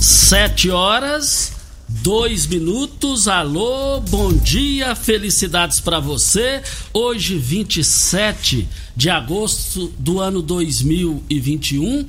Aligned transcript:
Sete 0.00 0.70
horas, 0.70 1.52
dois 1.88 2.46
minutos. 2.46 3.26
Alô, 3.26 4.00
bom 4.00 4.32
dia, 4.32 4.94
felicidades 4.94 5.80
para 5.80 5.98
você. 5.98 6.62
Hoje, 6.94 7.36
27 7.36 8.68
de 8.94 9.10
agosto 9.10 9.92
do 9.98 10.20
ano 10.20 10.40
2021. 10.40 12.06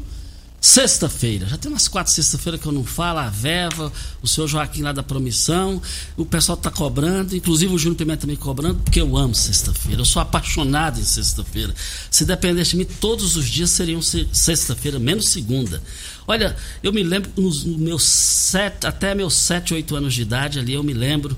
Sexta-feira, 0.61 1.47
já 1.47 1.57
tem 1.57 1.71
umas 1.71 1.87
quatro 1.87 2.11
sexta-feiras 2.11 2.59
que 2.59 2.67
eu 2.67 2.73
não 2.73 2.83
falo, 2.83 3.19
a 3.19 3.29
Veva, 3.29 3.91
o 4.21 4.27
senhor 4.27 4.45
Joaquim 4.45 4.81
lá 4.81 4.91
da 4.91 5.01
Promissão, 5.01 5.81
o 6.17 6.25
pessoal 6.25 6.57
tá 6.57 6.69
cobrando, 6.69 7.33
inclusive 7.33 7.73
o 7.73 7.77
Júnior 7.77 7.95
Pimenta 7.95 8.21
também 8.21 8.35
cobrando, 8.35 8.81
porque 8.83 8.99
eu 8.99 9.15
amo 9.15 9.33
sexta-feira, 9.33 10.01
eu 10.01 10.05
sou 10.05 10.21
apaixonado 10.21 10.99
em 10.99 11.03
sexta-feira. 11.03 11.73
Se 12.11 12.25
dependesse 12.25 12.71
de 12.71 12.77
mim, 12.77 12.87
todos 12.99 13.37
os 13.37 13.47
dias 13.47 13.69
seriam 13.69 14.01
sexta-feira, 14.01 14.99
menos 14.99 15.29
segunda. 15.29 15.81
Olha, 16.29 16.55
eu 16.83 16.93
me 16.93 17.01
lembro 17.01 17.31
nos 17.35 17.63
meus 17.63 18.03
sete, 18.03 18.85
até 18.85 19.15
meus 19.15 19.33
sete, 19.33 19.73
oito 19.73 19.95
anos 19.95 20.13
de 20.13 20.21
idade, 20.21 20.59
ali 20.59 20.75
eu 20.75 20.83
me 20.83 20.93
lembro, 20.93 21.35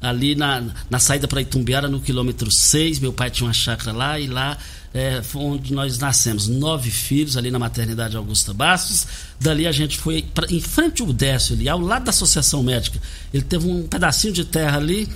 ali 0.00 0.34
na, 0.34 0.64
na 0.90 0.98
saída 0.98 1.28
para 1.28 1.40
Itumbiara, 1.40 1.86
no 1.86 2.00
quilômetro 2.00 2.50
6, 2.50 2.98
meu 2.98 3.12
pai 3.12 3.30
tinha 3.30 3.46
uma 3.46 3.52
chácara 3.52 3.96
lá 3.96 4.18
e 4.18 4.26
lá 4.26 4.58
é, 4.92 5.22
foi 5.22 5.42
onde 5.42 5.72
nós 5.72 5.96
nascemos. 5.96 6.48
Nove 6.48 6.90
filhos 6.90 7.36
ali 7.36 7.52
na 7.52 7.58
maternidade 7.60 8.16
Augusta 8.16 8.52
Bastos. 8.52 9.06
Dali 9.38 9.64
a 9.64 9.70
gente 9.70 9.96
foi 9.96 10.22
pra, 10.34 10.44
em 10.50 10.60
frente 10.60 11.02
ao 11.02 11.12
Décio 11.12 11.54
ali, 11.54 11.68
ao 11.68 11.78
lado 11.78 12.06
da 12.06 12.10
Associação 12.10 12.64
Médica. 12.64 12.98
Ele 13.32 13.44
teve 13.44 13.68
um 13.68 13.86
pedacinho 13.86 14.32
de 14.32 14.44
terra 14.44 14.76
ali. 14.76 15.08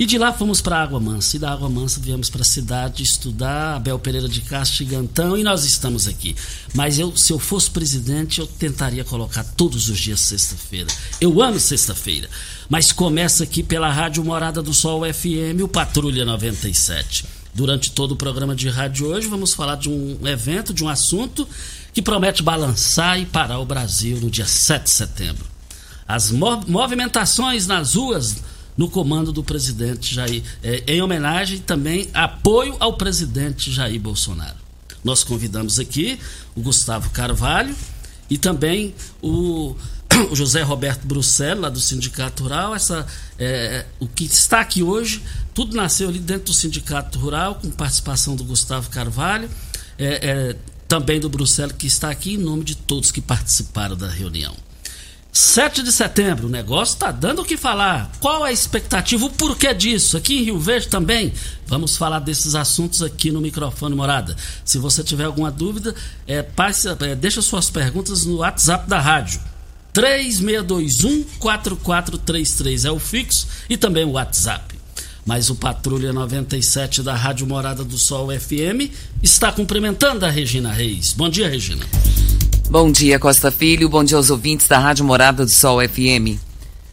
E 0.00 0.06
de 0.06 0.16
lá 0.16 0.32
fomos 0.32 0.62
para 0.62 0.82
Água 0.82 0.98
Mansa. 0.98 1.36
E 1.36 1.38
da 1.38 1.52
Água 1.52 1.68
Mansa 1.68 2.00
viemos 2.00 2.30
para 2.30 2.40
a 2.40 2.44
cidade 2.44 3.02
estudar, 3.02 3.76
Abel 3.76 3.98
Pereira 3.98 4.30
de 4.30 4.40
Castro 4.40 4.78
Gigantão, 4.78 5.36
e 5.36 5.44
nós 5.44 5.66
estamos 5.66 6.08
aqui. 6.08 6.34
Mas 6.72 6.98
eu, 6.98 7.14
se 7.14 7.34
eu 7.34 7.38
fosse 7.38 7.70
presidente, 7.70 8.40
eu 8.40 8.46
tentaria 8.46 9.04
colocar 9.04 9.44
todos 9.44 9.90
os 9.90 9.98
dias 9.98 10.20
sexta-feira. 10.20 10.86
Eu 11.20 11.42
amo 11.42 11.60
sexta-feira. 11.60 12.30
Mas 12.66 12.92
começa 12.92 13.44
aqui 13.44 13.62
pela 13.62 13.92
Rádio 13.92 14.24
Morada 14.24 14.62
do 14.62 14.72
Sol 14.72 15.02
FM, 15.04 15.60
o 15.62 15.68
Patrulha 15.68 16.24
97. 16.24 17.26
Durante 17.52 17.90
todo 17.90 18.12
o 18.12 18.16
programa 18.16 18.56
de 18.56 18.70
rádio 18.70 19.06
hoje, 19.06 19.28
vamos 19.28 19.52
falar 19.52 19.74
de 19.74 19.90
um 19.90 20.26
evento, 20.26 20.72
de 20.72 20.82
um 20.82 20.88
assunto 20.88 21.46
que 21.92 22.00
promete 22.00 22.42
balançar 22.42 23.20
e 23.20 23.26
parar 23.26 23.58
o 23.58 23.66
Brasil 23.66 24.18
no 24.18 24.30
dia 24.30 24.46
7 24.46 24.82
de 24.82 24.90
setembro. 24.90 25.44
As 26.08 26.30
movimentações 26.30 27.66
nas 27.66 27.96
ruas 27.96 28.36
no 28.80 28.88
comando 28.88 29.30
do 29.30 29.44
presidente 29.44 30.14
Jair, 30.14 30.42
é, 30.62 30.82
em 30.86 31.02
homenagem 31.02 31.58
também 31.58 32.08
apoio 32.14 32.74
ao 32.80 32.96
presidente 32.96 33.70
Jair 33.70 34.00
Bolsonaro. 34.00 34.56
Nós 35.04 35.22
convidamos 35.22 35.78
aqui 35.78 36.18
o 36.56 36.62
Gustavo 36.62 37.10
Carvalho 37.10 37.76
e 38.30 38.38
também 38.38 38.94
o, 39.20 39.76
o 40.32 40.34
José 40.34 40.62
Roberto 40.62 41.06
Bruxelles, 41.06 41.60
lá 41.60 41.68
do 41.68 41.78
Sindicato 41.78 42.44
Rural. 42.44 42.74
Essa, 42.74 43.06
é, 43.38 43.84
o 44.00 44.08
que 44.08 44.24
está 44.24 44.60
aqui 44.60 44.82
hoje, 44.82 45.22
tudo 45.52 45.76
nasceu 45.76 46.08
ali 46.08 46.18
dentro 46.18 46.44
do 46.46 46.54
Sindicato 46.54 47.18
Rural, 47.18 47.56
com 47.56 47.70
participação 47.70 48.34
do 48.34 48.44
Gustavo 48.44 48.88
Carvalho, 48.88 49.50
é, 49.98 50.06
é, 50.06 50.56
também 50.88 51.20
do 51.20 51.28
Bruxelles, 51.28 51.76
que 51.76 51.86
está 51.86 52.08
aqui 52.08 52.32
em 52.32 52.38
nome 52.38 52.64
de 52.64 52.76
todos 52.78 53.12
que 53.12 53.20
participaram 53.20 53.94
da 53.94 54.08
reunião. 54.08 54.56
7 55.32 55.82
de 55.82 55.92
setembro, 55.92 56.48
o 56.48 56.50
negócio 56.50 56.94
está 56.94 57.12
dando 57.12 57.42
o 57.42 57.44
que 57.44 57.56
falar. 57.56 58.10
Qual 58.18 58.42
a 58.42 58.50
expectativa, 58.50 59.24
o 59.24 59.30
porquê 59.30 59.72
disso? 59.72 60.16
Aqui 60.16 60.38
em 60.38 60.44
Rio 60.44 60.58
Verde 60.58 60.88
também. 60.88 61.32
Vamos 61.66 61.96
falar 61.96 62.18
desses 62.18 62.56
assuntos 62.56 63.00
aqui 63.00 63.30
no 63.30 63.40
microfone 63.40 63.94
Morada. 63.94 64.36
Se 64.64 64.78
você 64.78 65.04
tiver 65.04 65.24
alguma 65.24 65.50
dúvida, 65.50 65.94
é, 66.26 66.42
passe, 66.42 66.88
é, 66.88 67.14
deixa 67.14 67.40
suas 67.40 67.70
perguntas 67.70 68.26
no 68.26 68.38
WhatsApp 68.38 68.88
da 68.88 68.98
rádio. 68.98 69.40
3621-4433 69.94 72.88
é 72.88 72.90
o 72.90 72.98
fixo 72.98 73.46
e 73.68 73.76
também 73.76 74.04
o 74.04 74.12
WhatsApp. 74.12 74.80
Mas 75.24 75.48
o 75.48 75.54
Patrulha 75.54 76.12
97 76.12 77.02
da 77.02 77.14
Rádio 77.14 77.46
Morada 77.46 77.84
do 77.84 77.96
Sol 77.98 78.30
FM 78.36 78.90
está 79.22 79.52
cumprimentando 79.52 80.26
a 80.26 80.30
Regina 80.30 80.72
Reis. 80.72 81.12
Bom 81.12 81.28
dia, 81.28 81.48
Regina. 81.48 81.86
Bom 82.70 82.92
dia, 82.92 83.18
Costa 83.18 83.50
Filho. 83.50 83.88
Bom 83.88 84.04
dia 84.04 84.16
aos 84.16 84.30
ouvintes 84.30 84.68
da 84.68 84.78
Rádio 84.78 85.04
Morada 85.04 85.44
do 85.44 85.50
Sol 85.50 85.80
FM. 85.80 86.38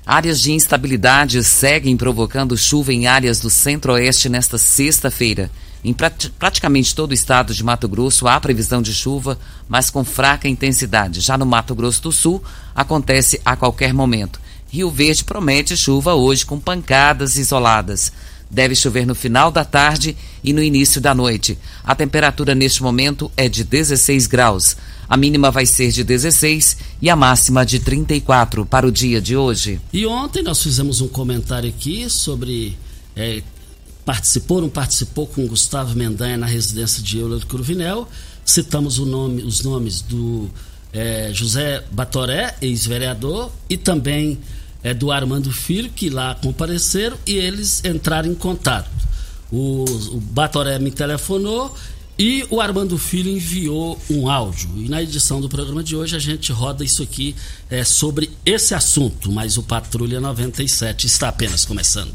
Áreas 0.04 0.42
de 0.42 0.52
instabilidade 0.52 1.44
seguem 1.44 1.96
provocando 1.96 2.58
chuva 2.58 2.92
em 2.92 3.06
áreas 3.06 3.40
do 3.40 3.48
centro-oeste 3.48 4.28
nesta 4.28 4.58
sexta-feira. 4.58 5.52
Em 5.84 5.94
prat 5.94 6.30
praticamente 6.40 6.96
todo 6.96 7.12
o 7.12 7.14
estado 7.14 7.54
de 7.54 7.64
Mato 7.64 7.88
Grosso 7.88 8.28
há 8.28 8.40
previsão 8.40 8.82
de 8.82 8.92
chuva, 8.92 9.38
mas 9.70 9.92
com 9.92 10.04
fraca 10.04 10.48
intensidade. 10.48 11.22
Já 11.22 11.38
no 11.38 11.46
Mato 11.46 11.76
Grosso 11.76 12.02
do 12.02 12.12
Sul, 12.12 12.44
acontece 12.74 13.40
a 13.46 13.56
qualquer 13.56 13.94
momento. 13.94 14.40
Rio 14.70 14.90
Verde 14.90 15.24
promete 15.24 15.78
chuva 15.78 16.16
hoje 16.16 16.44
com 16.44 16.60
pancadas 16.60 17.38
isoladas. 17.38 18.12
Deve 18.50 18.76
chover 18.76 19.06
no 19.06 19.14
final 19.14 19.52
da 19.52 19.66
tarde 19.66 20.16
e 20.44 20.54
no 20.54 20.64
início 20.64 21.02
da 21.02 21.14
noite. 21.14 21.58
A 21.84 21.94
temperatura 21.94 22.56
neste 22.56 22.82
momento 22.82 23.32
é 23.36 23.50
de 23.50 23.64
16 23.64 24.28
graus. 24.28 24.78
A 25.10 25.16
mínima 25.18 25.52
vai 25.52 25.66
ser 25.66 25.92
de 25.92 26.04
16 26.04 26.78
e 27.02 27.10
a 27.10 27.16
máxima 27.16 27.66
de 27.66 27.80
34 27.80 28.66
para 28.66 28.88
o 28.88 28.92
dia 28.92 29.22
de 29.22 29.36
hoje. 29.36 29.80
E 29.92 30.06
ontem 30.06 30.44
nós 30.44 30.62
fizemos 30.62 31.02
um 31.02 31.08
comentário 31.08 31.70
aqui 31.70 32.10
sobre. 32.10 32.78
É, 33.16 33.42
participou, 34.06 34.62
não 34.62 34.70
participou 34.70 35.28
com 35.28 35.46
Gustavo 35.48 35.96
Mendanha 35.96 36.38
na 36.38 36.46
residência 36.46 37.04
de 37.04 37.20
Euler 37.20 37.46
Cruvinel. 37.46 38.08
Citamos 38.46 38.98
nome, 39.00 39.44
os 39.44 39.62
nomes 39.64 40.02
do 40.02 40.50
é, 40.94 41.32
José 41.34 41.84
Batoré, 41.92 42.56
ex-vereador, 42.62 43.52
e 43.70 43.76
também 43.76 44.40
é, 44.84 44.94
do 44.94 45.12
Armando 45.12 45.52
Filho, 45.52 45.90
que 45.90 46.10
lá 46.10 46.36
compareceram, 46.36 47.18
e 47.26 47.34
eles 47.34 47.84
entraram 47.84 48.30
em 48.30 48.36
contato. 48.36 48.90
O, 49.52 49.86
o 50.12 50.20
Batoré 50.20 50.78
me 50.78 50.92
telefonou 50.92 51.74
E 52.20 52.46
o 52.50 52.60
Armando 52.60 52.98
Filho 52.98 53.30
enviou 53.30 54.00
um 54.10 54.28
áudio. 54.30 54.70
E 54.76 54.90
na 54.90 55.04
edição 55.04 55.40
do 55.40 55.48
programa 55.48 55.84
de 55.84 55.96
hoje 55.96 56.16
a 56.16 56.20
gente 56.20 56.52
roda 56.52 56.84
isso 56.84 57.04
aqui 57.04 57.36
é, 57.70 57.84
sobre 57.84 58.32
esse 58.44 58.74
assunto. 58.74 59.32
Mas 59.32 59.56
o 59.56 59.64
Patrulha 59.64 60.20
97 60.20 61.06
está 61.06 61.30
apenas 61.30 61.64
começando. 61.64 62.12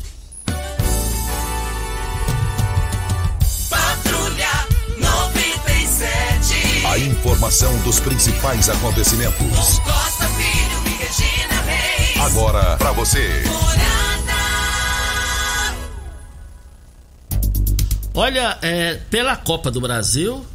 Patrulha 3.71 4.67
97. 4.99 6.87
A 6.87 6.99
informação 6.99 7.79
dos 7.83 8.01
principais 8.01 8.69
acontecimentos. 8.69 9.79
Costa 9.79 10.27
Filho 10.27 10.83
e 10.85 10.91
Regina. 11.05 11.62
Agora 12.25 12.77
para 12.77 12.93
você. 12.93 13.43
Olha, 18.15 18.59
é, 18.63 18.95
pela 19.11 19.37
Copa 19.37 19.73
do 19.73 19.81
Brasil, 19.81 20.47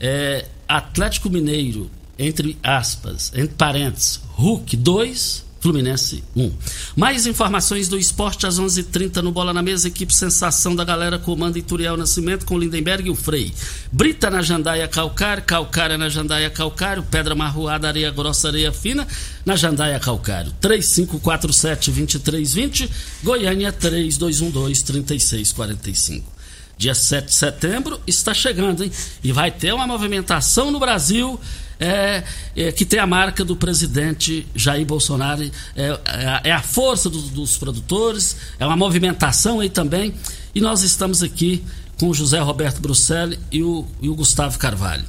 é, 0.00 0.46
Atlético 0.66 1.30
Mineiro, 1.30 1.88
entre 2.18 2.58
aspas, 2.64 3.30
entre 3.32 3.54
parênteses, 3.54 4.20
Hulk 4.32 4.76
2, 4.76 5.44
Fluminense 5.64 6.22
1. 6.36 6.52
Mais 6.94 7.26
informações 7.26 7.88
do 7.88 7.98
esporte 7.98 8.46
às 8.46 8.58
11:30 8.58 8.80
h 8.80 8.88
30 8.92 9.22
no 9.22 9.32
Bola 9.32 9.50
na 9.50 9.62
Mesa. 9.62 9.88
Equipe 9.88 10.14
Sensação 10.14 10.76
da 10.76 10.84
Galera 10.84 11.18
comanda 11.18 11.58
Ituriel 11.58 11.96
Nascimento 11.96 12.44
com 12.44 12.58
Lindenberg 12.58 13.08
e 13.08 13.10
o 13.10 13.14
Frei. 13.14 13.50
Brita 13.90 14.28
na 14.28 14.42
Jandaia 14.42 14.86
Calcário, 14.86 15.42
Calcária 15.42 15.96
na 15.96 16.10
Jandaia 16.10 16.50
Calcário, 16.50 17.02
Pedra 17.04 17.34
Marroada, 17.34 17.88
Areia 17.88 18.10
Grossa, 18.10 18.48
Areia 18.48 18.72
Fina 18.72 19.08
na 19.42 19.56
Jandaia 19.56 19.98
Calcário. 19.98 20.52
3547-2320, 20.60 22.90
Goiânia 23.22 23.72
3212-3645 23.72 26.34
dia 26.76 26.94
7 26.94 27.26
de 27.26 27.34
setembro, 27.34 28.00
está 28.06 28.34
chegando, 28.34 28.82
hein? 28.82 28.90
E 29.22 29.32
vai 29.32 29.50
ter 29.50 29.72
uma 29.72 29.86
movimentação 29.86 30.72
no 30.72 30.80
Brasil 30.80 31.40
é, 31.78 32.22
é, 32.56 32.72
que 32.72 32.84
tem 32.84 32.98
a 32.98 33.06
marca 33.06 33.44
do 33.44 33.56
presidente 33.56 34.46
Jair 34.54 34.86
Bolsonaro. 34.86 35.50
É, 35.76 36.00
é 36.44 36.52
a 36.52 36.62
força 36.62 37.10
do, 37.10 37.20
dos 37.20 37.56
produtores, 37.56 38.36
é 38.58 38.66
uma 38.66 38.76
movimentação 38.76 39.60
aí 39.60 39.68
também. 39.68 40.14
E 40.54 40.60
nós 40.60 40.82
estamos 40.82 41.22
aqui 41.22 41.64
com 41.98 42.08
o 42.08 42.14
José 42.14 42.38
Roberto 42.38 42.80
Bruxelli 42.80 43.38
e 43.50 43.62
o, 43.62 43.86
e 44.00 44.08
o 44.08 44.14
Gustavo 44.14 44.58
Carvalho, 44.58 45.04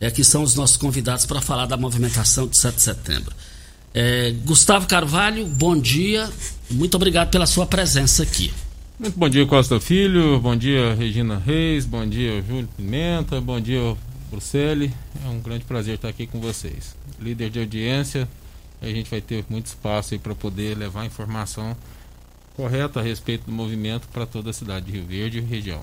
é, 0.00 0.10
que 0.10 0.24
são 0.24 0.42
os 0.42 0.54
nossos 0.54 0.76
convidados 0.76 1.26
para 1.26 1.40
falar 1.40 1.66
da 1.66 1.76
movimentação 1.76 2.46
de 2.46 2.58
7 2.58 2.74
de 2.74 2.82
setembro. 2.82 3.34
É, 3.94 4.32
Gustavo 4.44 4.86
Carvalho, 4.86 5.46
bom 5.46 5.78
dia. 5.78 6.28
Muito 6.70 6.94
obrigado 6.94 7.30
pela 7.30 7.46
sua 7.46 7.66
presença 7.66 8.22
aqui. 8.22 8.52
Muito 8.98 9.18
bom 9.18 9.28
dia, 9.28 9.44
Costa 9.46 9.80
Filho. 9.80 10.38
Bom 10.40 10.56
dia, 10.56 10.94
Regina 10.94 11.36
Reis. 11.44 11.84
Bom 11.84 12.06
dia, 12.06 12.42
Júlio 12.42 12.68
Pimenta. 12.76 13.40
Bom 13.40 13.60
dia, 13.60 13.96
Bruxelles. 14.32 14.90
É 15.24 15.28
um 15.28 15.40
grande 15.40 15.64
prazer 15.64 15.96
estar 15.96 16.08
aqui 16.08 16.26
com 16.26 16.40
vocês. 16.40 16.96
Líder 17.20 17.50
de 17.50 17.60
audiência, 17.60 18.26
a 18.80 18.86
gente 18.86 19.08
vai 19.08 19.20
ter 19.20 19.44
muito 19.48 19.66
espaço 19.66 20.14
aí 20.14 20.18
para 20.18 20.34
poder 20.34 20.76
levar 20.76 21.04
informação 21.04 21.76
correta 22.56 23.00
a 23.00 23.02
respeito 23.02 23.46
do 23.46 23.52
movimento 23.52 24.08
para 24.08 24.26
toda 24.26 24.50
a 24.50 24.52
cidade 24.52 24.86
de 24.86 24.92
Rio 24.92 25.06
Verde 25.06 25.38
e 25.38 25.40
região. 25.40 25.82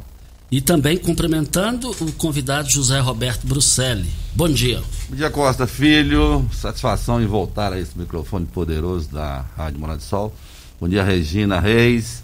E 0.51 0.61
também 0.61 0.97
cumprimentando 0.97 1.91
o 1.91 2.11
convidado 2.13 2.69
José 2.69 2.99
Roberto 2.99 3.45
Bruxelli. 3.45 4.09
Bom 4.33 4.49
dia. 4.49 4.81
Bom 5.07 5.15
dia, 5.15 5.29
Costa 5.29 5.67
Filho. 5.67 6.43
Satisfação 6.51 7.21
em 7.21 7.27
voltar 7.27 7.71
a 7.71 7.79
esse 7.79 7.97
microfone 7.97 8.47
poderoso 8.47 9.11
da 9.11 9.45
Rádio 9.55 9.79
Morada 9.79 9.99
do 9.99 10.03
Sol. 10.03 10.33
Bom 10.81 10.89
dia, 10.89 11.03
Regina 11.03 11.59
Reis. 11.59 12.23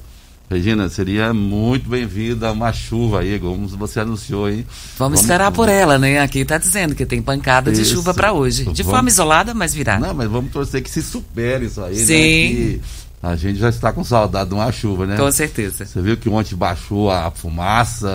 Regina, 0.49 0.87
seria 0.89 1.33
muito 1.33 1.89
bem-vinda 1.89 2.51
uma 2.51 2.71
chuva 2.71 3.21
aí, 3.21 3.39
como 3.39 3.67
você 3.67 3.99
anunciou 3.99 4.45
aí. 4.45 4.57
Vamos, 4.57 4.67
Vamos 4.97 5.21
esperar 5.21 5.51
por 5.51 5.67
ela, 5.67 5.97
né? 5.97 6.19
Aqui 6.19 6.39
está 6.39 6.59
dizendo 6.59 6.93
que 6.93 7.05
tem 7.05 7.19
pancada 7.21 7.71
de 7.71 7.83
chuva 7.83 8.13
para 8.13 8.31
hoje. 8.31 8.65
De 8.65 8.83
vamos... 8.83 8.95
forma 8.95 9.09
isolada, 9.09 9.55
mas 9.55 9.73
virá. 9.73 9.99
Não, 9.99 10.13
mas 10.13 10.29
vamos 10.29 10.51
torcer 10.51 10.83
que 10.83 10.89
se 10.89 11.01
supere 11.01 11.65
isso 11.65 11.81
aí, 11.81 11.97
né? 11.97 12.05
Sim. 12.05 12.13
né? 12.13 12.55
Que 12.55 12.81
a 13.23 13.35
gente 13.35 13.57
já 13.57 13.69
está 13.69 13.91
com 13.91 14.03
saudade 14.03 14.49
de 14.49 14.55
uma 14.55 14.71
chuva, 14.71 15.07
né? 15.07 15.17
Com 15.17 15.31
certeza. 15.31 15.83
Você 15.83 15.99
viu 15.99 16.15
que 16.15 16.29
ontem 16.29 16.55
baixou 16.55 17.09
a 17.09 17.31
fumaça, 17.31 18.07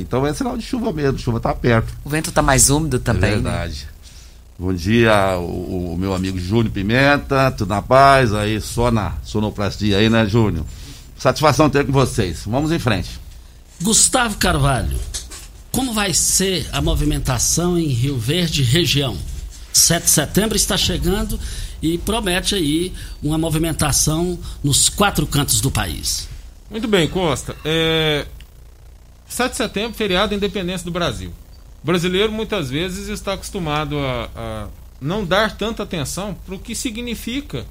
então 0.00 0.26
é 0.26 0.34
sinal 0.34 0.56
de 0.56 0.64
chuva 0.64 0.92
mesmo, 0.92 1.16
chuva 1.16 1.36
está 1.36 1.54
perto. 1.54 1.94
O 2.04 2.10
vento 2.10 2.30
está 2.30 2.42
mais 2.42 2.70
úmido 2.70 2.98
também. 2.98 3.30
É 3.30 3.34
verdade. 3.34 3.86
Né? 3.88 3.96
Bom 4.58 4.72
dia, 4.72 5.36
o, 5.38 5.92
o, 5.92 5.96
meu 5.96 6.12
amigo 6.12 6.38
Júnior 6.40 6.72
Pimenta, 6.72 7.52
tudo 7.52 7.68
na 7.68 7.82
paz, 7.82 8.34
aí 8.34 8.60
só 8.60 8.90
na 8.90 9.12
sonoplastia 9.22 9.98
aí, 9.98 10.10
né, 10.10 10.26
Júnior? 10.26 10.64
Satisfação 11.18 11.70
ter 11.70 11.86
com 11.86 11.92
vocês. 11.92 12.42
Vamos 12.46 12.70
em 12.72 12.78
frente. 12.78 13.18
Gustavo 13.82 14.36
Carvalho, 14.36 14.98
como 15.70 15.92
vai 15.92 16.14
ser 16.14 16.68
a 16.72 16.80
movimentação 16.80 17.78
em 17.78 17.88
Rio 17.88 18.18
Verde 18.18 18.62
região? 18.62 19.16
7 19.72 20.04
de 20.04 20.10
setembro 20.10 20.56
está 20.56 20.76
chegando 20.76 21.38
e 21.82 21.98
promete 21.98 22.54
aí 22.54 22.94
uma 23.22 23.36
movimentação 23.36 24.38
nos 24.64 24.88
quatro 24.88 25.26
cantos 25.26 25.60
do 25.60 25.70
país. 25.70 26.28
Muito 26.70 26.88
bem, 26.88 27.06
Costa. 27.06 27.54
É... 27.64 28.26
7 29.28 29.50
de 29.50 29.56
setembro, 29.56 29.96
feriado 29.96 30.30
da 30.30 30.36
independência 30.36 30.84
do 30.84 30.90
Brasil. 30.90 31.32
O 31.82 31.86
brasileiro 31.86 32.32
muitas 32.32 32.70
vezes 32.70 33.08
está 33.08 33.34
acostumado 33.34 33.98
a, 33.98 34.30
a 34.34 34.68
não 35.00 35.24
dar 35.24 35.56
tanta 35.56 35.82
atenção 35.82 36.34
para 36.34 36.54
o 36.54 36.58
que 36.58 36.74
significa 36.74 37.66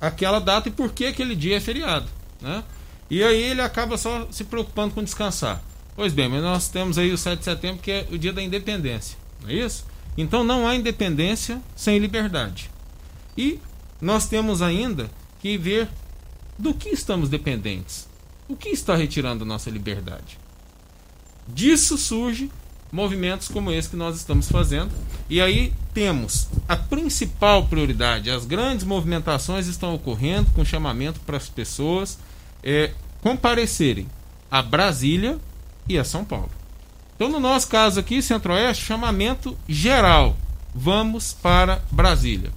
aquela 0.00 0.38
data 0.38 0.68
e 0.68 0.72
por 0.72 0.92
que 0.92 1.06
aquele 1.06 1.36
dia 1.36 1.56
é 1.56 1.60
feriado. 1.60 2.06
Né? 2.40 2.64
E 3.10 3.24
aí 3.24 3.42
ele 3.42 3.60
acaba 3.60 3.98
só 3.98 4.28
se 4.30 4.44
preocupando 4.44 4.94
com 4.94 5.02
descansar. 5.02 5.60
Pois 5.96 6.12
bem, 6.12 6.28
mas 6.28 6.42
nós 6.42 6.68
temos 6.68 6.96
aí 6.96 7.12
o 7.12 7.18
7 7.18 7.40
de 7.40 7.44
setembro, 7.44 7.82
que 7.82 7.90
é 7.90 8.06
o 8.10 8.16
dia 8.16 8.32
da 8.32 8.40
independência. 8.40 9.18
Não 9.42 9.50
é 9.50 9.54
isso? 9.54 9.84
Então 10.16 10.44
não 10.44 10.66
há 10.66 10.76
independência 10.76 11.60
sem 11.74 11.98
liberdade. 11.98 12.70
E 13.36 13.58
nós 14.00 14.26
temos 14.26 14.62
ainda 14.62 15.10
que 15.40 15.58
ver 15.58 15.88
do 16.58 16.72
que 16.72 16.90
estamos 16.90 17.28
dependentes. 17.28 18.08
O 18.48 18.56
que 18.56 18.68
está 18.68 18.94
retirando 18.94 19.44
a 19.44 19.46
nossa 19.46 19.70
liberdade? 19.70 20.38
Disso 21.48 21.98
surge 21.98 22.50
movimentos 22.92 23.48
como 23.48 23.70
esse 23.70 23.88
que 23.88 23.96
nós 23.96 24.16
estamos 24.16 24.48
fazendo. 24.48 24.90
E 25.28 25.40
aí 25.40 25.72
temos 25.94 26.48
a 26.68 26.76
principal 26.76 27.66
prioridade. 27.66 28.30
As 28.30 28.44
grandes 28.44 28.84
movimentações 28.84 29.66
estão 29.66 29.94
ocorrendo 29.94 30.50
com 30.52 30.64
chamamento 30.64 31.20
para 31.20 31.36
as 31.36 31.48
pessoas 31.48 32.18
é, 32.62 32.92
comparecerem 33.20 34.06
a 34.50 34.62
Brasília 34.62 35.38
e 35.88 35.98
a 35.98 36.04
São 36.04 36.24
Paulo. 36.24 36.50
Então, 37.14 37.28
no 37.28 37.40
nosso 37.40 37.68
caso 37.68 38.00
aqui, 38.00 38.22
Centro-Oeste, 38.22 38.84
chamamento 38.84 39.56
geral. 39.68 40.36
Vamos 40.74 41.32
para 41.32 41.82
Brasília. 41.90 42.50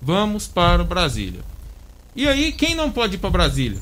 Vamos 0.00 0.46
para 0.46 0.82
Brasília. 0.84 1.40
E 2.16 2.26
aí, 2.26 2.52
quem 2.52 2.74
não 2.74 2.90
pode 2.90 3.16
ir 3.16 3.18
para 3.18 3.30
Brasília? 3.30 3.80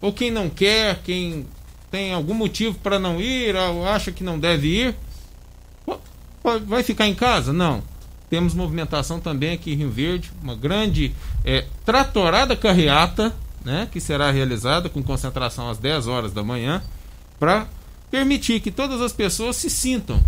Ou 0.00 0.12
quem 0.12 0.30
não 0.30 0.48
quer, 0.48 1.00
quem 1.02 1.46
tem 1.90 2.12
algum 2.12 2.34
motivo 2.34 2.78
para 2.78 2.98
não 2.98 3.20
ir, 3.20 3.54
ou 3.54 3.86
acha 3.86 4.10
que 4.10 4.24
não 4.24 4.38
deve 4.38 4.68
ir, 4.68 4.96
vai 6.66 6.82
ficar 6.82 7.06
em 7.06 7.14
casa? 7.14 7.52
Não. 7.52 7.82
Temos 8.30 8.54
movimentação 8.54 9.20
também 9.20 9.52
aqui 9.52 9.72
em 9.72 9.76
Rio 9.76 9.90
Verde, 9.90 10.32
uma 10.42 10.56
grande 10.56 11.14
é, 11.44 11.66
tratorada 11.84 12.56
carreata 12.56 13.34
né, 13.64 13.88
que 13.90 14.00
será 14.00 14.30
realizada 14.30 14.88
com 14.88 15.02
concentração 15.02 15.68
às 15.68 15.78
10 15.78 16.06
horas 16.06 16.32
da 16.32 16.42
manhã, 16.42 16.82
para 17.38 17.66
permitir 18.10 18.60
que 18.60 18.70
todas 18.70 19.00
as 19.00 19.12
pessoas 19.12 19.56
se 19.56 19.70
sintam 19.70 20.22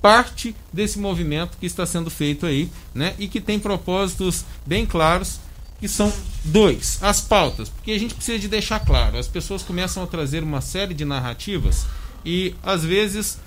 parte 0.00 0.54
desse 0.72 0.98
movimento 0.98 1.58
que 1.58 1.66
está 1.66 1.84
sendo 1.84 2.10
feito 2.10 2.46
aí, 2.46 2.70
né, 2.94 3.14
e 3.18 3.28
que 3.28 3.40
tem 3.40 3.58
propósitos 3.58 4.44
bem 4.64 4.86
claros, 4.86 5.40
que 5.78 5.88
são 5.88 6.12
dois, 6.44 6.98
as 7.02 7.20
pautas, 7.20 7.68
porque 7.68 7.92
a 7.92 7.98
gente 7.98 8.14
precisa 8.14 8.38
de 8.38 8.48
deixar 8.48 8.80
claro, 8.80 9.18
as 9.18 9.28
pessoas 9.28 9.62
começam 9.62 10.02
a 10.02 10.06
trazer 10.06 10.42
uma 10.42 10.60
série 10.60 10.94
de 10.94 11.04
narrativas 11.04 11.86
e 12.24 12.54
às 12.62 12.82
vezes 12.82 13.38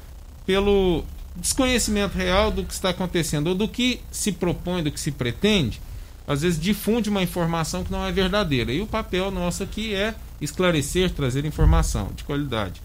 pelo 0.46 1.04
desconhecimento 1.36 2.18
real 2.18 2.52
do 2.52 2.64
que 2.64 2.74
está 2.74 2.90
acontecendo 2.90 3.48
ou 3.48 3.56
do 3.56 3.68
que 3.68 4.02
se 4.12 4.32
propõe, 4.32 4.84
do 4.84 4.92
que 4.92 5.00
se 5.00 5.12
pretende, 5.12 5.82
às 6.30 6.44
vezes 6.44 6.60
difunde 6.60 7.10
uma 7.10 7.24
informação 7.24 7.84
que 7.84 7.92
não 7.92 8.06
é 8.06 8.12
verdadeira. 8.12 8.72
E 8.72 8.82
o 8.82 8.86
papel 8.86 9.32
nosso 9.32 9.64
aqui 9.64 9.96
é 9.96 10.14
esclarecer, 10.40 11.12
trazer 11.12 11.44
informação 11.44 12.12
de 12.16 12.24
qualidade. 12.24 12.84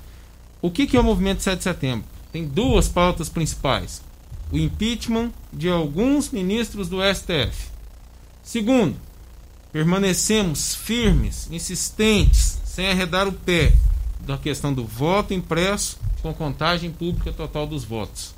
O 0.63 0.71
que, 0.71 0.87
que 0.87 0.97
é 0.97 1.01
o 1.01 1.05
movimento 1.05 1.43
7 1.43 1.59
de 1.59 1.65
setembro? 1.65 2.07
Tem 2.33 2.47
duas 2.47 2.89
pautas 2.89 3.29
principais: 3.29 4.01
o 4.51 4.57
impeachment 4.57 5.31
de 5.53 5.69
alguns 5.69 6.31
ministros 6.31 6.89
do 6.89 7.01
STF. 7.03 7.69
Segundo, 8.43 8.97
permanecemos 9.71 10.75
firmes, 10.75 11.47
insistentes, 11.51 12.59
sem 12.65 12.87
arredar 12.87 13.29
o 13.29 13.33
pé 13.33 13.75
da 14.21 14.39
questão 14.39 14.73
do 14.73 14.87
voto 14.87 15.35
impresso 15.35 15.99
com 16.23 16.33
contagem 16.33 16.91
pública 16.91 17.31
total 17.31 17.67
dos 17.67 17.85
votos. 17.85 18.35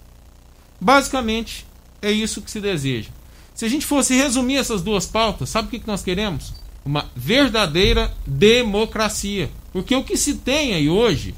Basicamente, 0.80 1.64
é 2.02 2.10
isso 2.10 2.42
que 2.42 2.50
se 2.50 2.60
deseja. 2.60 3.10
Se 3.56 3.64
a 3.64 3.68
gente 3.68 3.86
fosse 3.86 4.14
resumir 4.14 4.58
essas 4.58 4.82
duas 4.82 5.06
pautas, 5.06 5.48
sabe 5.48 5.68
o 5.68 5.80
que 5.80 5.86
nós 5.86 6.02
queremos? 6.02 6.52
Uma 6.84 7.10
verdadeira 7.16 8.14
democracia. 8.26 9.50
Porque 9.72 9.96
o 9.96 10.04
que 10.04 10.16
se 10.16 10.34
tem 10.34 10.74
aí 10.74 10.88
hoje, 10.88 11.34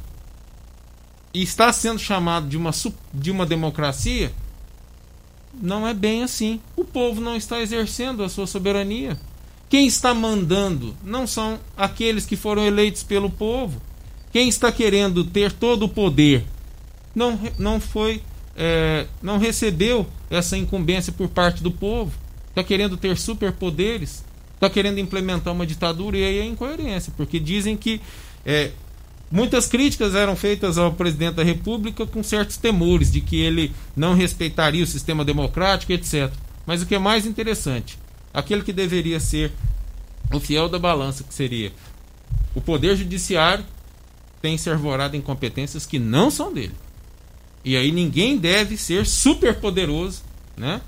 está 1.33 1.73
sendo 1.73 1.99
chamado 1.99 2.49
de 2.49 2.57
uma, 2.57 2.73
de 3.15 3.31
uma 3.31 3.47
democracia, 3.47 4.33
não 5.55 5.87
é 5.87 5.95
bem 5.95 6.25
assim. 6.25 6.61
O 6.77 6.85
povo 6.85 7.21
não 7.21 7.37
está 7.37 7.61
exercendo 7.61 8.25
a 8.25 8.29
sua 8.29 8.47
soberania. 8.47 9.19
Quem 9.69 9.87
está 9.87 10.13
mandando 10.13 10.97
não 11.05 11.27
são 11.27 11.61
aqueles 11.77 12.27
que 12.27 12.37
foram 12.37 12.67
eleitos 12.67 13.05
pelo 13.05 13.31
povo. 13.31 13.81
Quem 14.33 14.49
está 14.49 14.73
querendo 14.73 15.25
ter 15.25 15.53
todo 15.53 15.85
o 15.85 15.89
poder 15.89 16.45
não, 17.15 17.39
não 17.59 17.81
foi, 17.81 18.23
é, 18.59 19.07
não 19.23 19.39
recebeu 19.39 20.05
essa 20.29 20.59
incumbência 20.59 21.13
por 21.13 21.29
parte 21.29 21.63
do 21.63 21.71
povo. 21.71 22.13
Está 22.49 22.65
querendo 22.65 22.97
ter 22.97 23.17
superpoderes, 23.17 24.25
está 24.55 24.69
querendo 24.69 24.99
implementar 24.99 25.55
uma 25.55 25.65
ditadura 25.65 26.19
e 26.19 26.25
aí 26.25 26.39
é 26.41 26.45
incoerência, 26.45 27.13
porque 27.17 27.39
dizem 27.39 27.77
que 27.77 28.01
é, 28.45 28.73
muitas 29.31 29.69
críticas 29.69 30.17
eram 30.17 30.35
feitas 30.35 30.77
ao 30.77 30.93
presidente 30.93 31.37
da 31.37 31.45
República 31.45 32.05
com 32.05 32.21
certos 32.21 32.57
temores 32.57 33.13
de 33.13 33.21
que 33.21 33.41
ele 33.41 33.73
não 33.95 34.15
respeitaria 34.15 34.83
o 34.83 34.87
sistema 34.87 35.25
democrático, 35.25 35.93
etc. 35.93 36.33
Mas 36.67 36.83
o 36.83 36.87
que 36.87 36.97
é 36.97 36.99
mais 36.99 37.27
interessante, 37.27 37.97
aquele 38.35 38.63
que 38.63 38.73
deveria 38.73 39.21
ser 39.21 39.53
o 40.35 40.41
fiel 40.41 40.69
da 40.69 40.81
balança, 40.81 41.23
que 41.23 41.33
seria 41.33 41.73
o 42.57 42.61
Poder 42.61 42.97
Judiciário, 42.97 43.65
tem 44.43 44.59
se 44.59 44.69
arvorado 44.69 45.17
em 45.17 45.21
competências 45.21 45.87
que 45.87 45.99
não 46.01 46.29
são 46.29 46.53
dele. 46.53 46.75
E 47.69 47.77
aí 47.77 47.93
ninguém 47.93 48.39
deve 48.39 48.79
ser 48.79 49.05
superpoderoso 49.05 50.23
né, 50.57 50.81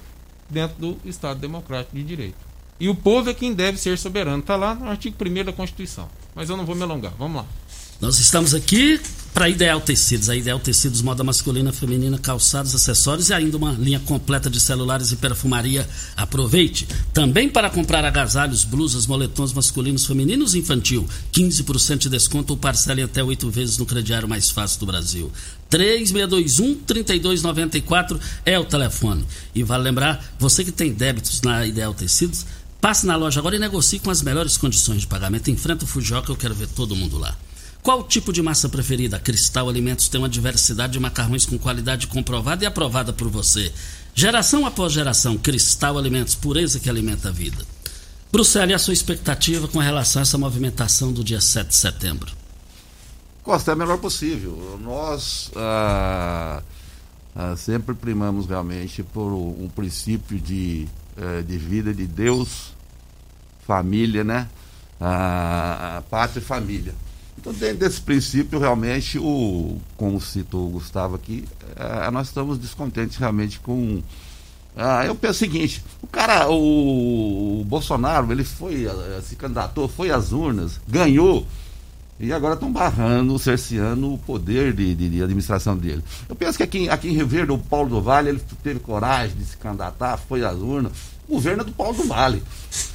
dentro 0.49 0.79
do 0.79 0.99
Estado 1.05 1.39
Democrático 1.39 1.95
de 1.95 2.03
Direito. 2.03 2.39
E 2.81 2.89
o 2.89 2.95
povo 2.95 3.29
é 3.29 3.35
quem 3.35 3.53
deve 3.53 3.77
ser 3.77 3.99
soberano. 3.99 4.39
Está 4.39 4.57
lá 4.57 4.75
no 4.75 4.89
artigo 4.89 5.15
1 5.23 5.45
da 5.45 5.53
Constituição. 5.53 6.09
Mas 6.35 6.49
eu 6.49 6.57
não 6.57 6.65
vou 6.65 6.75
me 6.75 6.83
alongar. 6.83 7.13
Vamos 7.19 7.43
lá. 7.43 7.47
Nós 8.01 8.19
estamos 8.19 8.55
aqui 8.55 8.99
para 9.35 9.51
Ideal 9.51 9.79
Tecidos. 9.79 10.31
A 10.31 10.37
Ideal 10.37 10.59
Tecidos, 10.59 11.03
moda 11.03 11.23
masculina, 11.23 11.71
feminina, 11.71 12.19
calçados, 12.19 12.75
acessórios 12.75 13.29
e 13.29 13.35
ainda 13.35 13.59
uma 13.59 13.73
linha 13.73 14.01
completa 14.01 14.49
de 14.49 14.59
celulares 14.59 15.13
e 15.13 15.17
perfumaria. 15.17 15.87
Aproveite. 16.17 16.89
Também 17.13 17.47
para 17.47 17.69
comprar 17.69 18.03
agasalhos, 18.07 18.65
blusas, 18.65 19.07
moletons 19.07 19.53
masculinos, 19.53 20.07
femininos 20.07 20.55
e 20.55 20.61
infantil. 20.61 21.07
15% 21.31 21.99
de 21.99 22.09
desconto 22.09 22.55
ou 22.55 22.57
parcela 22.57 23.01
em 23.01 23.05
até 23.05 23.23
oito 23.23 23.51
vezes 23.51 23.77
no 23.77 23.85
crediário 23.85 24.27
mais 24.27 24.49
fácil 24.49 24.81
do 24.81 24.87
Brasil. 24.87 25.31
3621-3294 25.71 28.19
é 28.47 28.59
o 28.59 28.65
telefone. 28.65 29.27
E 29.55 29.63
vale 29.63 29.85
lembrar, 29.85 30.25
você 30.39 30.65
que 30.65 30.73
tem 30.73 30.91
débitos 30.91 31.43
na 31.43 31.67
Ideal 31.67 31.93
Tecidos, 31.93 32.47
passe 32.81 33.05
na 33.05 33.15
loja 33.15 33.41
agora 33.41 33.57
e 33.57 33.59
negocie 33.59 33.99
com 33.99 34.11
as 34.11 34.23
melhores 34.23 34.57
condições 34.57 35.03
de 35.03 35.07
pagamento. 35.07 35.51
Enfrenta 35.51 35.85
o 35.85 35.87
Fujoca, 35.87 36.33
eu 36.33 36.37
quero 36.37 36.55
ver 36.55 36.69
todo 36.69 36.97
mundo 36.97 37.19
lá. 37.19 37.37
Qual 37.83 38.01
o 38.01 38.05
tipo 38.05 38.33
de 38.33 38.43
massa 38.43 38.69
preferida? 38.69 39.19
Cristal 39.19 39.69
Alimentos 39.69 40.09
tem 40.09 40.21
uma 40.21 40.29
diversidade 40.29 40.93
de 40.93 41.01
macarrões 41.01 41.47
com 41.47 41.59
qualidade 41.59 42.07
comprovada 42.07 42.63
e 42.63 42.67
aprovada 42.67 43.13
por 43.13 43.29
você. 43.29 43.73
Geração 44.15 44.67
após 44.67 44.93
geração, 44.93 45.39
Cristal 45.39 45.97
Alimentos, 45.97 46.35
pureza 46.35 46.79
que 46.79 46.91
alimenta 46.91 47.29
a 47.29 47.33
vida. 47.33 47.65
Bruxelas, 48.31 48.71
e 48.71 48.75
a 48.75 48.79
sua 48.79 48.93
expectativa 48.93 49.67
com 49.67 49.79
relação 49.79 50.21
a 50.21 50.23
essa 50.23 50.37
movimentação 50.37 51.11
do 51.13 51.25
dia 51.25 51.41
7 51.41 51.69
de 51.69 51.75
setembro? 51.75 52.31
Costa, 53.43 53.71
é 53.71 53.75
a 53.75 53.77
melhor 53.77 53.99
possível. 53.99 54.79
Nós 54.83 55.51
ah, 55.57 56.63
ah, 57.35 57.57
sempre 57.57 57.95
primamos 57.95 58.47
realmente 58.47 59.03
por 59.03 59.33
um 59.33 59.69
princípio 59.75 60.39
de, 60.39 60.87
eh, 61.17 61.43
de 61.43 61.57
vida 61.57 61.95
de 61.95 62.07
Deus, 62.07 62.75
família, 63.67 64.23
né? 64.23 64.49
Ah, 65.01 66.03
pátria 66.11 66.41
e 66.41 66.45
família. 66.45 66.95
Então, 67.39 67.53
dentro 67.53 67.79
desse 67.79 68.01
princípio, 68.01 68.59
realmente, 68.59 69.19
o, 69.19 69.79
como 69.97 70.21
citou 70.21 70.67
o 70.67 70.71
Gustavo 70.71 71.15
aqui, 71.15 71.45
é, 71.77 72.11
nós 72.11 72.29
estamos 72.29 72.59
descontentes 72.59 73.17
realmente 73.17 73.59
com. 73.61 74.03
Ah, 74.77 75.05
eu 75.05 75.15
penso 75.15 75.33
o 75.33 75.39
seguinte, 75.39 75.83
o 76.01 76.07
cara, 76.07 76.49
o, 76.49 77.61
o 77.61 77.65
Bolsonaro, 77.65 78.31
ele 78.31 78.45
foi, 78.45 78.87
eh, 78.87 79.21
se 79.21 79.35
candidatou, 79.35 79.89
foi 79.89 80.13
às 80.13 80.31
urnas, 80.31 80.81
ganhou, 80.87 81.45
e 82.21 82.35
agora 82.35 82.53
estão 82.53 82.71
barrando, 82.71 83.39
cerceando 83.39 84.13
o 84.13 84.19
poder 84.19 84.75
de, 84.75 84.95
de, 84.95 85.09
de, 85.09 85.23
administração 85.23 85.75
dele. 85.75 86.05
Eu 86.29 86.37
penso 86.37 86.59
que 86.59 86.63
aqui, 86.63 86.89
aqui 86.91 87.09
em 87.09 87.15
Rio 87.15 87.27
Verde, 87.27 87.51
o 87.51 87.59
Paulo 87.59 87.89
do 87.89 88.03
Vale, 88.03 88.29
ele 88.29 88.43
teve 88.63 88.79
coragem 88.79 89.35
de 89.37 89.45
se 89.47 89.57
candidatar, 89.57 90.19
foi 90.19 90.45
às 90.45 90.57
urnas. 90.57 90.93
O 91.27 91.35
governo 91.35 91.63
é 91.63 91.65
do 91.65 91.73
Paulo 91.73 91.97
do 91.97 92.05
Vale. 92.05 92.43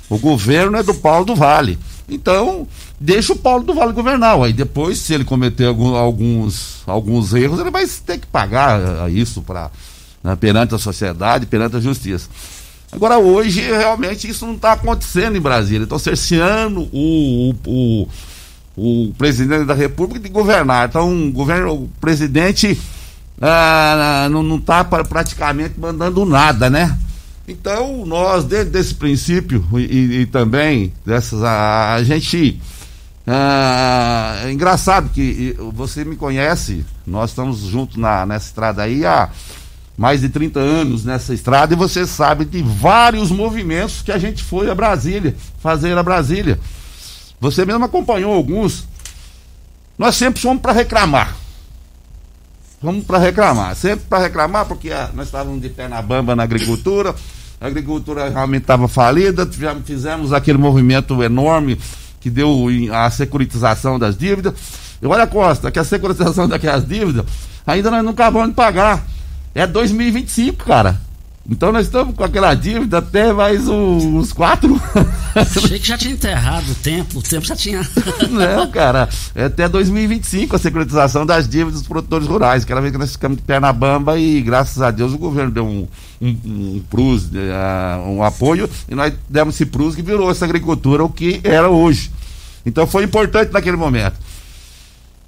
O 0.09 0.19
governo 0.19 0.77
é 0.77 0.83
do 0.83 0.93
Paulo 0.93 1.25
do 1.25 1.35
Vale. 1.35 1.79
Então, 2.07 2.67
deixa 2.99 3.33
o 3.33 3.35
Paulo 3.35 3.63
do 3.63 3.73
Vale 3.73 3.93
governar. 3.93 4.39
Aí 4.41 4.53
depois, 4.53 4.99
se 4.99 5.13
ele 5.13 5.23
cometer 5.23 5.65
algum, 5.65 5.95
alguns, 5.95 6.83
alguns 6.85 7.33
erros, 7.33 7.59
ele 7.59 7.71
vai 7.71 7.85
ter 7.87 8.19
que 8.19 8.27
pagar 8.27 8.79
eh, 8.79 9.11
isso 9.11 9.41
para 9.41 9.71
né, 10.23 10.35
perante 10.35 10.75
a 10.75 10.77
sociedade, 10.77 11.45
perante 11.45 11.75
a 11.77 11.79
justiça. 11.79 12.29
Agora, 12.91 13.17
hoje, 13.17 13.61
realmente, 13.61 14.29
isso 14.29 14.45
não 14.45 14.55
está 14.55 14.73
acontecendo 14.73 15.35
em 15.35 15.41
Brasília. 15.41 15.83
Estão 15.83 15.99
cerceando 15.99 16.81
o, 16.93 17.53
o, 17.65 18.07
o, 18.77 19.07
o, 19.07 19.13
presidente 19.17 19.65
da 19.65 19.73
República 19.73 20.19
de 20.19 20.29
governar. 20.29 20.87
Então, 20.87 21.27
o, 21.27 21.31
governo, 21.31 21.73
o 21.73 21.89
presidente 21.99 22.79
ah, 23.41 24.27
não 24.31 24.55
está 24.55 24.83
praticamente 24.83 25.79
mandando 25.79 26.25
nada, 26.25 26.69
né? 26.69 26.97
Então, 27.47 28.05
nós, 28.05 28.43
dentro 28.43 28.71
desse 28.71 28.95
princípio 28.95 29.63
e, 29.73 30.21
e 30.21 30.25
também 30.25 30.91
dessas. 31.05 31.43
A, 31.43 31.93
a 31.93 32.03
gente. 32.03 32.59
Ah, 33.27 34.41
é 34.43 34.51
engraçado 34.51 35.09
que 35.09 35.55
você 35.73 36.05
me 36.05 36.15
conhece, 36.15 36.85
nós 37.07 37.31
estamos 37.31 37.57
juntos 37.61 37.97
na, 37.97 38.23
nessa 38.23 38.45
estrada 38.45 38.83
aí 38.83 39.03
há 39.03 39.31
mais 39.97 40.21
de 40.21 40.29
30 40.29 40.59
anos 40.59 41.03
nessa 41.03 41.33
estrada 41.33 41.73
e 41.73 41.77
você 41.77 42.05
sabe 42.05 42.45
de 42.45 42.61
vários 42.61 43.31
movimentos 43.31 44.03
que 44.03 44.11
a 44.11 44.19
gente 44.19 44.43
foi 44.43 44.69
a 44.69 44.75
Brasília, 44.75 45.35
fazer 45.59 45.97
a 45.97 46.03
Brasília. 46.03 46.59
Você 47.39 47.65
mesmo 47.65 47.83
acompanhou 47.83 48.33
alguns. 48.33 48.87
Nós 49.97 50.15
sempre 50.15 50.41
fomos 50.41 50.61
para 50.61 50.73
reclamar. 50.73 51.35
Vamos 52.81 53.03
para 53.05 53.17
reclamar, 53.17 53.75
sempre 53.75 54.05
para 54.09 54.23
reclamar, 54.23 54.65
porque 54.65 54.91
ah, 54.91 55.09
nós 55.13 55.27
estávamos 55.27 55.61
de 55.61 55.69
pé 55.69 55.87
na 55.87 56.01
bamba 56.01 56.35
na 56.35 56.43
agricultura, 56.43 57.15
a 57.59 57.67
agricultura 57.67 58.29
realmente 58.29 58.63
estava 58.63 58.87
falida, 58.87 59.47
fizemos 59.83 60.33
aquele 60.33 60.57
movimento 60.57 61.23
enorme 61.23 61.79
que 62.19 62.29
deu 62.29 62.67
a 62.91 63.09
securitização 63.09 63.97
das 63.97 64.17
dívidas. 64.17 64.53
E 65.01 65.05
olha, 65.05 65.27
Costa, 65.27 65.71
que 65.71 65.79
a 65.79 65.83
securitização 65.83 66.47
daquelas 66.49 66.87
dívidas 66.87 67.25
ainda 67.65 67.89
nós 67.91 68.03
não 68.03 68.11
acabamos 68.11 68.49
de 68.49 68.55
pagar. 68.55 69.05
É 69.53 69.65
2025, 69.65 70.65
cara. 70.65 70.99
Então 71.47 71.71
nós 71.71 71.85
estamos 71.85 72.15
com 72.15 72.23
aquela 72.23 72.55
dívida 72.55 72.97
até 72.97 73.31
mais 73.31 73.67
uns 73.67 74.33
quatro. 74.33 74.81
Achei 75.35 75.77
que 75.77 75.87
já 75.87 75.95
tinha 75.95 76.13
enterrado 76.13 76.71
o 76.71 76.75
tempo, 76.75 77.19
o 77.19 77.21
tempo 77.21 77.45
já 77.45 77.55
tinha. 77.55 77.87
Não, 78.31 78.67
cara, 78.71 79.07
é 79.35 79.45
até 79.45 79.69
2025 79.69 80.55
a 80.55 80.59
securitização 80.59 81.23
das 81.23 81.47
dívidas 81.47 81.81
dos 81.81 81.87
produtores 81.87 82.27
rurais. 82.27 82.63
Aquela 82.63 82.81
vez 82.81 82.91
que 82.91 82.97
nós 82.97 83.11
ficamos 83.11 83.37
de 83.37 83.43
perna 83.43 83.71
bamba 83.71 84.17
e 84.17 84.41
graças 84.41 84.81
a 84.81 84.89
Deus 84.89 85.13
o 85.13 85.19
governo 85.19 85.51
deu 85.51 85.67
um, 85.67 85.87
um, 86.19 86.29
um 86.45 86.83
PRUS, 86.89 87.25
uh, 87.25 88.09
um 88.09 88.23
apoio, 88.23 88.67
e 88.89 88.95
nós 88.95 89.13
demos 89.29 89.53
esse 89.53 89.67
PRUS 89.67 89.93
que 89.93 90.01
virou 90.01 90.31
essa 90.31 90.45
agricultura 90.45 91.03
o 91.03 91.09
que 91.09 91.41
era 91.43 91.69
hoje. 91.69 92.11
Então 92.65 92.87
foi 92.87 93.03
importante 93.03 93.53
naquele 93.53 93.77
momento. 93.77 94.15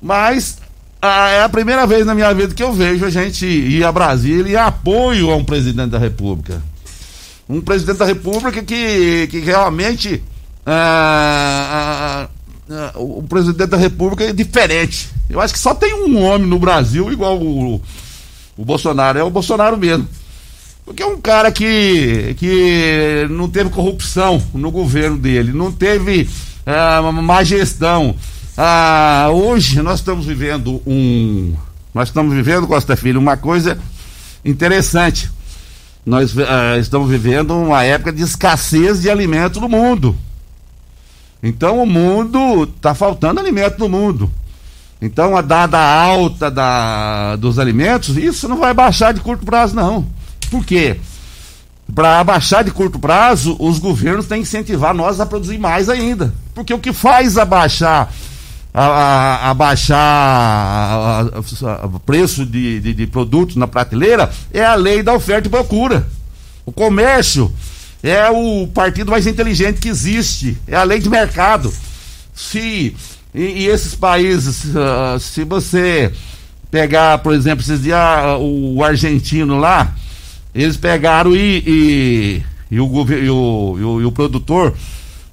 Mas 0.01 0.57
ah, 1.01 1.29
é 1.29 1.43
a 1.43 1.49
primeira 1.49 1.85
vez 1.85 2.05
na 2.05 2.15
minha 2.15 2.33
vida 2.33 2.55
que 2.55 2.63
eu 2.63 2.73
vejo 2.73 3.05
a 3.05 3.09
gente 3.09 3.45
ir 3.45 3.83
a 3.83 3.91
Brasília 3.91 4.51
e 4.51 4.57
apoio 4.57 5.29
a 5.31 5.35
um 5.35 5.43
presidente 5.43 5.91
da 5.91 5.99
República. 5.99 6.61
Um 7.47 7.61
presidente 7.61 7.97
da 7.97 8.05
República 8.05 8.63
que, 8.63 9.27
que 9.27 9.39
realmente. 9.39 10.23
Ah, 10.65 12.27
ah, 12.29 12.29
ah, 12.69 12.91
o 12.95 13.23
presidente 13.23 13.69
da 13.69 13.77
República 13.77 14.23
é 14.23 14.33
diferente. 14.33 15.09
Eu 15.29 15.39
acho 15.39 15.53
que 15.53 15.59
só 15.59 15.73
tem 15.73 15.93
um 15.93 16.21
homem 16.21 16.47
no 16.47 16.59
Brasil 16.59 17.11
igual 17.11 17.39
o, 17.39 17.81
o 18.57 18.65
Bolsonaro, 18.65 19.19
é 19.19 19.23
o 19.23 19.29
Bolsonaro 19.29 19.77
mesmo. 19.77 20.07
Porque 20.83 21.03
é 21.03 21.05
um 21.05 21.21
cara 21.21 21.51
que, 21.51 22.35
que 22.37 23.27
não 23.29 23.49
teve 23.49 23.69
corrupção 23.69 24.41
no 24.53 24.71
governo 24.71 25.17
dele, 25.17 25.51
não 25.51 25.71
teve 25.71 26.27
ah, 26.65 27.01
má 27.11 27.43
gestão 27.43 28.15
ah, 28.57 29.27
hoje 29.31 29.83
nós 29.83 29.99
estamos 29.99 30.25
vivendo 30.25 30.81
um. 30.85 31.53
Nós 31.93 32.09
estamos 32.09 32.33
vivendo, 32.33 32.65
Costa 32.65 32.95
Filho, 32.95 33.19
uma 33.19 33.37
coisa 33.37 33.77
interessante. 34.43 35.29
Nós 36.03 36.35
ah, 36.39 36.77
estamos 36.79 37.07
vivendo 37.07 37.55
uma 37.55 37.83
época 37.83 38.11
de 38.11 38.23
escassez 38.23 39.01
de 39.01 39.11
alimento 39.11 39.61
no 39.61 39.69
mundo. 39.69 40.17
Então 41.43 41.83
o 41.83 41.85
mundo 41.85 42.63
está 42.63 42.95
faltando 42.95 43.39
alimento 43.39 43.77
no 43.77 43.87
mundo. 43.87 44.31
Então 44.99 45.37
a 45.37 45.41
dada 45.41 45.77
alta 45.77 46.49
da, 46.49 47.35
dos 47.35 47.59
alimentos, 47.59 48.17
isso 48.17 48.47
não 48.47 48.57
vai 48.57 48.73
baixar 48.73 49.13
de 49.13 49.21
curto 49.21 49.45
prazo, 49.45 49.75
não. 49.75 50.07
Por 50.49 50.65
quê? 50.65 50.99
Para 51.93 52.19
abaixar 52.19 52.63
de 52.63 52.71
curto 52.71 52.97
prazo, 52.97 53.55
os 53.59 53.77
governos 53.77 54.25
têm 54.25 54.41
que 54.41 54.47
incentivar 54.47 54.95
nós 54.95 55.19
a 55.19 55.27
produzir 55.27 55.59
mais 55.59 55.89
ainda. 55.89 56.33
Porque 56.55 56.73
o 56.73 56.79
que 56.79 56.91
faz 56.91 57.37
abaixar 57.37 58.11
a, 58.79 59.49
a, 59.49 59.53
baixar 59.53 61.25
o 61.93 61.99
preço 61.99 62.45
de, 62.45 62.79
de, 62.79 62.93
de 62.93 63.07
produtos 63.07 63.55
na 63.55 63.67
prateleira 63.67 64.29
é 64.53 64.63
a 64.63 64.75
lei 64.75 65.01
da 65.01 65.13
oferta 65.13 65.47
e 65.47 65.51
procura. 65.51 66.07
O 66.65 66.71
comércio 66.71 67.51
é 68.03 68.29
o 68.29 68.67
partido 68.67 69.09
mais 69.09 69.25
inteligente 69.25 69.79
que 69.79 69.89
existe, 69.89 70.57
é 70.67 70.75
a 70.75 70.83
lei 70.83 70.99
de 70.99 71.09
mercado. 71.09 71.73
Se 72.35 72.95
e, 73.33 73.63
e 73.63 73.67
esses 73.67 73.95
países, 73.95 74.65
uh, 74.65 75.19
se 75.19 75.43
você 75.43 76.11
pegar, 76.69 77.17
por 77.19 77.33
exemplo, 77.33 77.63
esses 77.63 77.81
dias 77.81 77.99
uh, 77.99 78.39
o 78.39 78.83
argentino 78.83 79.57
lá, 79.57 79.95
eles 80.53 80.77
pegaram 80.77 81.35
e, 81.35 81.63
e, 81.65 82.43
e, 82.71 82.79
o, 82.79 82.85
e, 82.85 83.29
o, 83.29 83.77
e, 83.79 83.83
o, 83.83 84.01
e 84.01 84.05
o 84.05 84.11
produtor, 84.11 84.75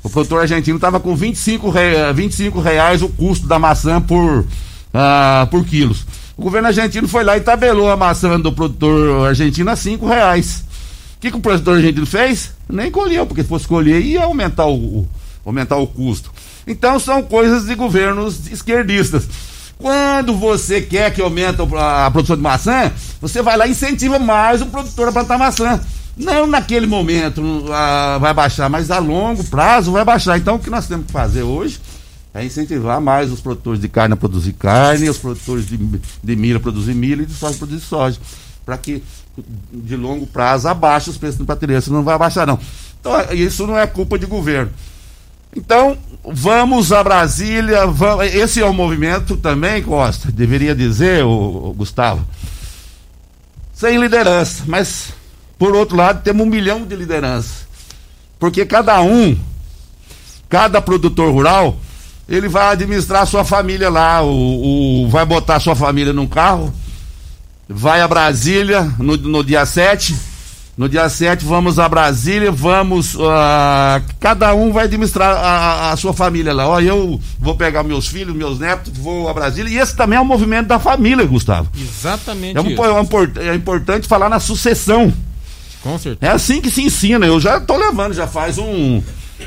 o 0.04 0.10
produtor 0.10 0.42
argentino 0.42 0.76
estava 0.76 1.00
com 1.00 1.16
25, 1.16 1.70
re, 1.70 2.12
25 2.14 2.60
reais 2.60 3.00
o 3.00 3.08
custo 3.08 3.48
da 3.48 3.58
maçã 3.58 4.02
por, 4.02 4.40
uh, 4.40 5.46
por 5.50 5.64
quilos. 5.64 6.06
O 6.36 6.42
governo 6.42 6.68
argentino 6.68 7.08
foi 7.08 7.24
lá 7.24 7.38
e 7.38 7.40
tabelou 7.40 7.90
a 7.90 7.96
maçã 7.96 8.38
do 8.38 8.52
produtor 8.52 9.28
argentino 9.28 9.70
a 9.70 9.76
5 9.76 10.06
reais. 10.06 10.62
O 11.16 11.20
que, 11.20 11.30
que 11.30 11.36
o 11.38 11.40
produtor 11.40 11.78
argentino 11.78 12.04
fez? 12.04 12.52
Nem 12.68 12.90
colheu, 12.90 13.24
porque 13.24 13.42
se 13.42 13.48
fosse 13.48 13.66
colher 13.66 14.02
ia 14.02 14.24
aumentar 14.24 14.66
o 14.66 15.08
aumentar 15.44 15.76
o 15.76 15.86
custo. 15.86 16.30
Então 16.66 16.98
são 16.98 17.22
coisas 17.22 17.64
de 17.64 17.74
governos 17.74 18.46
esquerdistas. 18.50 19.26
Quando 19.78 20.36
você 20.36 20.82
quer 20.82 21.12
que 21.12 21.22
aumente 21.22 21.56
a 21.78 22.10
produção 22.10 22.36
de 22.36 22.42
maçã, 22.42 22.92
você 23.20 23.40
vai 23.40 23.56
lá 23.56 23.66
e 23.66 23.70
incentiva 23.70 24.18
mais 24.18 24.60
o 24.60 24.66
produtor 24.66 25.08
a 25.08 25.12
plantar 25.12 25.38
maçã. 25.38 25.80
Não 26.16 26.46
naquele 26.46 26.86
momento 26.86 27.40
uh, 27.40 28.20
vai 28.20 28.32
baixar, 28.32 28.68
mas 28.68 28.90
a 28.90 28.98
longo 28.98 29.42
prazo 29.44 29.92
vai 29.92 30.04
baixar. 30.04 30.38
Então 30.38 30.56
o 30.56 30.58
que 30.58 30.70
nós 30.70 30.86
temos 30.86 31.06
que 31.06 31.12
fazer 31.12 31.42
hoje 31.42 31.80
é 32.32 32.44
incentivar 32.44 33.00
mais 33.00 33.32
os 33.32 33.40
produtores 33.40 33.80
de 33.80 33.88
carne 33.88 34.14
a 34.14 34.16
produzir 34.16 34.52
carne, 34.52 35.08
os 35.08 35.18
produtores 35.18 35.66
de, 35.66 35.76
de 35.76 36.36
milho 36.36 36.56
a 36.58 36.60
produzir 36.60 36.94
milho 36.94 37.22
e 37.22 37.26
de 37.26 37.34
soja 37.34 37.54
a 37.54 37.58
produzir 37.58 37.84
soja. 37.84 38.20
Para 38.64 38.78
que 38.78 39.02
de 39.72 39.96
longo 39.96 40.26
prazo 40.26 40.68
abaixe 40.68 41.10
os 41.10 41.16
preços 41.16 41.38
do 41.38 41.44
prateleira, 41.44 41.80
senão 41.80 41.98
não 41.98 42.04
vai 42.04 42.14
abaixar 42.14 42.46
não. 42.46 42.58
Então 43.00 43.12
isso 43.32 43.66
não 43.66 43.78
é 43.78 43.86
culpa 43.86 44.18
de 44.18 44.26
governo. 44.26 44.70
Então, 45.56 45.96
vamos 46.24 46.92
a 46.92 47.02
Brasília. 47.02 47.86
Vamos, 47.86 48.26
esse 48.26 48.60
é 48.60 48.64
o 48.64 48.72
movimento 48.72 49.36
também, 49.36 49.82
Costa, 49.82 50.32
deveria 50.32 50.74
dizer, 50.74 51.24
o, 51.24 51.68
o 51.68 51.72
Gustavo, 51.72 52.26
sem 53.72 53.98
liderança, 53.98 54.64
mas 54.66 55.12
por 55.58 55.74
outro 55.74 55.96
lado 55.96 56.22
temos 56.22 56.46
um 56.46 56.50
milhão 56.50 56.84
de 56.84 56.94
lideranças. 56.96 57.66
Porque 58.38 58.64
cada 58.66 59.00
um, 59.00 59.36
cada 60.48 60.80
produtor 60.80 61.32
rural, 61.32 61.76
ele 62.28 62.48
vai 62.48 62.72
administrar 62.72 63.22
a 63.22 63.26
sua 63.26 63.44
família 63.44 63.88
lá, 63.88 64.22
o, 64.22 65.04
o 65.04 65.08
vai 65.08 65.24
botar 65.24 65.56
a 65.56 65.60
sua 65.60 65.76
família 65.76 66.12
num 66.12 66.26
carro, 66.26 66.72
vai 67.68 68.00
a 68.00 68.08
Brasília 68.08 68.82
no, 68.98 69.16
no 69.16 69.44
dia 69.44 69.64
7 69.64 70.34
no 70.76 70.88
dia 70.88 71.08
7 71.08 71.44
vamos 71.44 71.78
a 71.78 71.88
Brasília, 71.88 72.50
vamos. 72.50 73.14
Uh, 73.14 73.20
cada 74.18 74.52
um 74.54 74.72
vai 74.72 74.86
administrar 74.86 75.36
a, 75.36 75.92
a, 75.92 75.96
sua 75.96 76.12
família 76.12 76.52
lá. 76.52 76.66
Ó, 76.66 76.80
eu 76.80 77.20
vou 77.38 77.54
pegar 77.54 77.84
meus 77.84 78.08
filhos, 78.08 78.34
meus 78.34 78.58
netos, 78.58 78.92
vou 78.96 79.28
a 79.28 79.32
Brasília. 79.32 79.70
E 79.70 79.78
esse 79.78 79.94
também 79.94 80.18
é 80.18 80.20
um 80.20 80.24
movimento 80.24 80.66
da 80.66 80.80
família, 80.80 81.24
Gustavo. 81.24 81.70
Exatamente. 81.80 82.56
É, 82.56 82.60
um, 82.60 82.66
é, 82.66 83.48
é 83.50 83.54
importante 83.54 84.08
falar 84.08 84.28
na 84.28 84.40
sucessão. 84.40 85.12
Com 85.84 85.98
certeza. 85.98 86.32
É 86.32 86.34
assim 86.34 86.62
que 86.62 86.70
se 86.70 86.82
ensina. 86.82 87.26
Eu 87.26 87.38
já 87.38 87.58
estou 87.58 87.76
levando, 87.76 88.14
já 88.14 88.26
faz 88.26 88.56
um, 88.56 89.02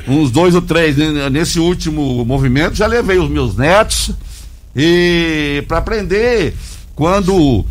uns 0.06 0.30
dois 0.30 0.54
ou 0.54 0.62
três. 0.62 0.96
Né? 0.96 1.28
Nesse 1.28 1.58
último 1.58 2.24
movimento, 2.24 2.76
já 2.76 2.86
levei 2.86 3.18
os 3.18 3.28
meus 3.28 3.56
netos. 3.56 4.12
E 4.74 5.64
para 5.66 5.78
aprender 5.78 6.54
quando 6.94 7.66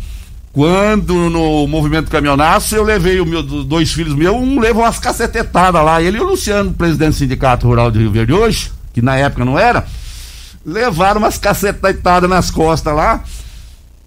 quando 0.52 1.14
no 1.30 1.66
movimento 1.66 2.10
caminhonaço 2.10 2.74
eu 2.74 2.82
levei 2.82 3.20
os 3.20 3.28
meus 3.28 3.64
dois 3.64 3.92
filhos 3.92 4.14
meus, 4.14 4.34
um 4.34 4.58
levou 4.58 4.82
umas 4.82 4.98
cacetetadas 4.98 5.84
lá, 5.84 6.02
ele 6.02 6.18
e 6.18 6.20
o 6.20 6.24
Luciano, 6.24 6.72
presidente 6.72 7.10
do 7.10 7.16
Sindicato 7.16 7.66
Rural 7.66 7.90
de 7.90 8.00
Rio 8.00 8.10
Verde 8.10 8.32
hoje, 8.32 8.72
que 8.92 9.00
na 9.00 9.16
época 9.16 9.44
não 9.44 9.58
era, 9.58 9.86
levaram 10.66 11.20
umas 11.20 11.38
cacetetadas 11.38 12.28
nas 12.28 12.50
costas 12.50 12.92
lá, 12.92 13.22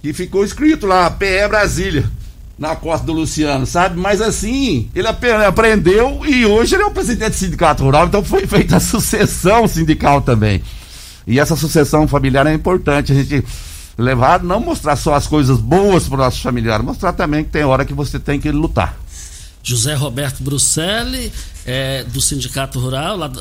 que 0.01 0.11
ficou 0.11 0.43
escrito 0.43 0.85
lá, 0.85 1.09
PE 1.09 1.47
Brasília, 1.47 2.09
na 2.57 2.75
costa 2.75 3.05
do 3.05 3.13
Luciano, 3.13 3.65
sabe? 3.65 3.99
Mas 3.99 4.21
assim, 4.21 4.89
ele 4.93 5.07
aprendeu 5.07 6.21
e 6.25 6.45
hoje 6.45 6.75
ele 6.75 6.83
é 6.83 6.85
o 6.85 6.91
presidente 6.91 7.31
do 7.31 7.35
Sindicato 7.35 7.83
Rural, 7.83 8.05
então 8.07 8.23
foi 8.23 8.45
feita 8.45 8.77
a 8.77 8.79
sucessão 8.79 9.67
sindical 9.67 10.21
também. 10.21 10.61
E 11.25 11.39
essa 11.39 11.55
sucessão 11.55 12.07
familiar 12.07 12.45
é 12.45 12.53
importante, 12.53 13.11
a 13.11 13.15
gente 13.15 13.43
levar, 13.97 14.43
não 14.43 14.59
mostrar 14.59 14.95
só 14.95 15.13
as 15.13 15.27
coisas 15.27 15.59
boas 15.59 16.07
para 16.07 16.15
o 16.15 16.17
nosso 16.17 16.41
familiar, 16.41 16.81
mostrar 16.81 17.13
também 17.13 17.43
que 17.43 17.49
tem 17.51 17.63
hora 17.63 17.85
que 17.85 17.93
você 17.93 18.19
tem 18.19 18.39
que 18.39 18.51
lutar. 18.51 18.97
José 19.63 19.93
Roberto 19.93 20.41
Bruxelli, 20.43 21.31
é, 21.65 22.03
do 22.05 22.21
Sindicato 22.21 22.79
Rural, 22.79 23.17
lá, 23.17 23.31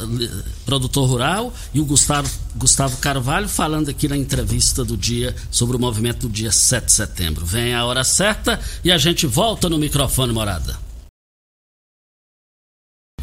produtor 0.65 1.09
rural, 1.09 1.55
e 1.73 1.81
o 1.81 1.85
Gustavo, 1.85 2.31
Gustavo 2.57 2.97
Carvalho 2.99 3.49
falando 3.49 3.89
aqui 3.89 4.07
na 4.09 4.17
entrevista 4.17 4.85
do 4.85 4.97
dia 4.97 5.35
sobre 5.51 5.77
o 5.77 5.81
movimento 5.81 6.29
do 6.29 6.29
dia 6.29 6.53
7 6.53 6.87
de 6.87 6.93
setembro. 6.93 7.47
Vem 7.47 7.75
a 7.75 7.85
hora 7.85 8.05
certa 8.05 8.61
e 8.85 8.93
a 8.93 8.99
gente 8.99 9.27
volta 9.27 9.69
no 9.69 9.79
microfone 9.79 10.33
morada. 10.33 10.79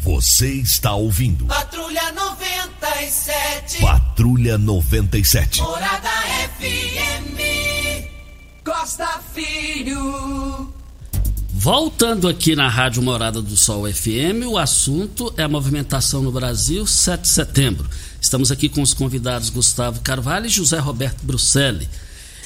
Você 0.00 0.52
está 0.52 0.94
ouvindo. 0.94 1.46
Patrulha 1.46 2.12
97. 2.12 3.80
Patrulha 3.80 4.56
97. 4.56 5.60
Morada 5.60 6.08
FM. 6.58 7.38
Costa 8.64 9.20
Filho. 9.34 10.77
Voltando 11.60 12.28
aqui 12.28 12.54
na 12.54 12.68
Rádio 12.68 13.02
Morada 13.02 13.42
do 13.42 13.56
Sol 13.56 13.92
FM, 13.92 14.46
o 14.46 14.56
assunto 14.56 15.34
é 15.36 15.42
a 15.42 15.48
movimentação 15.48 16.22
no 16.22 16.30
Brasil 16.30 16.86
7 16.86 17.22
de 17.22 17.28
setembro. 17.28 17.90
Estamos 18.20 18.52
aqui 18.52 18.68
com 18.68 18.80
os 18.80 18.94
convidados 18.94 19.50
Gustavo 19.50 20.00
Carvalho 20.00 20.46
e 20.46 20.50
José 20.50 20.78
Roberto 20.78 21.20
Bruxelli. 21.24 21.88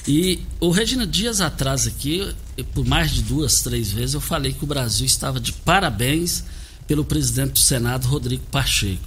E 0.09 0.40
o 0.59 0.70
Regina 0.70 1.07
Dias 1.07 1.42
atrás 1.42 1.87
aqui, 1.87 2.27
por 2.72 2.87
mais 2.87 3.11
de 3.11 3.20
duas, 3.20 3.61
três 3.61 3.92
vezes, 3.92 4.14
eu 4.14 4.20
falei 4.20 4.55
que 4.55 4.64
o 4.64 4.66
Brasil 4.66 5.05
estava 5.05 5.38
de 5.38 5.53
parabéns 5.53 6.44
pelo 6.87 7.05
presidente 7.05 7.53
do 7.53 7.59
Senado, 7.59 8.09
Rodrigo 8.09 8.44
Pacheco. 8.51 9.05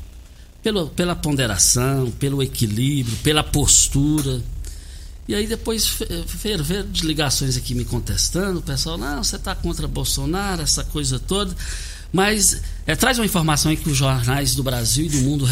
Pelo, 0.61 0.87
pela 0.89 1.15
ponderação, 1.15 2.11
pelo 2.11 2.43
equilíbrio, 2.43 3.17
pela 3.23 3.43
postura. 3.43 4.39
E 5.27 5.33
aí 5.33 5.47
depois 5.47 5.87
ferver 6.27 6.83
de 6.83 7.05
ligações 7.05 7.57
aqui 7.57 7.73
me 7.73 7.83
contestando, 7.83 8.59
o 8.59 8.61
pessoal, 8.61 8.97
não, 8.97 9.23
você 9.23 9.37
está 9.37 9.55
contra 9.55 9.87
Bolsonaro, 9.87 10.61
essa 10.61 10.83
coisa 10.83 11.17
toda. 11.17 11.55
Mas 12.13 12.61
é, 12.85 12.95
traz 12.95 13.17
uma 13.17 13.25
informação 13.25 13.71
aí 13.71 13.77
que 13.77 13.89
os 13.89 13.97
jornais 13.97 14.53
do 14.53 14.63
Brasil 14.63 15.07
e 15.07 15.09
do 15.09 15.17
mundo 15.17 15.45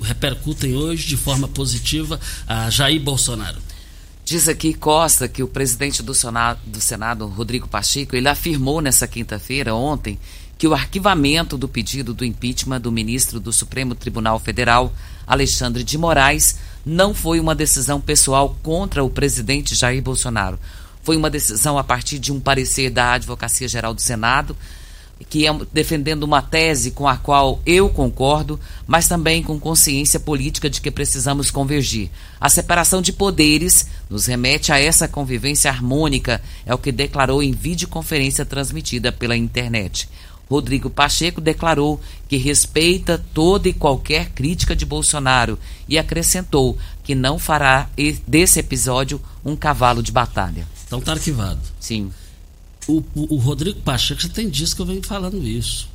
repercutem 0.00 0.74
hoje 0.74 1.06
de 1.06 1.16
forma 1.16 1.48
positiva 1.48 2.20
a 2.46 2.70
Jair 2.70 3.00
Bolsonaro. 3.00 3.58
Diz 4.24 4.48
aqui 4.48 4.72
Costa 4.74 5.28
que 5.28 5.42
o 5.42 5.48
presidente 5.48 6.02
do 6.02 6.14
Senado, 6.14 6.58
do 6.66 6.80
Senado, 6.80 7.26
Rodrigo 7.26 7.68
Pacheco, 7.68 8.16
ele 8.16 8.28
afirmou 8.28 8.80
nessa 8.80 9.06
quinta-feira, 9.06 9.74
ontem, 9.74 10.18
que 10.58 10.66
o 10.66 10.74
arquivamento 10.74 11.58
do 11.58 11.68
pedido 11.68 12.14
do 12.14 12.24
impeachment 12.24 12.80
do 12.80 12.90
ministro 12.90 13.38
do 13.38 13.52
Supremo 13.52 13.94
Tribunal 13.94 14.38
Federal, 14.40 14.92
Alexandre 15.26 15.84
de 15.84 15.98
Moraes, 15.98 16.56
não 16.86 17.12
foi 17.12 17.40
uma 17.40 17.52
decisão 17.52 18.00
pessoal 18.00 18.56
contra 18.62 19.02
o 19.02 19.10
presidente 19.10 19.74
Jair 19.74 20.00
Bolsonaro. 20.00 20.56
Foi 21.02 21.16
uma 21.16 21.28
decisão 21.28 21.76
a 21.76 21.82
partir 21.82 22.20
de 22.20 22.32
um 22.32 22.38
parecer 22.38 22.90
da 22.90 23.14
Advocacia 23.14 23.66
Geral 23.66 23.92
do 23.92 24.00
Senado, 24.00 24.56
que 25.28 25.46
é 25.46 25.50
defendendo 25.72 26.22
uma 26.22 26.42
tese 26.42 26.92
com 26.92 27.08
a 27.08 27.16
qual 27.16 27.60
eu 27.66 27.88
concordo, 27.88 28.60
mas 28.86 29.08
também 29.08 29.42
com 29.42 29.58
consciência 29.58 30.20
política 30.20 30.70
de 30.70 30.80
que 30.80 30.90
precisamos 30.90 31.50
convergir. 31.50 32.08
A 32.40 32.48
separação 32.48 33.02
de 33.02 33.12
poderes 33.12 33.88
nos 34.08 34.26
remete 34.26 34.70
a 34.70 34.78
essa 34.78 35.08
convivência 35.08 35.70
harmônica, 35.70 36.40
é 36.64 36.72
o 36.72 36.78
que 36.78 36.92
declarou 36.92 37.42
em 37.42 37.50
videoconferência 37.50 38.44
transmitida 38.44 39.10
pela 39.10 39.36
internet. 39.36 40.08
Rodrigo 40.48 40.88
Pacheco 40.88 41.40
declarou 41.40 42.00
que 42.28 42.36
respeita 42.36 43.22
toda 43.34 43.68
e 43.68 43.72
qualquer 43.72 44.30
crítica 44.30 44.76
de 44.76 44.86
Bolsonaro 44.86 45.58
e 45.88 45.98
acrescentou 45.98 46.78
que 47.02 47.14
não 47.14 47.38
fará 47.38 47.90
desse 48.26 48.60
episódio 48.60 49.20
um 49.44 49.56
cavalo 49.56 50.02
de 50.02 50.12
batalha. 50.12 50.66
Então 50.86 51.00
tá 51.00 51.12
arquivado. 51.12 51.60
Sim. 51.80 52.12
O, 52.86 53.02
o, 53.14 53.34
o 53.34 53.36
Rodrigo 53.36 53.80
Pacheco 53.80 54.20
já 54.20 54.28
tem 54.28 54.48
dias 54.48 54.72
que 54.72 54.80
eu 54.80 54.86
venho 54.86 55.02
falando 55.02 55.42
isso. 55.42 55.88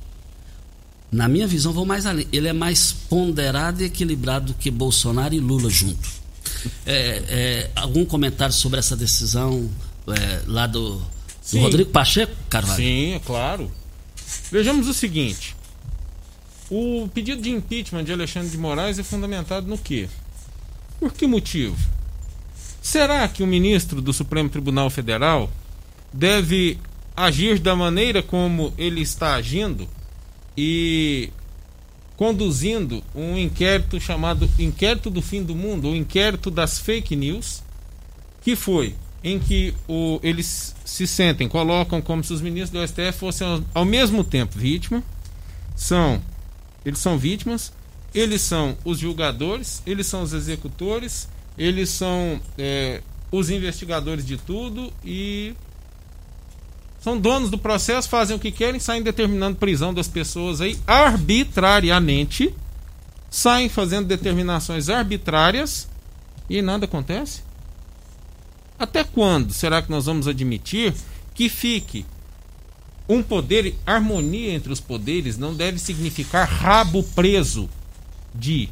Na 1.09 1.27
minha 1.27 1.47
visão, 1.47 1.73
vou 1.73 1.85
mais 1.85 2.05
além. 2.05 2.27
Ele 2.31 2.47
é 2.47 2.53
mais 2.53 2.91
ponderado 2.91 3.81
e 3.81 3.85
equilibrado 3.85 4.47
do 4.47 4.53
que 4.53 4.69
Bolsonaro 4.69 5.33
e 5.33 5.39
Lula 5.39 5.69
junto. 5.69 6.09
É, 6.85 7.23
é, 7.27 7.71
algum 7.75 8.05
comentário 8.05 8.53
sobre 8.53 8.79
essa 8.79 8.95
decisão 8.95 9.69
é, 10.07 10.41
lá 10.47 10.67
do, 10.67 11.01
do 11.51 11.59
Rodrigo 11.59 11.89
Pacheco, 11.89 12.33
Carvalho? 12.49 12.75
Sim, 12.81 13.13
é 13.13 13.19
claro. 13.19 13.71
Vejamos 14.51 14.87
o 14.87 14.93
seguinte: 14.93 15.55
o 16.69 17.09
pedido 17.13 17.41
de 17.41 17.49
impeachment 17.49 18.03
de 18.03 18.13
Alexandre 18.13 18.49
de 18.49 18.57
Moraes 18.57 18.99
é 18.99 19.03
fundamentado 19.03 19.67
no 19.67 19.77
quê? 19.77 20.07
Por 20.99 21.13
que 21.13 21.27
motivo? 21.27 21.77
Será 22.81 23.27
que 23.27 23.43
o 23.43 23.47
ministro 23.47 24.01
do 24.01 24.13
Supremo 24.13 24.49
Tribunal 24.49 24.89
Federal 24.89 25.51
deve 26.11 26.79
agir 27.15 27.59
da 27.59 27.75
maneira 27.75 28.23
como 28.23 28.73
ele 28.77 29.01
está 29.01 29.35
agindo 29.35 29.87
e 30.57 31.31
conduzindo 32.15 33.03
um 33.15 33.37
inquérito 33.37 33.99
chamado 33.99 34.49
Inquérito 34.59 35.09
do 35.09 35.21
Fim 35.21 35.43
do 35.43 35.55
Mundo, 35.55 35.87
ou 35.87 35.95
Inquérito 35.95 36.51
das 36.51 36.77
Fake 36.77 37.15
News, 37.15 37.63
que 38.41 38.55
foi 38.55 38.95
em 39.23 39.39
que 39.39 39.73
o, 39.87 40.19
eles 40.23 40.75
se 40.83 41.05
sentem, 41.05 41.47
colocam 41.47 42.01
como 42.01 42.23
se 42.23 42.33
os 42.33 42.41
ministros 42.41 42.71
do 42.71 42.87
STF 42.87 43.19
fossem 43.19 43.47
ao, 43.47 43.63
ao 43.73 43.85
mesmo 43.85 44.23
tempo 44.23 44.57
vítima, 44.57 45.03
são 45.75 46.21
eles 46.83 46.99
são 46.99 47.17
vítimas, 47.17 47.71
eles 48.13 48.41
são 48.41 48.75
os 48.83 48.99
julgadores, 48.99 49.81
eles 49.85 50.07
são 50.07 50.23
os 50.23 50.33
executores, 50.33 51.29
eles 51.57 51.89
são 51.89 52.41
é, 52.57 53.01
os 53.31 53.49
investigadores 53.49 54.25
de 54.25 54.37
tudo 54.37 54.91
e 55.05 55.55
são 56.99 57.17
donos 57.17 57.49
do 57.49 57.57
processo, 57.57 58.09
fazem 58.09 58.35
o 58.35 58.39
que 58.39 58.51
querem, 58.51 58.79
saem 58.79 59.01
determinando 59.01 59.57
prisão 59.57 59.93
das 59.93 60.07
pessoas 60.07 60.61
aí 60.61 60.77
arbitrariamente, 60.85 62.53
saem 63.29 63.69
fazendo 63.69 64.07
determinações 64.07 64.89
arbitrárias 64.89 65.87
e 66.49 66.61
nada 66.61 66.85
acontece. 66.85 67.41
Até 68.81 69.03
quando 69.03 69.53
será 69.53 69.79
que 69.79 69.91
nós 69.91 70.07
vamos 70.07 70.27
admitir 70.27 70.91
que 71.35 71.47
fique 71.49 72.03
um 73.07 73.21
poder, 73.21 73.75
harmonia 73.85 74.53
entre 74.53 74.73
os 74.73 74.79
poderes 74.79 75.37
não 75.37 75.53
deve 75.53 75.77
significar 75.77 76.49
rabo 76.49 77.03
preso 77.03 77.69
de 78.33 78.69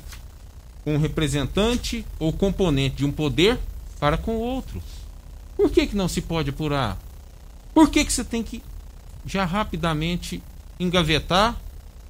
um 0.83 0.97
representante 0.97 2.03
ou 2.17 2.33
componente 2.33 2.95
de 2.95 3.05
um 3.05 3.11
poder 3.11 3.59
para 3.99 4.17
com 4.17 4.37
o 4.37 4.39
outro. 4.39 4.81
Por 5.55 5.69
que, 5.69 5.85
que 5.85 5.95
não 5.95 6.07
se 6.07 6.21
pode 6.21 6.49
apurar? 6.49 6.97
Por 7.71 7.91
que, 7.91 8.03
que 8.03 8.11
você 8.11 8.23
tem 8.23 8.41
que 8.41 8.63
já 9.27 9.45
rapidamente 9.45 10.41
engavetar? 10.79 11.55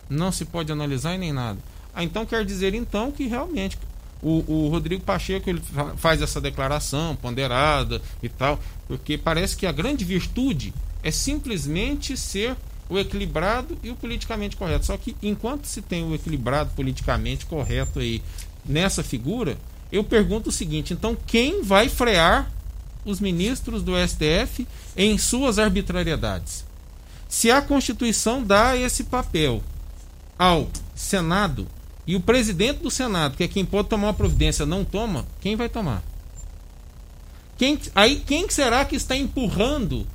Não 0.09 0.31
se 0.31 0.45
pode 0.45 0.71
analisar 0.71 1.15
e 1.15 1.17
nem 1.17 1.33
nada. 1.33 1.59
Ah, 1.93 2.01
então 2.01 2.25
quer 2.25 2.45
dizer 2.45 2.73
então 2.73 3.12
que 3.12 3.27
realmente 3.27 3.77
o, 4.21 4.43
o 4.47 4.69
Rodrigo 4.69 5.03
Pacheco 5.03 5.49
ele 5.49 5.62
faz 5.97 6.21
essa 6.21 6.41
declaração 6.41 7.15
ponderada 7.15 8.01
e 8.21 8.27
tal, 8.27 8.60
porque 8.88 9.17
parece 9.17 9.55
que 9.55 9.65
a 9.65 9.71
grande 9.71 10.03
virtude 10.03 10.73
é 11.01 11.12
simplesmente 11.12 12.17
ser 12.17 12.55
o 12.89 12.97
equilibrado 12.97 13.77
e 13.84 13.89
o 13.89 13.95
politicamente 13.95 14.58
correto. 14.58 14.88
Só 14.88 14.97
que 14.97 15.15
enquanto 15.21 15.65
se 15.65 15.82
tem 15.82 16.03
o 16.03 16.15
equilibrado 16.15 16.71
politicamente 16.75 17.45
correto 17.45 17.99
aí 17.99 18.21
nessa 18.65 19.03
figura, 19.03 19.58
eu 19.91 20.03
pergunto 20.03 20.49
o 20.49 20.53
seguinte: 20.53 20.93
então 20.93 21.15
quem 21.27 21.63
vai 21.63 21.88
frear 21.88 22.51
os 23.05 23.19
ministros 23.19 23.84
do 23.84 23.93
STF 23.95 24.67
em 24.97 25.17
suas 25.17 25.60
arbitrariedades? 25.60 26.65
Se 27.29 27.51
a 27.51 27.62
Constituição 27.62 28.43
dá 28.43 28.75
esse 28.75 29.03
papel 29.03 29.63
ao 30.38 30.67
Senado 30.95 31.67
e 32.10 32.15
o 32.15 32.19
presidente 32.19 32.80
do 32.80 32.89
Senado, 32.89 33.38
que 33.38 33.43
é 33.43 33.48
quem 33.48 33.63
pode 33.63 33.88
tomar 33.88 34.08
uma 34.08 34.13
providência, 34.15 34.65
não 34.65 34.84
toma, 34.84 35.28
quem 35.39 35.56
vai 35.56 35.69
tomar? 35.69 36.02
Quem, 37.56 37.80
aí 37.93 38.15
quem 38.15 38.50
será 38.50 38.84
que 38.84 38.95
está 38.95 39.15
empurrando 39.15 40.08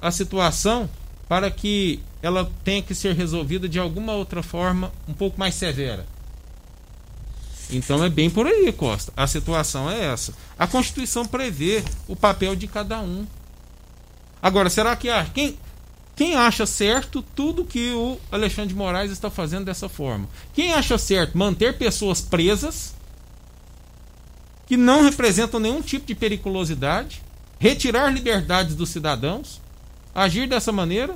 a 0.00 0.12
situação 0.12 0.88
para 1.28 1.50
que 1.50 1.98
ela 2.22 2.48
tenha 2.62 2.80
que 2.80 2.94
ser 2.94 3.16
resolvida 3.16 3.68
de 3.68 3.76
alguma 3.76 4.12
outra 4.12 4.40
forma 4.40 4.92
um 5.08 5.12
pouco 5.12 5.36
mais 5.36 5.56
severa? 5.56 6.06
Então 7.70 8.04
é 8.04 8.08
bem 8.08 8.30
por 8.30 8.46
aí, 8.46 8.72
Costa. 8.72 9.12
A 9.16 9.26
situação 9.26 9.90
é 9.90 10.04
essa. 10.04 10.32
A 10.56 10.68
Constituição 10.68 11.26
prevê 11.26 11.82
o 12.06 12.14
papel 12.14 12.54
de 12.54 12.68
cada 12.68 13.00
um. 13.00 13.26
Agora, 14.40 14.70
será 14.70 14.94
que 14.94 15.10
ah, 15.10 15.26
quem 15.34 15.58
quem 16.16 16.34
acha 16.34 16.64
certo 16.64 17.20
tudo 17.20 17.62
que 17.62 17.92
o 17.92 18.18
Alexandre 18.32 18.70
de 18.70 18.74
Moraes 18.74 19.12
está 19.12 19.30
fazendo 19.30 19.66
dessa 19.66 19.86
forma? 19.86 20.26
Quem 20.54 20.72
acha 20.72 20.96
certo 20.96 21.36
manter 21.36 21.76
pessoas 21.76 22.22
presas 22.22 22.94
que 24.66 24.78
não 24.78 25.02
representam 25.02 25.60
nenhum 25.60 25.82
tipo 25.82 26.06
de 26.06 26.14
periculosidade, 26.14 27.22
retirar 27.58 28.08
liberdades 28.08 28.74
dos 28.74 28.88
cidadãos, 28.88 29.60
agir 30.14 30.48
dessa 30.48 30.72
maneira? 30.72 31.14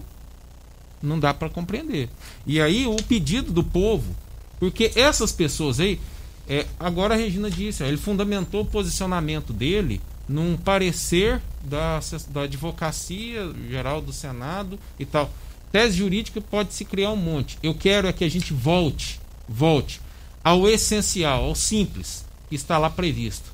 Não 1.02 1.18
dá 1.18 1.32
para 1.32 1.48
compreender. 1.48 2.10
E 2.46 2.60
aí 2.60 2.86
o 2.86 2.96
pedido 2.96 3.50
do 3.50 3.64
povo, 3.64 4.14
porque 4.58 4.92
essas 4.94 5.32
pessoas 5.32 5.80
aí, 5.80 5.98
é, 6.46 6.66
agora 6.78 7.14
a 7.14 7.16
Regina 7.16 7.50
disse, 7.50 7.82
ele 7.82 7.96
fundamentou 7.96 8.60
o 8.60 8.66
posicionamento 8.66 9.50
dele 9.50 9.98
num 10.30 10.56
parecer 10.56 11.42
da, 11.60 11.98
da 12.28 12.42
advocacia 12.42 13.52
geral 13.68 14.00
do 14.00 14.12
Senado 14.12 14.78
e 14.96 15.04
tal. 15.04 15.28
Tese 15.72 15.96
jurídica 15.96 16.40
pode 16.40 16.72
se 16.72 16.84
criar 16.84 17.10
um 17.10 17.16
monte. 17.16 17.58
Eu 17.60 17.74
quero 17.74 18.06
é 18.06 18.12
que 18.12 18.22
a 18.22 18.28
gente 18.28 18.52
volte, 18.52 19.20
volte 19.48 20.00
ao 20.42 20.68
essencial, 20.68 21.44
ao 21.44 21.54
simples, 21.56 22.24
que 22.48 22.54
está 22.54 22.78
lá 22.78 22.88
previsto 22.88 23.52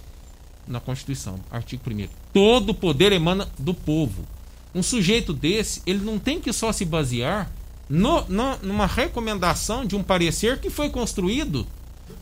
na 0.68 0.78
Constituição, 0.78 1.40
artigo 1.50 1.82
1 1.88 2.08
Todo 2.32 2.74
poder 2.74 3.10
emana 3.10 3.48
do 3.58 3.72
povo. 3.72 4.26
Um 4.74 4.82
sujeito 4.82 5.32
desse, 5.32 5.80
ele 5.86 6.04
não 6.04 6.18
tem 6.18 6.40
que 6.40 6.52
só 6.52 6.72
se 6.72 6.84
basear 6.84 7.50
no, 7.88 8.22
no, 8.28 8.58
numa 8.58 8.86
recomendação 8.86 9.86
de 9.86 9.96
um 9.96 10.02
parecer 10.02 10.60
que 10.60 10.68
foi 10.68 10.90
construído, 10.90 11.66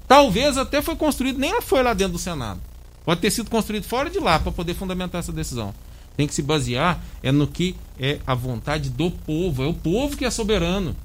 talvez 0.06 0.56
até 0.56 0.80
foi 0.80 0.94
construído, 0.94 1.38
nem 1.38 1.60
foi 1.60 1.82
lá 1.82 1.92
dentro 1.92 2.12
do 2.12 2.18
Senado 2.18 2.60
Pode 3.04 3.20
ter 3.20 3.30
sido 3.30 3.50
construído 3.50 3.84
fora 3.84 4.08
de 4.08 4.18
lá 4.18 4.38
para 4.38 4.50
poder 4.50 4.74
fundamentar 4.74 5.18
essa 5.18 5.32
decisão. 5.32 5.74
Tem 6.16 6.26
que 6.26 6.34
se 6.34 6.42
basear 6.42 7.02
é 7.22 7.30
no 7.32 7.46
que 7.46 7.74
é 7.98 8.20
a 8.26 8.34
vontade 8.34 8.88
do 8.88 9.10
povo. 9.10 9.62
É 9.62 9.66
o 9.66 9.74
povo 9.74 10.16
que 10.16 10.24
é 10.24 10.30
soberano. 10.30 10.96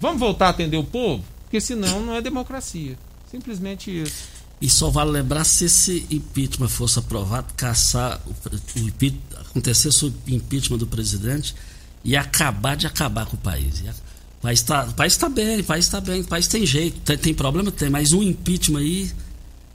Vamos 0.00 0.20
voltar 0.20 0.46
a 0.46 0.50
atender 0.50 0.76
o 0.76 0.84
povo? 0.84 1.24
Porque 1.42 1.60
senão 1.60 2.00
não 2.04 2.14
é 2.14 2.20
democracia. 2.20 2.98
Simplesmente 3.30 3.90
isso. 3.90 4.40
E 4.60 4.68
só 4.68 4.90
vale 4.90 5.10
lembrar 5.10 5.44
se 5.44 5.64
esse 5.64 6.06
impeachment 6.10 6.68
fosse 6.68 6.98
aprovado, 6.98 7.54
caçar 7.54 8.20
o, 8.26 8.78
impeachment, 8.78 9.20
acontecesse 9.38 10.04
o 10.04 10.12
impeachment 10.26 10.78
do 10.78 10.86
presidente 10.86 11.54
e 12.04 12.14
acabar 12.14 12.76
de 12.76 12.86
acabar 12.86 13.24
com 13.24 13.36
o 13.36 13.40
país. 13.40 13.80
O 14.38 14.42
país 14.42 14.60
está 14.60 14.84
tá 14.86 15.28
bem, 15.28 15.60
o 15.60 15.64
país 15.64 15.84
está 15.86 16.00
bem, 16.00 16.20
o 16.20 16.26
país 16.26 16.46
tem 16.46 16.66
jeito, 16.66 17.00
tem, 17.00 17.16
tem 17.16 17.34
problema, 17.34 17.70
tem, 17.70 17.88
mas 17.88 18.12
um 18.12 18.22
impeachment 18.22 18.80
aí 18.80 19.10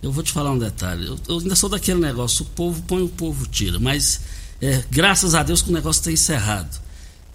eu 0.06 0.12
vou 0.12 0.24
te 0.24 0.32
falar 0.32 0.52
um 0.52 0.60
detalhe. 0.60 1.08
Eu, 1.08 1.18
eu 1.28 1.40
ainda 1.40 1.56
sou 1.56 1.68
daquele 1.68 2.00
negócio: 2.00 2.44
o 2.44 2.50
povo 2.50 2.82
põe, 2.84 3.02
o 3.02 3.10
povo 3.10 3.48
tira. 3.48 3.80
Mas 3.80 4.22
é, 4.62 4.84
graças 4.90 5.34
a 5.34 5.42
Deus 5.42 5.64
que 5.64 5.70
o 5.70 5.74
negócio 5.74 6.00
está 6.00 6.12
encerrado. 6.12 6.80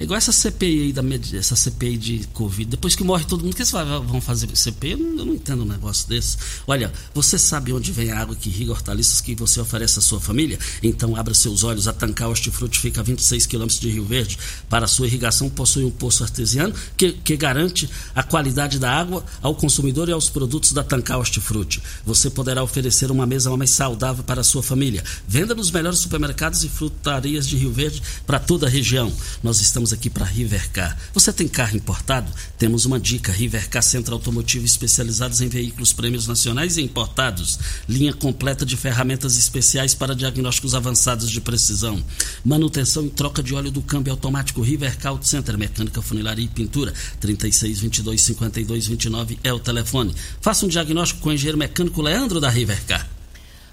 É 0.01 0.05
igual 0.05 0.17
essa 0.17 0.33
CPI 0.33 0.95
da, 0.95 1.03
essa 1.37 1.55
CPI 1.55 1.99
de 1.99 2.27
Covid. 2.33 2.71
Depois 2.71 2.97
que 2.97 3.05
morre 3.05 3.27
todo 3.27 3.43
mundo, 3.43 3.53
o 3.53 3.55
que 3.55 3.63
vocês 3.63 3.87
vão 4.07 4.19
fazer 4.19 4.49
CPI? 4.57 4.93
Eu 4.93 4.99
não, 4.99 5.19
eu 5.19 5.27
não, 5.27 5.35
entendo 5.35 5.63
um 5.63 5.67
negócio 5.67 6.09
desse. 6.09 6.39
Olha, 6.67 6.91
você 7.13 7.39
sabe 7.39 7.71
onde 7.71 7.93
vem 7.93 8.11
a 8.11 8.19
água 8.19 8.35
que 8.35 8.49
irriga 8.49 8.73
hortaliças 8.73 9.21
que 9.21 9.35
você 9.35 9.61
oferece 9.61 9.99
à 9.99 10.03
sua 10.03 10.19
família? 10.19 10.59
Então 10.83 11.15
abra 11.17 11.35
seus 11.35 11.65
olhos. 11.65 11.87
A 11.87 11.93
Tancar 11.93 12.31
Hortifruti 12.31 12.79
fica 12.79 13.03
a 13.03 13.05
26 13.05 13.45
quilômetros 13.45 13.79
de 13.79 13.91
Rio 13.91 14.07
Verde. 14.07 14.39
Para 14.71 14.87
sua 14.87 15.07
irrigação, 15.07 15.51
possui 15.51 15.85
um 15.85 15.91
poço 15.91 16.23
artesiano 16.23 16.75
que, 16.97 17.13
que 17.13 17.37
garante 17.37 17.87
a 18.15 18.23
qualidade 18.23 18.79
da 18.79 18.91
água 18.91 19.23
ao 19.43 19.55
consumidor 19.55 20.09
e 20.09 20.13
aos 20.13 20.31
produtos 20.31 20.73
da 20.73 20.83
Tancar 20.83 21.19
Hortifruti. 21.19 21.83
Você 22.07 22.31
poderá 22.31 22.63
oferecer 22.63 23.11
uma 23.11 23.27
mesa 23.27 23.55
mais 23.55 23.69
saudável 23.69 24.25
para 24.25 24.41
a 24.41 24.45
sua 24.45 24.63
família. 24.63 25.05
Venda 25.29 25.55
nos 25.55 25.71
melhores 25.71 25.99
supermercados 25.99 26.65
e 26.65 26.71
frutarias 26.71 27.47
de 27.47 27.59
Rio 27.59 27.71
Verde 27.71 28.03
para 28.27 28.39
toda 28.39 28.67
a 28.67 28.71
região. 28.71 29.13
Nós 29.43 29.61
estamos 29.61 29.90
aqui 29.93 30.11
para 30.11 30.25
Rivercar. 30.25 30.97
Você 31.13 31.33
tem 31.33 31.49
carro 31.49 31.77
importado? 31.77 32.33
Temos 32.59 32.85
uma 32.85 32.99
dica: 32.99 33.33
Rivercar 33.33 33.83
Centro 33.83 34.15
Automotivo 34.15 34.65
especializados 34.65 35.41
em 35.41 35.49
veículos 35.49 35.93
prêmios 35.93 36.27
nacionais 36.27 36.77
e 36.77 36.83
importados. 36.83 37.59
Linha 37.89 38.13
completa 38.13 38.65
de 38.65 38.77
ferramentas 38.77 39.37
especiais 39.37 39.95
para 39.95 40.15
diagnósticos 40.15 40.75
avançados 40.75 41.31
de 41.31 41.41
precisão. 41.41 42.03
Manutenção 42.45 43.07
e 43.07 43.11
troca 43.11 43.43
de 43.43 43.55
óleo 43.55 43.71
do 43.71 43.83
câmbio 43.83 44.13
automático 44.13 44.63
Rivercar 44.63 45.13
Auto 45.13 45.29
Center, 45.29 45.57
mecânica, 45.59 46.03
funilaria 46.03 46.45
e 46.45 46.49
pintura. 46.49 46.93
36 47.21 47.81
22 47.81 48.21
52 48.21 48.87
29 48.87 49.39
é 49.45 49.53
o 49.53 49.59
telefone. 49.59 50.15
Faça 50.41 50.65
um 50.65 50.69
diagnóstico 50.69 51.21
com 51.21 51.29
o 51.29 51.33
engenheiro 51.33 51.59
mecânico 51.59 52.03
Leandro 52.03 52.41
da 52.41 52.49
Rivercar. 52.49 53.20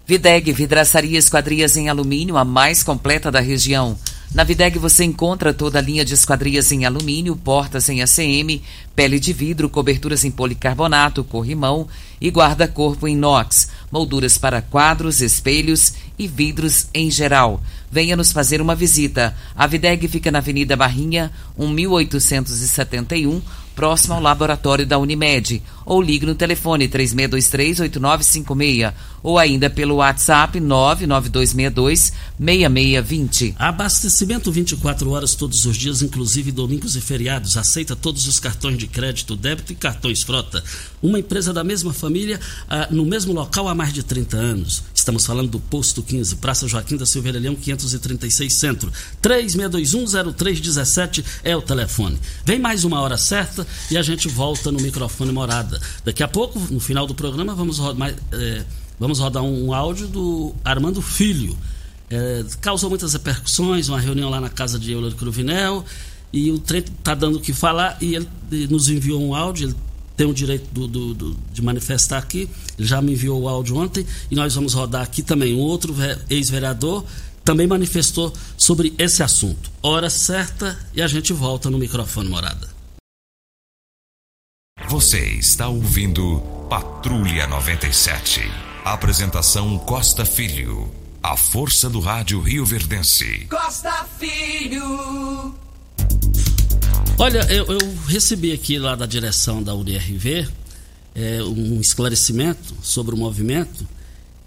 Videg 0.08 0.54
Vidraçaria 0.54 1.20
Esquadrias 1.20 1.76
em 1.76 1.89
Alumínio, 1.89 2.38
a 2.38 2.46
mais 2.46 2.82
completa 2.82 3.30
da 3.30 3.41
região. 3.41 3.98
Na 4.34 4.46
Videg 4.46 4.80
você 4.80 5.04
encontra 5.04 5.54
toda 5.54 5.80
a 5.80 5.82
linha 5.82 6.06
de 6.06 6.13
esquadrias 6.13 6.72
em 6.72 6.86
alumínio, 6.86 7.36
portas 7.36 7.89
em 7.89 8.02
ACM, 8.02 8.62
pele 8.96 9.20
de 9.20 9.34
vidro, 9.34 9.70
coberturas 9.70 10.24
em 10.24 10.32
policarbonato, 10.32 11.26
corrimão 11.26 11.89
e 12.22 12.30
guarda-corpo 12.30 13.06
em 13.06 13.15
inox, 13.15 13.67
molduras 13.91 14.38
para 14.38 14.62
quadros, 14.62 15.20
espelhos 15.20 15.93
e 16.18 16.28
vidros 16.28 16.88
em 16.94 17.12
geral. 17.12 17.62
Venha 17.92 18.18
nos 18.18 18.32
fazer 18.32 18.62
uma 18.62 18.76
visita. 18.76 19.36
A 19.56 19.68
Videg 19.68 20.08
fica 20.08 20.32
na 20.32 20.40
Avenida 20.40 20.76
Barrinha, 20.76 21.32
1871, 21.58 23.42
próximo 23.78 24.16
ao 24.16 24.22
laboratório 24.22 24.86
da 24.88 24.98
Unimed, 24.98 25.62
ou 25.86 26.02
ligue 26.02 26.26
no 26.26 26.34
telefone 26.34 26.90
3623-8956, 26.90 28.92
ou 29.22 29.38
ainda 29.38 29.70
pelo 29.70 29.98
WhatsApp 29.98 30.60
99262-6620. 30.60 33.54
Abastecimento 33.58 34.52
24 34.52 35.12
horas 35.12 35.36
todos 35.36 35.64
os 35.66 35.78
dias, 35.78 36.02
inclusive 36.02 36.52
domingos 36.52 36.96
e 36.96 37.02
feriados. 37.02 37.56
Aceita 37.56 37.96
todos 37.96 38.28
os 38.28 38.40
cartões 38.40 38.80
de 38.80 38.88
crédito, 38.88 39.36
débito 39.36 39.74
e 39.74 39.76
cartões 39.76 40.24
frota. 40.24 40.64
Uma 41.02 41.20
empresa 41.20 41.54
da 41.54 41.64
mesma 41.64 41.94
família, 41.94 42.40
ah, 42.68 42.88
no 42.90 43.06
mesmo 43.06 43.32
local 43.32 43.70
há 43.70 43.76
mais 43.76 43.94
de 43.94 44.02
30 44.02 44.36
anos. 44.36 44.82
Estamos 45.08 45.26
falando 45.26 45.52
do 45.52 45.60
Posto 45.62 46.04
15, 46.04 46.36
Praça 46.36 46.67
Joaquim 46.67 46.98
da 46.98 47.06
Silveira 47.06 47.39
Leão, 47.39 47.56
536 47.56 48.54
Centro. 48.54 48.91
36210317 49.24 51.24
é 51.46 51.56
o 51.56 51.62
telefone. 51.62 52.20
Vem 52.43 52.60
mais 52.60 52.84
uma 52.84 53.00
hora 53.00 53.17
certa 53.17 53.65
e 53.89 53.98
a 53.98 54.02
gente 54.02 54.28
volta 54.28 54.70
no 54.70 54.82
microfone 54.82 55.32
morada. 55.32 55.80
Daqui 56.04 56.24
a 56.24 56.28
pouco, 56.28 56.60
no 56.70 56.82
final 56.82 57.08
do 57.08 57.15
programa, 57.15 57.56
vamos 57.56 57.78
rodar, 57.78 58.13
é, 58.34 58.65
vamos 59.00 59.20
rodar 59.20 59.43
um 59.43 59.74
áudio 59.74 60.10
do 60.10 60.54
Armando 60.65 61.02
Filho. 61.02 61.58
É, 62.10 62.43
causou 62.60 62.89
muitas 62.89 63.13
repercussões, 63.13 63.88
uma 63.88 64.02
reunião 64.02 64.30
lá 64.30 64.41
na 64.41 64.50
casa 64.50 64.78
de 64.78 64.91
Euler 64.91 65.15
Cruvinel, 65.15 65.86
e 66.34 66.52
o 66.52 66.60
trem 66.60 66.82
está 66.82 67.15
dando 67.15 67.38
o 67.38 67.39
que 67.39 67.54
falar, 67.54 67.98
e 68.02 68.13
ele 68.13 68.28
nos 68.70 68.89
enviou 68.89 69.26
um 69.26 69.34
áudio, 69.34 69.70
ele 69.70 69.76
tem 70.18 70.26
o 70.28 70.34
direito 70.34 70.68
do, 70.74 70.88
do, 70.88 71.14
do, 71.14 71.38
de 71.54 71.62
manifestar 71.62 72.18
aqui, 72.18 72.50
ele 72.78 72.88
já 72.88 73.02
me 73.02 73.14
enviou 73.14 73.44
o 73.44 73.48
áudio 73.48 73.78
ontem, 73.78 74.06
e 74.32 74.36
nós 74.36 74.56
vamos 74.56 74.74
rodar 74.74 75.04
aqui 75.04 75.22
também 75.22 75.56
um 75.56 75.60
outro 75.60 75.96
ex-vereador, 76.28 77.06
também 77.46 77.68
manifestou 77.68 78.34
sobre 78.58 78.94
esse 78.98 79.24
assunto. 79.24 79.72
Hora 79.82 80.10
certa 80.10 80.78
e 80.94 81.02
a 81.02 81.08
gente 81.08 81.32
volta 81.32 81.70
no 81.70 81.78
microfone 81.78 82.28
morada. 82.28 82.68
Você 84.90 85.20
está 85.20 85.68
ouvindo 85.68 86.42
Patrulha 86.70 87.48
97. 87.48 88.42
Apresentação 88.84 89.78
Costa 89.80 90.26
Filho. 90.26 90.92
A 91.22 91.36
força 91.38 91.90
do 91.90 92.00
rádio 92.00 92.40
Rio 92.42 92.66
Verdense. 92.66 93.48
Costa 93.50 94.06
Filho. 94.18 95.67
Olha, 97.20 97.40
eu, 97.52 97.66
eu 97.66 97.80
recebi 98.08 98.52
aqui 98.52 98.78
lá 98.78 98.96
da 98.96 99.08
direção 99.08 99.64
da 99.64 99.74
UNRV 99.74 100.48
é, 101.16 101.42
um 101.42 101.82
esclarecimento 101.82 102.76
sobre 102.84 103.16
o 103.16 103.18
movimento 103.18 103.88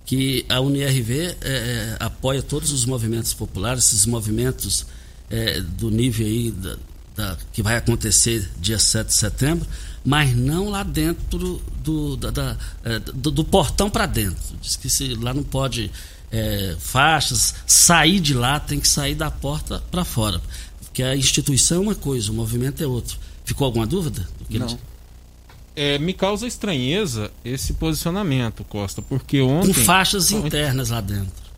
que 0.06 0.44
a 0.48 0.60
UNIRV 0.60 1.10
é, 1.12 1.36
é, 1.42 1.96
apoia 2.00 2.42
todos 2.42 2.72
os 2.72 2.84
movimentos 2.84 3.34
populares, 3.34 3.86
esses 3.86 4.06
movimentos 4.06 4.86
é, 5.28 5.60
do 5.60 5.90
nível 5.90 6.26
aí 6.26 6.50
da, 6.50 6.76
da, 7.16 7.38
que 7.52 7.62
vai 7.62 7.76
acontecer 7.76 8.48
dia 8.58 8.78
7 8.78 9.06
de 9.06 9.14
setembro, 9.14 9.66
mas 10.04 10.34
não 10.34 10.68
lá 10.68 10.82
dentro 10.82 11.60
do, 11.82 12.16
da, 12.16 12.30
da, 12.30 12.56
é, 12.84 12.98
do, 12.98 13.30
do, 13.30 13.44
portão 13.44 13.90
para 13.90 14.06
dentro. 14.06 14.56
Diz 14.60 14.76
que 14.76 14.90
se, 14.90 15.14
lá 15.14 15.32
não 15.32 15.44
pode 15.44 15.90
é, 16.32 16.76
faixas, 16.78 17.54
sair 17.66 18.18
de 18.18 18.34
lá, 18.34 18.58
tem 18.58 18.80
que 18.80 18.88
sair 18.88 19.14
da 19.14 19.30
porta 19.30 19.80
para 19.90 20.04
fora. 20.04 20.40
Porque 20.90 21.02
a 21.02 21.16
instituição 21.16 21.78
é 21.78 21.80
uma 21.80 21.94
coisa, 21.94 22.30
o 22.32 22.34
movimento 22.34 22.82
é 22.82 22.86
outro. 22.86 23.16
Ficou 23.44 23.64
alguma 23.64 23.86
dúvida? 23.86 24.28
Não 24.50 24.78
é, 25.76 25.98
me 25.98 26.12
causa 26.12 26.46
estranheza 26.46 27.30
esse 27.44 27.72
posicionamento, 27.74 28.64
Costa, 28.64 29.00
porque 29.00 29.40
ontem. 29.40 29.72
Com 29.72 29.80
faixas 29.80 30.30
internas 30.30 30.90
lá 30.90 31.00
dentro. 31.00 31.50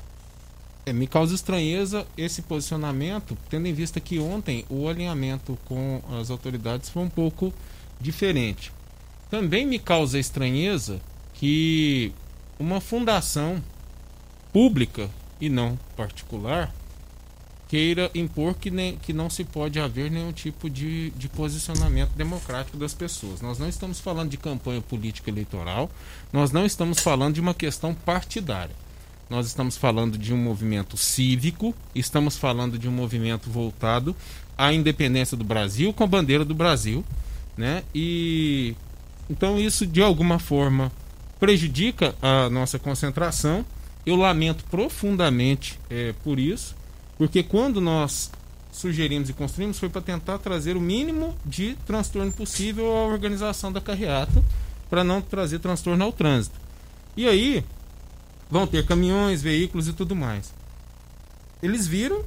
É, 0.84 0.92
me 0.92 1.06
causa 1.06 1.34
estranheza 1.34 2.06
esse 2.16 2.42
posicionamento, 2.42 3.36
tendo 3.48 3.66
em 3.66 3.72
vista 3.72 4.00
que 4.00 4.18
ontem 4.18 4.64
o 4.68 4.88
alinhamento 4.88 5.58
com 5.64 6.00
as 6.20 6.30
autoridades 6.30 6.90
foi 6.90 7.02
um 7.02 7.08
pouco 7.08 7.52
diferente. 8.00 8.72
Também 9.30 9.66
me 9.66 9.78
causa 9.78 10.18
estranheza 10.18 11.00
que 11.34 12.12
uma 12.58 12.80
fundação 12.80 13.62
pública 14.52 15.08
e 15.40 15.48
não 15.48 15.78
particular 15.96 16.72
queira 17.72 18.11
impor 18.14 18.52
que, 18.52 18.70
nem, 18.70 18.98
que 18.98 19.14
não 19.14 19.30
se 19.30 19.44
pode 19.44 19.80
haver 19.80 20.11
nenhum 20.11 20.30
tipo 20.30 20.68
de, 20.68 21.08
de 21.12 21.26
posicionamento 21.26 22.11
democrático 22.11 22.76
das 22.76 22.92
pessoas. 22.92 23.40
Nós 23.40 23.58
não 23.58 23.66
estamos 23.66 23.98
falando 23.98 24.28
de 24.28 24.37
campanha 24.37 24.82
política 24.82 25.30
eleitoral, 25.30 25.90
nós 26.30 26.52
não 26.52 26.66
estamos 26.66 27.00
falando 27.00 27.32
de 27.32 27.40
uma 27.40 27.54
questão 27.54 27.94
partidária. 27.94 28.76
Nós 29.30 29.46
estamos 29.46 29.78
falando 29.78 30.18
de 30.18 30.35
um 30.35 30.37
movimento 30.37 30.98
cívico, 30.98 31.74
estamos 31.94 32.37
falando 32.37 32.78
de 32.78 32.87
um 32.90 32.92
movimento 32.92 33.48
voltado 33.48 34.14
à 34.58 34.70
independência 34.70 35.35
do 35.35 35.42
Brasil 35.42 35.94
com 35.94 36.04
a 36.04 36.06
bandeira 36.06 36.44
do 36.44 36.54
Brasil, 36.54 37.02
né? 37.56 37.85
E 37.94 38.76
então 39.30 39.58
isso 39.58 39.87
de 39.87 40.02
alguma 40.02 40.38
forma 40.38 40.92
prejudica 41.40 42.14
a 42.20 42.50
nossa 42.50 42.78
concentração. 42.78 43.64
Eu 44.04 44.16
lamento 44.16 44.62
profundamente 44.64 45.80
é, 45.88 46.12
por 46.22 46.38
isso 46.38 46.81
porque 47.22 47.40
quando 47.40 47.80
nós 47.80 48.32
sugerimos 48.72 49.30
e 49.30 49.32
construímos 49.32 49.78
foi 49.78 49.88
para 49.88 50.00
tentar 50.00 50.38
trazer 50.38 50.76
o 50.76 50.80
mínimo 50.80 51.37
de 51.46 51.76
transtorno 51.87 52.32
possível 52.32 52.85
à 52.87 53.06
organização 53.06 53.70
da 53.70 53.80
carreata, 53.80 54.42
para 54.90 55.04
não 55.04 55.22
trazer 55.22 55.61
transtorno 55.61 56.02
ao 56.02 56.11
trânsito. 56.11 56.58
E 57.16 57.28
aí 57.28 57.64
vão 58.50 58.66
ter 58.66 58.85
caminhões, 58.85 59.40
veículos 59.40 59.87
e 59.87 59.92
tudo 59.92 60.16
mais. 60.16 60.52
Eles 61.62 61.87
viram 61.87 62.24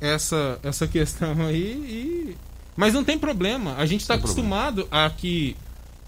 essa, 0.00 0.58
essa 0.62 0.88
questão 0.88 1.42
aí 1.42 1.70
e. 1.70 2.36
Mas 2.74 2.94
não 2.94 3.04
tem 3.04 3.18
problema. 3.18 3.74
A 3.76 3.84
gente 3.84 4.00
está 4.00 4.14
acostumado 4.14 4.86
problema. 4.86 5.04
a 5.04 5.10
que 5.10 5.58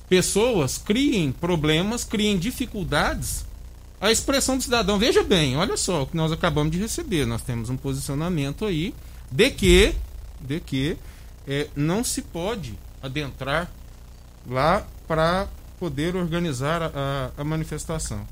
pessoas 0.09 0.79
criem 0.79 1.31
problemas, 1.31 2.05
criem 2.05 2.39
dificuldades 2.39 3.45
a 4.01 4.11
expressão 4.11 4.57
do 4.57 4.63
cidadão. 4.63 4.99
Veja 4.99 5.23
bem, 5.23 5.57
olha 5.57 5.77
só 5.77 6.03
o 6.03 6.07
que 6.07 6.17
nós 6.17 6.33
acabamos 6.33 6.73
de 6.73 6.79
receber. 6.79 7.27
Nós 7.27 7.43
temos 7.43 7.69
um 7.69 7.77
posicionamento 7.77 8.65
aí 8.65 8.95
de 9.31 9.51
que, 9.51 9.95
de 10.41 10.59
que 10.59 10.97
é, 11.47 11.69
não 11.77 12.03
se 12.03 12.23
pode 12.23 12.79
adentrar 13.03 13.71
lá 14.49 14.87
para 15.07 15.49
poder 15.79 16.17
organizar 16.17 16.83
a, 16.83 17.31
a, 17.37 17.45
manifestação. 17.45 18.27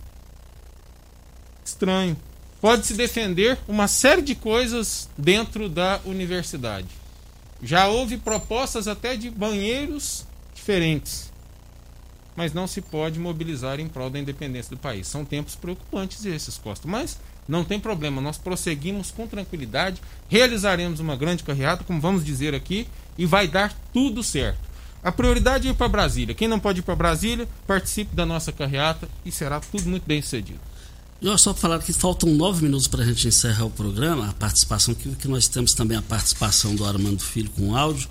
Estranho. 1.64 2.16
Pode-se 2.60 2.94
defender 2.94 3.58
uma 3.68 3.86
série 3.86 4.22
de 4.22 4.34
coisas 4.34 5.08
dentro 5.16 5.68
da 5.68 6.00
universidade. 6.04 6.88
Já 7.62 7.88
houve 7.88 8.16
propostas 8.16 8.88
até 8.88 9.16
de 9.16 9.30
banheiros 9.30 10.26
diferentes 10.54 11.30
mas 12.38 12.52
não 12.52 12.68
se 12.68 12.80
pode 12.80 13.18
mobilizar 13.18 13.80
em 13.80 13.88
prol 13.88 14.08
da 14.08 14.16
independência 14.16 14.70
do 14.70 14.80
país. 14.80 15.08
São 15.08 15.24
tempos 15.24 15.56
preocupantes 15.56 16.24
esses, 16.24 16.56
Costa. 16.56 16.86
Mas 16.86 17.18
não 17.48 17.64
tem 17.64 17.80
problema, 17.80 18.20
nós 18.20 18.38
prosseguimos 18.38 19.10
com 19.10 19.26
tranquilidade, 19.26 20.00
realizaremos 20.28 21.00
uma 21.00 21.16
grande 21.16 21.42
carreata, 21.42 21.82
como 21.82 22.00
vamos 22.00 22.24
dizer 22.24 22.54
aqui, 22.54 22.86
e 23.18 23.26
vai 23.26 23.48
dar 23.48 23.76
tudo 23.92 24.22
certo. 24.22 24.60
A 25.02 25.10
prioridade 25.10 25.66
é 25.66 25.72
ir 25.72 25.74
para 25.74 25.88
Brasília. 25.88 26.32
Quem 26.32 26.46
não 26.46 26.60
pode 26.60 26.78
ir 26.78 26.82
para 26.82 26.94
Brasília, 26.94 27.48
participe 27.66 28.14
da 28.14 28.24
nossa 28.24 28.52
carreata 28.52 29.08
e 29.24 29.32
será 29.32 29.58
tudo 29.58 29.88
muito 29.88 30.06
bem 30.06 30.22
sucedido. 30.22 30.60
Eu 31.20 31.36
só 31.36 31.52
falar 31.52 31.80
que 31.80 31.92
faltam 31.92 32.30
nove 32.30 32.62
minutos 32.62 32.86
para 32.86 33.02
a 33.02 33.06
gente 33.06 33.26
encerrar 33.26 33.64
o 33.64 33.70
programa, 33.70 34.28
a 34.28 34.32
participação 34.32 34.94
que, 34.94 35.10
que 35.16 35.26
nós 35.26 35.48
temos 35.48 35.74
também 35.74 35.98
a 35.98 36.02
participação 36.02 36.76
do 36.76 36.84
Armando 36.84 37.20
Filho 37.20 37.50
com 37.50 37.74
áudio 37.74 38.08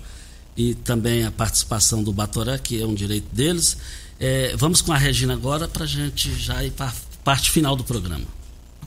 e 0.54 0.74
também 0.74 1.24
a 1.24 1.30
participação 1.30 2.02
do 2.02 2.12
Batoré, 2.12 2.58
que 2.58 2.82
é 2.82 2.84
um 2.84 2.94
direito 2.94 3.34
deles. 3.34 3.78
É, 4.20 4.56
vamos 4.56 4.82
com 4.82 4.92
a 4.92 4.96
Regina 4.96 5.34
agora 5.34 5.68
para 5.68 5.84
a 5.84 5.86
gente 5.86 6.34
já 6.34 6.64
ir 6.64 6.72
para 6.72 6.86
a 6.88 6.92
parte 7.22 7.52
final 7.52 7.76
do 7.76 7.84
programa. 7.84 8.26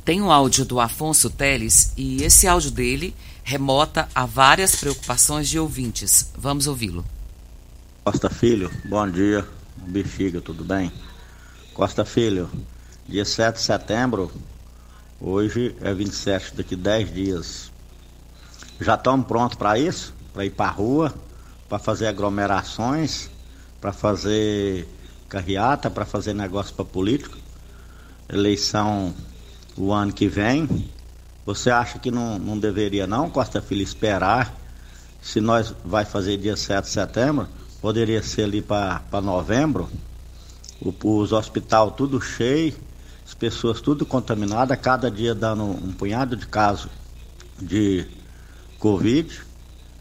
Tem 0.04 0.22
um 0.22 0.30
áudio 0.30 0.65
do 0.65 0.78
Afonso 0.78 1.30
Teles 1.30 1.94
e 1.96 2.22
esse 2.22 2.48
áudio 2.48 2.70
dele 2.70 3.15
remota 3.41 4.10
a 4.13 4.26
várias 4.26 4.76
preocupações 4.76 5.48
de 5.48 5.58
ouvintes. 5.58 6.30
Vamos 6.38 6.67
ouvi-lo. 6.67 7.06
Costa 8.04 8.30
Filho, 8.30 8.70
bom 8.84 9.10
dia. 9.10 9.48
Bexiga, 9.78 10.41
tudo 10.41 10.65
bem? 10.65 10.91
Costa 11.74 12.04
Filho, 12.04 12.50
dia 13.08 13.24
7 13.24 13.56
de 13.56 13.62
setembro, 13.62 14.32
hoje 15.20 15.74
é 15.82 15.94
27, 15.94 16.56
daqui 16.56 16.76
10 16.76 17.13
dias. 17.13 17.72
Já 18.82 18.96
estamos 18.96 19.26
prontos 19.26 19.58
para 19.58 19.80
isso? 19.80 20.13
Para 20.34 20.46
ir 20.46 20.52
para 20.52 20.70
a 20.70 20.74
rua, 20.74 21.13
para 21.70 21.80
fazer 21.80 22.08
aglomerações, 22.08 23.30
para 23.80 23.94
fazer 23.94 24.88
carreata 25.32 25.89
para 25.89 26.06
fazer 26.06 26.34
negócio 26.34 26.76
para 26.76 26.84
político. 26.84 27.38
Eleição 28.28 29.13
o 29.78 29.94
ano 29.94 30.12
que 30.12 30.28
vem. 30.28 30.67
Você 31.46 31.72
acha 31.72 31.98
que 31.98 32.12
não, 32.12 32.38
não 32.38 32.60
deveria 32.60 33.08
não, 33.08 33.30
Costa 33.30 33.62
Filho, 33.62 33.82
esperar? 33.82 34.54
Se 35.22 35.39
nós 35.39 35.74
vai 35.86 36.04
fazer 36.04 36.38
dia 36.38 36.58
7 36.58 36.84
de 36.84 36.91
setembro, 36.91 37.48
poderia 37.82 38.22
ser 38.22 38.44
ali 38.44 38.62
para 38.62 39.22
novembro. 39.24 39.89
O, 40.82 40.94
os 41.20 41.32
hospitais 41.32 41.94
tudo 41.96 42.20
cheio, 42.20 42.76
as 43.26 43.34
pessoas 43.34 43.80
tudo 43.80 44.06
contaminadas, 44.06 44.78
cada 44.82 45.10
dia 45.10 45.34
dando 45.34 45.63
um 45.63 45.94
punhado 45.94 46.36
de 46.36 46.46
casos 46.46 46.91
de 47.60 48.06
Covid. 48.78 49.41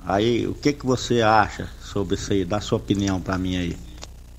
Aí, 0.04 0.46
o 0.46 0.54
que, 0.54 0.72
que 0.72 0.84
você 0.84 1.22
acha 1.22 1.68
sobre 1.80 2.16
isso 2.16 2.32
aí? 2.32 2.44
Dá 2.44 2.60
sua 2.60 2.78
opinião 2.78 3.20
para 3.20 3.38
mim 3.38 3.56
aí. 3.56 3.89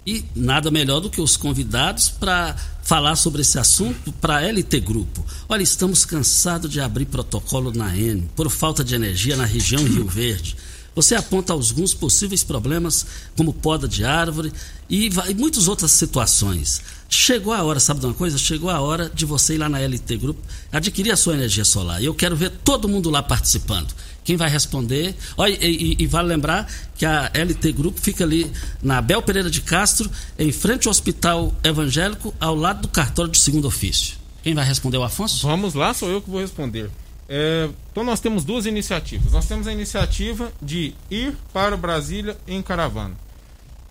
E 0.06 0.26
nada 0.36 0.72
melhor 0.72 1.00
do 1.00 1.10
que 1.10 1.22
os 1.22 1.38
convidados 1.38 2.10
para 2.10 2.56
falar 2.82 3.16
sobre 3.16 3.42
esse 3.42 3.60
assunto 3.60 4.12
para 4.14 4.38
a 4.38 4.52
LT 4.52 4.80
Grupo. 4.80 5.24
Olha, 5.48 5.62
estamos 5.62 6.06
cansados 6.06 6.72
de 6.72 6.82
abrir 6.82 7.06
protocolo 7.06 7.72
na 7.72 7.96
N 7.96 8.28
por 8.36 8.50
falta 8.50 8.84
de 8.84 8.96
energia 8.96 9.38
na 9.38 9.46
região 9.46 9.84
Rio 9.84 10.06
Verde. 10.10 10.58
Você 10.94 11.16
aponta 11.16 11.54
alguns 11.54 11.94
possíveis 11.94 12.44
problemas, 12.44 13.06
como 13.38 13.54
poda 13.54 13.88
de 13.88 14.04
árvore 14.04 14.52
e, 14.90 15.10
e 15.30 15.34
muitas 15.34 15.70
outras 15.70 15.92
situações. 15.92 16.82
Chegou 17.08 17.54
a 17.54 17.64
hora, 17.64 17.80
sabe 17.80 18.02
de 18.02 18.08
uma 18.08 18.14
coisa? 18.14 18.38
Chegou 18.38 18.70
a 18.70 18.82
hora 18.82 19.10
de 19.14 19.26
você 19.26 19.56
ir 19.56 19.58
lá 19.58 19.70
na 19.70 19.80
LT 19.80 20.18
Group 20.18 20.38
adquirir 20.72 21.12
a 21.12 21.16
sua 21.16 21.34
energia 21.34 21.64
solar. 21.64 22.02
E 22.02 22.06
eu 22.06 22.14
quero 22.14 22.36
ver 22.36 22.50
todo 22.64 22.90
mundo 22.90 23.10
lá 23.10 23.24
participando. 23.24 23.94
Quem 24.24 24.38
vai 24.38 24.50
responder? 24.50 25.16
Olha, 25.36 25.58
e, 25.60 25.96
e, 25.98 26.08
vale 26.08 26.28
lembrar 26.28 26.72
que 26.96 27.06
a 27.06 27.32
LT 27.34 27.72
Group 27.72 27.98
fica 27.98 28.24
ali 28.24 28.52
na 28.82 29.02
Bel 29.02 29.22
Pereira 29.22 29.50
de 29.50 29.62
Castro, 29.62 30.10
em 30.38 30.52
frente 30.52 30.88
ao 30.88 30.92
Hospital 30.92 31.54
Evangélico, 31.64 32.34
ao 32.40 32.56
lado 32.56 32.84
do 32.84 32.88
cartório 32.88 33.32
de 33.32 33.40
segundo 33.40 33.68
ofício. 33.68 34.18
Quem 34.44 34.54
vai 34.54 34.66
responder 34.66 34.98
o 34.98 35.04
Afonso? 35.04 35.48
Vamos 35.48 35.74
lá, 35.74 35.94
sou 35.94 36.10
eu 36.10 36.22
que 36.22 36.30
vou 36.30 36.40
responder. 36.40 36.90
É, 37.28 37.70
então 37.92 38.04
nós 38.04 38.20
temos 38.20 38.44
duas 38.44 38.66
iniciativas. 38.66 39.32
Nós 39.32 39.48
temos 39.48 39.66
a 39.66 39.72
iniciativa 39.72 40.52
de 40.62 40.94
ir 41.10 41.36
para 41.54 41.78
Brasília 41.78 42.38
em 42.48 42.62
caravana. 42.62 43.16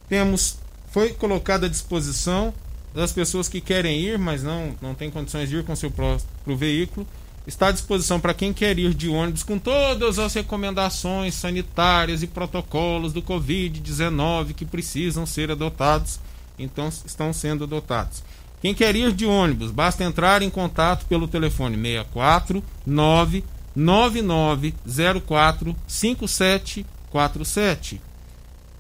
Temos, 0.09 0.59
foi 0.91 1.13
colocada 1.15 1.67
à 1.67 1.69
disposição 1.69 2.53
das 2.95 3.13
pessoas 3.13 3.49
que 3.49 3.61
querem 3.61 4.01
ir, 4.01 4.19
mas 4.19 4.43
não, 4.43 4.77
não 4.83 4.95
têm 4.95 5.11
condições 5.11 5.49
de 5.49 5.57
ir 5.57 5.65
com 5.65 5.75
seu 5.75 5.91
próprio 5.91 6.57
veículo. 6.57 7.07
Está 7.47 7.69
à 7.69 7.73
disposição 7.73 8.21
para 8.21 8.35
quem 8.35 8.53
quer 8.53 8.79
ir 8.79 8.93
de 8.93 9.09
ônibus 9.09 9.43
com 9.43 9.59
todas 9.59 10.19
as 10.19 10.35
recomendações 10.35 11.35
sanitárias 11.35 12.23
e 12.23 12.27
protocolos 12.27 13.15
do 13.15 13.23
Covid-19 13.23 14.53
que 14.55 14.67
precisam 14.67 15.25
ser 15.25 15.51
adotados. 15.51 16.21
Então, 16.59 16.89
estão 16.89 17.33
sendo 17.33 17.65
adotados. 17.65 18.23
Quem 18.61 18.75
quer 18.75 18.95
ir 18.95 19.11
de 19.13 19.25
ônibus, 19.25 19.71
basta 19.71 20.05
entrar 20.05 20.43
em 20.43 20.51
contato 20.51 21.07
pelo 21.07 21.27
telefone 21.27 21.77
64 21.77 22.63
9904 22.85 25.75
5747. 25.89 28.03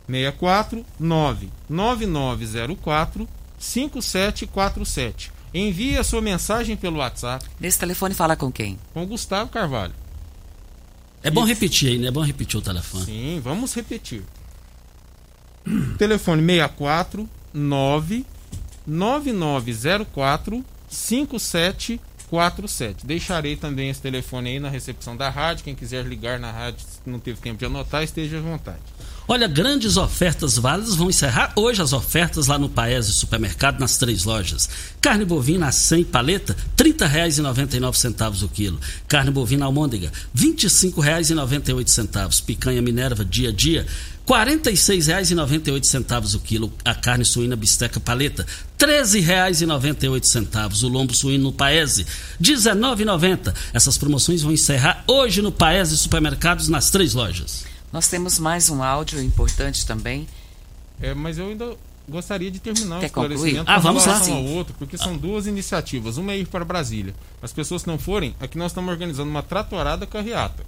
64 0.06 0.84
9904 0.98 3.26
5747. 3.58 5.39
Envie 5.52 5.98
a 5.98 6.04
sua 6.04 6.20
mensagem 6.20 6.76
pelo 6.76 6.98
WhatsApp. 6.98 7.44
Nesse 7.58 7.78
telefone 7.78 8.14
fala 8.14 8.36
com 8.36 8.52
quem? 8.52 8.78
Com 8.94 9.04
Gustavo 9.06 9.50
Carvalho. 9.50 9.94
É 11.22 11.30
bom 11.30 11.44
repetir 11.44 11.90
aí, 11.90 11.98
né? 11.98 12.08
É 12.08 12.10
bom 12.10 12.22
repetir 12.22 12.58
o 12.58 12.62
telefone. 12.62 13.04
Sim, 13.04 13.40
vamos 13.42 13.74
repetir. 13.74 14.22
telefone 15.98 16.44
64 16.44 17.28
9 17.52 18.24
9904 18.86 20.64
5747. 20.88 23.06
Deixarei 23.06 23.56
também 23.56 23.90
esse 23.90 24.00
telefone 24.00 24.50
aí 24.50 24.60
na 24.60 24.70
recepção 24.70 25.16
da 25.16 25.28
rádio. 25.28 25.64
Quem 25.64 25.74
quiser 25.74 26.06
ligar 26.06 26.38
na 26.38 26.50
rádio, 26.50 26.80
se 26.80 27.00
não 27.04 27.18
teve 27.18 27.40
tempo 27.40 27.58
de 27.58 27.66
anotar, 27.66 28.02
esteja 28.02 28.38
à 28.38 28.40
vontade. 28.40 28.80
Olha, 29.32 29.46
grandes 29.46 29.96
ofertas 29.96 30.58
válidas 30.58 30.96
vão 30.96 31.08
encerrar 31.08 31.52
hoje 31.54 31.80
as 31.80 31.92
ofertas 31.92 32.48
lá 32.48 32.58
no 32.58 32.68
Paese 32.68 33.12
Supermercado, 33.12 33.78
nas 33.78 33.96
três 33.96 34.24
lojas. 34.24 34.68
Carne 35.00 35.24
bovina 35.24 35.68
a 35.68 35.72
100 35.72 36.02
paleta, 36.02 36.56
R$ 36.76 36.92
30,99 36.92 38.42
o 38.42 38.48
quilo. 38.48 38.80
Carne 39.06 39.30
bovina 39.30 39.66
almôndega, 39.66 40.10
R$ 40.34 40.46
25,98. 40.48 42.42
Picanha 42.42 42.82
Minerva 42.82 43.24
dia 43.24 43.50
a 43.50 43.52
dia, 43.52 43.86
R$ 44.28 44.34
46,98 44.34 46.34
o 46.34 46.40
quilo. 46.40 46.72
A 46.84 46.92
carne 46.92 47.24
suína 47.24 47.54
bisteca 47.54 48.00
paleta, 48.00 48.44
R$ 48.80 48.84
13,98. 48.84 50.82
O 50.82 50.88
lombo 50.88 51.14
suíno 51.14 51.44
no 51.44 51.52
Paese, 51.52 52.02
R$ 52.02 52.08
19,90. 52.40 53.54
Essas 53.72 53.96
promoções 53.96 54.42
vão 54.42 54.50
encerrar 54.50 55.04
hoje 55.06 55.40
no 55.40 55.52
Paese 55.52 55.96
Supermercados, 55.96 56.66
nas 56.66 56.90
três 56.90 57.14
lojas. 57.14 57.69
Nós 57.92 58.08
temos 58.08 58.38
mais 58.38 58.70
um 58.70 58.82
áudio 58.82 59.22
importante 59.22 59.84
também. 59.84 60.28
É, 61.00 61.14
mas 61.14 61.38
eu 61.38 61.48
ainda 61.48 61.76
gostaria 62.08 62.50
de 62.50 62.58
terminar 62.58 63.00
Quer 63.00 63.06
o 63.06 63.08
esclarecimento 63.08 63.56
concluir? 63.58 63.70
Ah, 63.74 63.78
vamos 63.78 64.06
lá. 64.06 64.18
ao 64.18 64.44
outro, 64.44 64.74
porque 64.78 64.98
são 64.98 65.16
duas 65.16 65.46
iniciativas. 65.46 66.16
Uma 66.16 66.32
é 66.32 66.38
ir 66.38 66.46
para 66.46 66.64
Brasília. 66.64 67.14
As 67.42 67.52
pessoas 67.52 67.82
que 67.82 67.88
não 67.88 67.98
forem, 67.98 68.34
aqui 68.40 68.58
nós 68.58 68.72
estamos 68.72 68.90
organizando 68.90 69.30
uma 69.30 69.42
tratorada 69.42 70.06
carreata. 70.06 70.64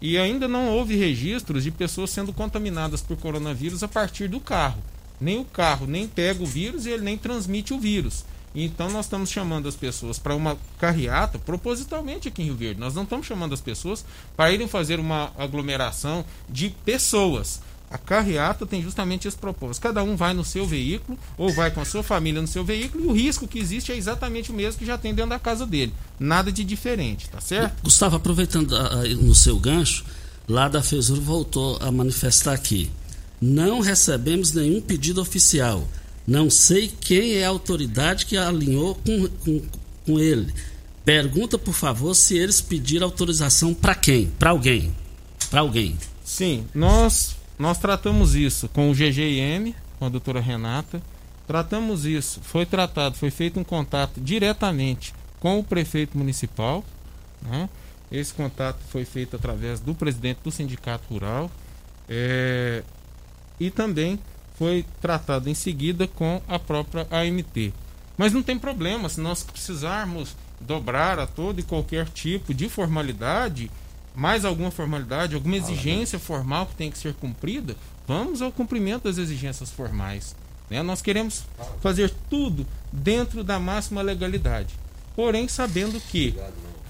E 0.00 0.16
ainda 0.16 0.48
não 0.48 0.68
houve 0.68 0.96
registros 0.96 1.62
de 1.62 1.70
pessoas 1.70 2.10
sendo 2.10 2.32
contaminadas 2.32 3.02
por 3.02 3.16
coronavírus 3.16 3.82
a 3.82 3.88
partir 3.88 4.28
do 4.28 4.40
carro. 4.40 4.82
Nem 5.20 5.38
o 5.38 5.44
carro 5.44 5.86
nem 5.86 6.08
pega 6.08 6.42
o 6.42 6.46
vírus 6.46 6.86
e 6.86 6.90
ele 6.90 7.02
nem 7.04 7.18
transmite 7.18 7.74
o 7.74 7.78
vírus. 7.78 8.24
Então 8.54 8.90
nós 8.90 9.06
estamos 9.06 9.30
chamando 9.30 9.68
as 9.68 9.76
pessoas 9.76 10.18
para 10.18 10.34
uma 10.34 10.58
carreata 10.78 11.38
propositalmente 11.38 12.28
aqui 12.28 12.42
em 12.42 12.46
Rio 12.46 12.56
Verde. 12.56 12.80
Nós 12.80 12.94
não 12.94 13.04
estamos 13.04 13.26
chamando 13.26 13.54
as 13.54 13.60
pessoas 13.60 14.04
para 14.36 14.50
irem 14.50 14.66
fazer 14.66 14.98
uma 14.98 15.32
aglomeração 15.38 16.24
de 16.48 16.70
pessoas. 16.84 17.60
A 17.90 17.98
carreata 17.98 18.64
tem 18.64 18.80
justamente 18.82 19.26
esse 19.26 19.36
propósito. 19.36 19.82
Cada 19.82 20.02
um 20.02 20.14
vai 20.14 20.32
no 20.32 20.44
seu 20.44 20.64
veículo 20.64 21.18
ou 21.36 21.52
vai 21.52 21.72
com 21.72 21.80
a 21.80 21.84
sua 21.84 22.04
família 22.04 22.40
no 22.40 22.46
seu 22.46 22.64
veículo 22.64 23.04
e 23.04 23.06
o 23.08 23.12
risco 23.12 23.48
que 23.48 23.58
existe 23.58 23.90
é 23.90 23.96
exatamente 23.96 24.52
o 24.52 24.54
mesmo 24.54 24.78
que 24.78 24.86
já 24.86 24.96
tem 24.96 25.12
dentro 25.12 25.30
da 25.30 25.40
casa 25.40 25.66
dele. 25.66 25.92
Nada 26.18 26.52
de 26.52 26.62
diferente, 26.62 27.28
tá 27.28 27.40
certo? 27.40 27.82
Gustavo, 27.82 28.16
aproveitando 28.16 28.72
uh, 28.72 29.08
no 29.16 29.34
seu 29.34 29.58
gancho, 29.58 30.04
lá 30.48 30.68
da 30.68 30.82
FESUR 30.82 31.20
voltou 31.20 31.78
a 31.80 31.90
manifestar 31.90 32.52
aqui. 32.52 32.90
Não 33.40 33.80
recebemos 33.80 34.52
nenhum 34.52 34.80
pedido 34.80 35.20
oficial 35.20 35.84
não 36.26 36.50
sei 36.50 36.88
quem 36.88 37.34
é 37.34 37.44
a 37.44 37.48
autoridade 37.48 38.26
que 38.26 38.36
alinhou 38.36 38.94
com, 38.94 39.28
com, 39.28 39.62
com 40.06 40.18
ele. 40.18 40.52
Pergunta, 41.04 41.58
por 41.58 41.74
favor, 41.74 42.14
se 42.14 42.36
eles 42.36 42.60
pediram 42.60 43.06
autorização 43.06 43.74
para 43.74 43.94
quem? 43.94 44.26
Para 44.38 44.50
alguém. 44.50 44.94
Para 45.50 45.60
alguém. 45.60 45.96
Sim, 46.24 46.66
nós 46.74 47.36
nós 47.60 47.76
tratamos 47.76 48.34
isso 48.34 48.70
com 48.70 48.90
o 48.90 48.94
GGIM, 48.94 49.74
com 49.98 50.06
a 50.06 50.08
doutora 50.08 50.40
Renata. 50.40 51.02
Tratamos 51.46 52.06
isso, 52.06 52.40
foi 52.42 52.64
tratado, 52.64 53.18
foi 53.18 53.30
feito 53.30 53.60
um 53.60 53.64
contato 53.64 54.18
diretamente 54.18 55.12
com 55.38 55.58
o 55.58 55.64
prefeito 55.64 56.16
municipal. 56.16 56.82
Né? 57.42 57.68
Esse 58.10 58.32
contato 58.32 58.78
foi 58.88 59.04
feito 59.04 59.36
através 59.36 59.78
do 59.78 59.94
presidente 59.94 60.38
do 60.42 60.50
Sindicato 60.50 61.04
Rural. 61.10 61.50
É, 62.08 62.82
e 63.58 63.70
também 63.70 64.18
foi 64.60 64.84
tratado 65.00 65.48
em 65.48 65.54
seguida 65.54 66.06
com 66.06 66.42
a 66.46 66.58
própria 66.58 67.08
AMT. 67.10 67.72
Mas 68.18 68.34
não 68.34 68.42
tem 68.42 68.58
problema, 68.58 69.08
se 69.08 69.18
nós 69.18 69.42
precisarmos 69.42 70.36
dobrar 70.60 71.18
a 71.18 71.26
todo 71.26 71.58
e 71.58 71.62
qualquer 71.62 72.06
tipo 72.10 72.52
de 72.52 72.68
formalidade, 72.68 73.70
mais 74.14 74.44
alguma 74.44 74.70
formalidade, 74.70 75.34
alguma 75.34 75.56
exigência 75.56 76.18
formal 76.18 76.66
que 76.66 76.74
tem 76.74 76.90
que 76.90 76.98
ser 76.98 77.14
cumprida, 77.14 77.74
vamos 78.06 78.42
ao 78.42 78.52
cumprimento 78.52 79.04
das 79.04 79.16
exigências 79.16 79.70
formais. 79.70 80.36
Né? 80.68 80.82
Nós 80.82 81.00
queremos 81.00 81.44
fazer 81.80 82.12
tudo 82.28 82.66
dentro 82.92 83.42
da 83.42 83.58
máxima 83.58 84.02
legalidade, 84.02 84.74
porém 85.16 85.48
sabendo 85.48 85.98
que 85.98 86.34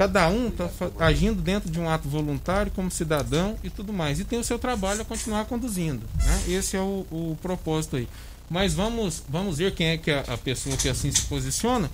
Cada 0.01 0.31
um 0.31 0.49
está 0.49 0.71
agindo 0.99 1.43
dentro 1.43 1.71
de 1.71 1.79
um 1.79 1.87
ato 1.87 2.09
voluntário 2.09 2.73
como 2.75 2.91
cidadão 2.91 3.59
e 3.63 3.69
tudo 3.69 3.93
mais. 3.93 4.19
E 4.19 4.25
tem 4.25 4.39
o 4.39 4.43
seu 4.43 4.59
trabalho 4.59 5.03
a 5.03 5.05
continuar 5.05 5.45
conduzindo. 5.45 6.09
Né? 6.25 6.45
Esse 6.49 6.75
é 6.75 6.81
o, 6.81 7.07
o, 7.11 7.37
propósito 7.43 7.97
aí. 7.97 8.09
Mas 8.49 8.73
vamos, 8.73 9.23
vamos 9.29 9.59
ver 9.59 9.75
quem 9.75 9.89
é 9.89 9.99
que 9.99 10.11
a, 10.11 10.21
a 10.21 10.39
pessoa 10.39 10.75
que 10.75 10.89
assim 10.89 11.13
se 11.13 11.21
posiciona. 11.27 11.91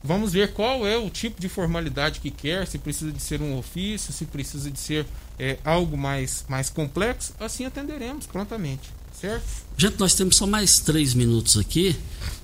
Vamos 0.00 0.32
ver 0.32 0.52
qual 0.52 0.86
é 0.86 0.96
o 0.96 1.10
tipo 1.10 1.40
de 1.40 1.48
formalidade 1.48 2.20
que 2.20 2.30
quer, 2.30 2.68
se 2.68 2.78
precisa 2.78 3.10
de 3.10 3.20
ser 3.20 3.42
um 3.42 3.58
ofício, 3.58 4.12
se 4.12 4.26
precisa 4.26 4.70
de 4.70 4.78
ser 4.78 5.04
é, 5.36 5.58
algo 5.64 5.96
mais, 5.98 6.44
mais 6.48 6.70
complexo, 6.70 7.34
assim 7.40 7.64
atenderemos 7.64 8.26
prontamente. 8.26 8.90
Certo? 9.20 9.44
Gente, 9.76 9.98
nós 9.98 10.14
temos 10.14 10.36
só 10.36 10.46
mais 10.46 10.78
três 10.78 11.14
minutos 11.14 11.58
aqui. 11.58 11.96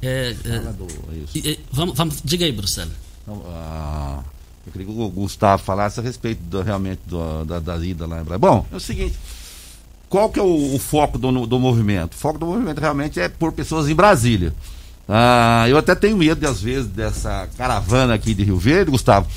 É, 0.03 0.35
é, 0.45 0.57
é 0.57 1.59
vamos, 1.71 1.97
vamos, 1.97 2.21
diga 2.25 2.45
aí, 2.45 2.51
Bruxelas. 2.51 2.93
Então, 3.23 3.45
ah, 3.47 4.25
eu 4.67 4.73
queria 4.73 4.87
que 4.87 4.93
o 4.93 5.09
Gustavo 5.09 5.63
falasse 5.63 6.01
a 6.01 6.03
respeito 6.03 6.41
do, 6.43 6.61
realmente 6.61 7.01
do, 7.07 7.45
da, 7.45 7.61
da 7.61 7.77
ida 7.77 8.05
lá 8.05 8.21
em 8.21 8.25
Brasília. 8.25 8.39
Bom, 8.39 8.67
é 8.73 8.77
o 8.77 8.81
seguinte, 8.81 9.15
qual 10.09 10.29
que 10.29 10.41
é 10.41 10.43
o, 10.43 10.75
o, 10.75 10.79
foco 10.79 11.19
do, 11.19 11.47
do 11.47 11.61
movimento? 11.61 12.15
O 12.15 12.17
foco 12.17 12.39
do 12.39 12.47
movimento 12.47 12.81
realmente 12.81 13.21
é 13.21 13.29
por 13.29 13.53
pessoas 13.53 13.89
em 13.89 13.95
Brasília. 13.95 14.53
Ah, 15.09 15.67
eu 15.69 15.79
até 15.79 15.95
tenho 15.95 16.17
medo, 16.17 16.45
às 16.49 16.61
vezes, 16.61 16.89
dessa 16.89 17.49
caravana 17.57 18.15
aqui 18.15 18.35
de 18.35 18.43
Rio 18.43 18.57
Verde, 18.57 18.91
Gustavo, 18.91 19.29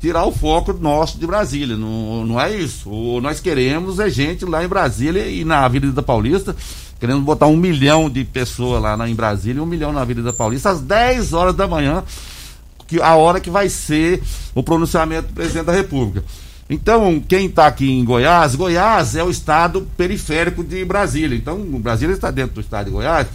tirar 0.00 0.24
o 0.24 0.32
foco 0.32 0.72
nosso 0.72 1.18
de 1.18 1.26
Brasília. 1.26 1.76
Não, 1.76 2.26
não 2.26 2.40
é 2.40 2.52
isso. 2.52 2.90
O 2.90 3.20
nós 3.20 3.38
queremos 3.38 4.00
é 4.00 4.10
gente 4.10 4.44
lá 4.44 4.64
em 4.64 4.68
Brasília 4.68 5.28
e 5.28 5.44
na 5.44 5.64
Avenida 5.64 6.02
Paulista. 6.02 6.54
Queremos 6.98 7.22
botar 7.22 7.46
um 7.46 7.56
milhão 7.56 8.10
de 8.10 8.24
pessoas 8.24 8.82
lá 8.82 8.96
na, 8.96 9.08
em 9.08 9.14
Brasília 9.14 9.60
e 9.60 9.62
um 9.62 9.66
milhão 9.66 9.92
na 9.92 10.00
Avenida 10.00 10.32
Paulista 10.32 10.70
às 10.70 10.80
10 10.80 11.32
horas 11.32 11.54
da 11.54 11.68
manhã 11.68 12.02
que 12.88 13.00
a 13.00 13.14
hora 13.14 13.38
que 13.38 13.50
vai 13.50 13.68
ser 13.68 14.20
o 14.54 14.62
pronunciamento 14.62 15.28
do 15.28 15.34
presidente 15.34 15.66
da 15.66 15.72
República. 15.72 16.24
Então, 16.70 17.22
quem 17.26 17.46
está 17.46 17.66
aqui 17.66 17.90
em 17.90 18.04
Goiás, 18.04 18.54
Goiás 18.54 19.14
é 19.14 19.22
o 19.22 19.30
estado 19.30 19.86
periférico 19.96 20.64
de 20.64 20.84
Brasília. 20.84 21.36
Então, 21.36 21.58
Brasília 21.80 22.14
está 22.14 22.30
dentro 22.30 22.54
do 22.54 22.60
estado 22.60 22.86
de 22.86 22.90
Goiás. 22.90 23.26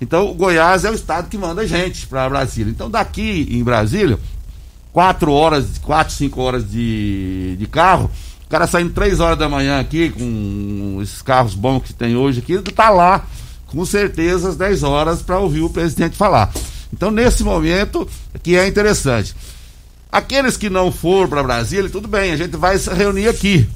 Então, 0.00 0.32
Goiás 0.34 0.84
é 0.84 0.90
o 0.90 0.94
estado 0.94 1.28
que 1.28 1.36
manda 1.36 1.66
gente 1.66 2.06
para 2.06 2.28
Brasília. 2.28 2.70
Então, 2.70 2.90
daqui 2.90 3.46
em 3.50 3.62
Brasília, 3.62 4.18
quatro 4.92 5.32
horas, 5.32 5.78
quatro, 5.82 6.14
cinco 6.14 6.40
horas 6.40 6.70
de, 6.70 7.56
de 7.58 7.66
carro, 7.66 8.10
o 8.46 8.48
cara 8.48 8.66
saindo 8.66 8.92
três 8.92 9.20
horas 9.20 9.38
da 9.38 9.48
manhã 9.48 9.80
aqui, 9.80 10.10
com 10.10 10.98
esses 11.02 11.22
carros 11.22 11.54
bons 11.54 11.82
que 11.82 11.94
tem 11.94 12.16
hoje 12.16 12.40
aqui, 12.40 12.58
tá 12.72 12.90
lá, 12.90 13.24
com 13.66 13.84
certeza, 13.84 14.50
às 14.50 14.56
10 14.56 14.82
horas, 14.82 15.22
para 15.22 15.38
ouvir 15.38 15.62
o 15.62 15.70
presidente 15.70 16.16
falar. 16.16 16.52
Então, 16.92 17.10
nesse 17.10 17.42
momento, 17.42 18.08
que 18.42 18.56
é 18.56 18.66
interessante. 18.66 19.34
Aqueles 20.10 20.56
que 20.56 20.68
não 20.68 20.92
for 20.92 21.26
para 21.26 21.42
Brasília, 21.42 21.88
tudo 21.88 22.06
bem, 22.06 22.32
a 22.32 22.36
gente 22.36 22.56
vai 22.56 22.76
se 22.76 22.92
reunir 22.92 23.28
aqui. 23.28 23.66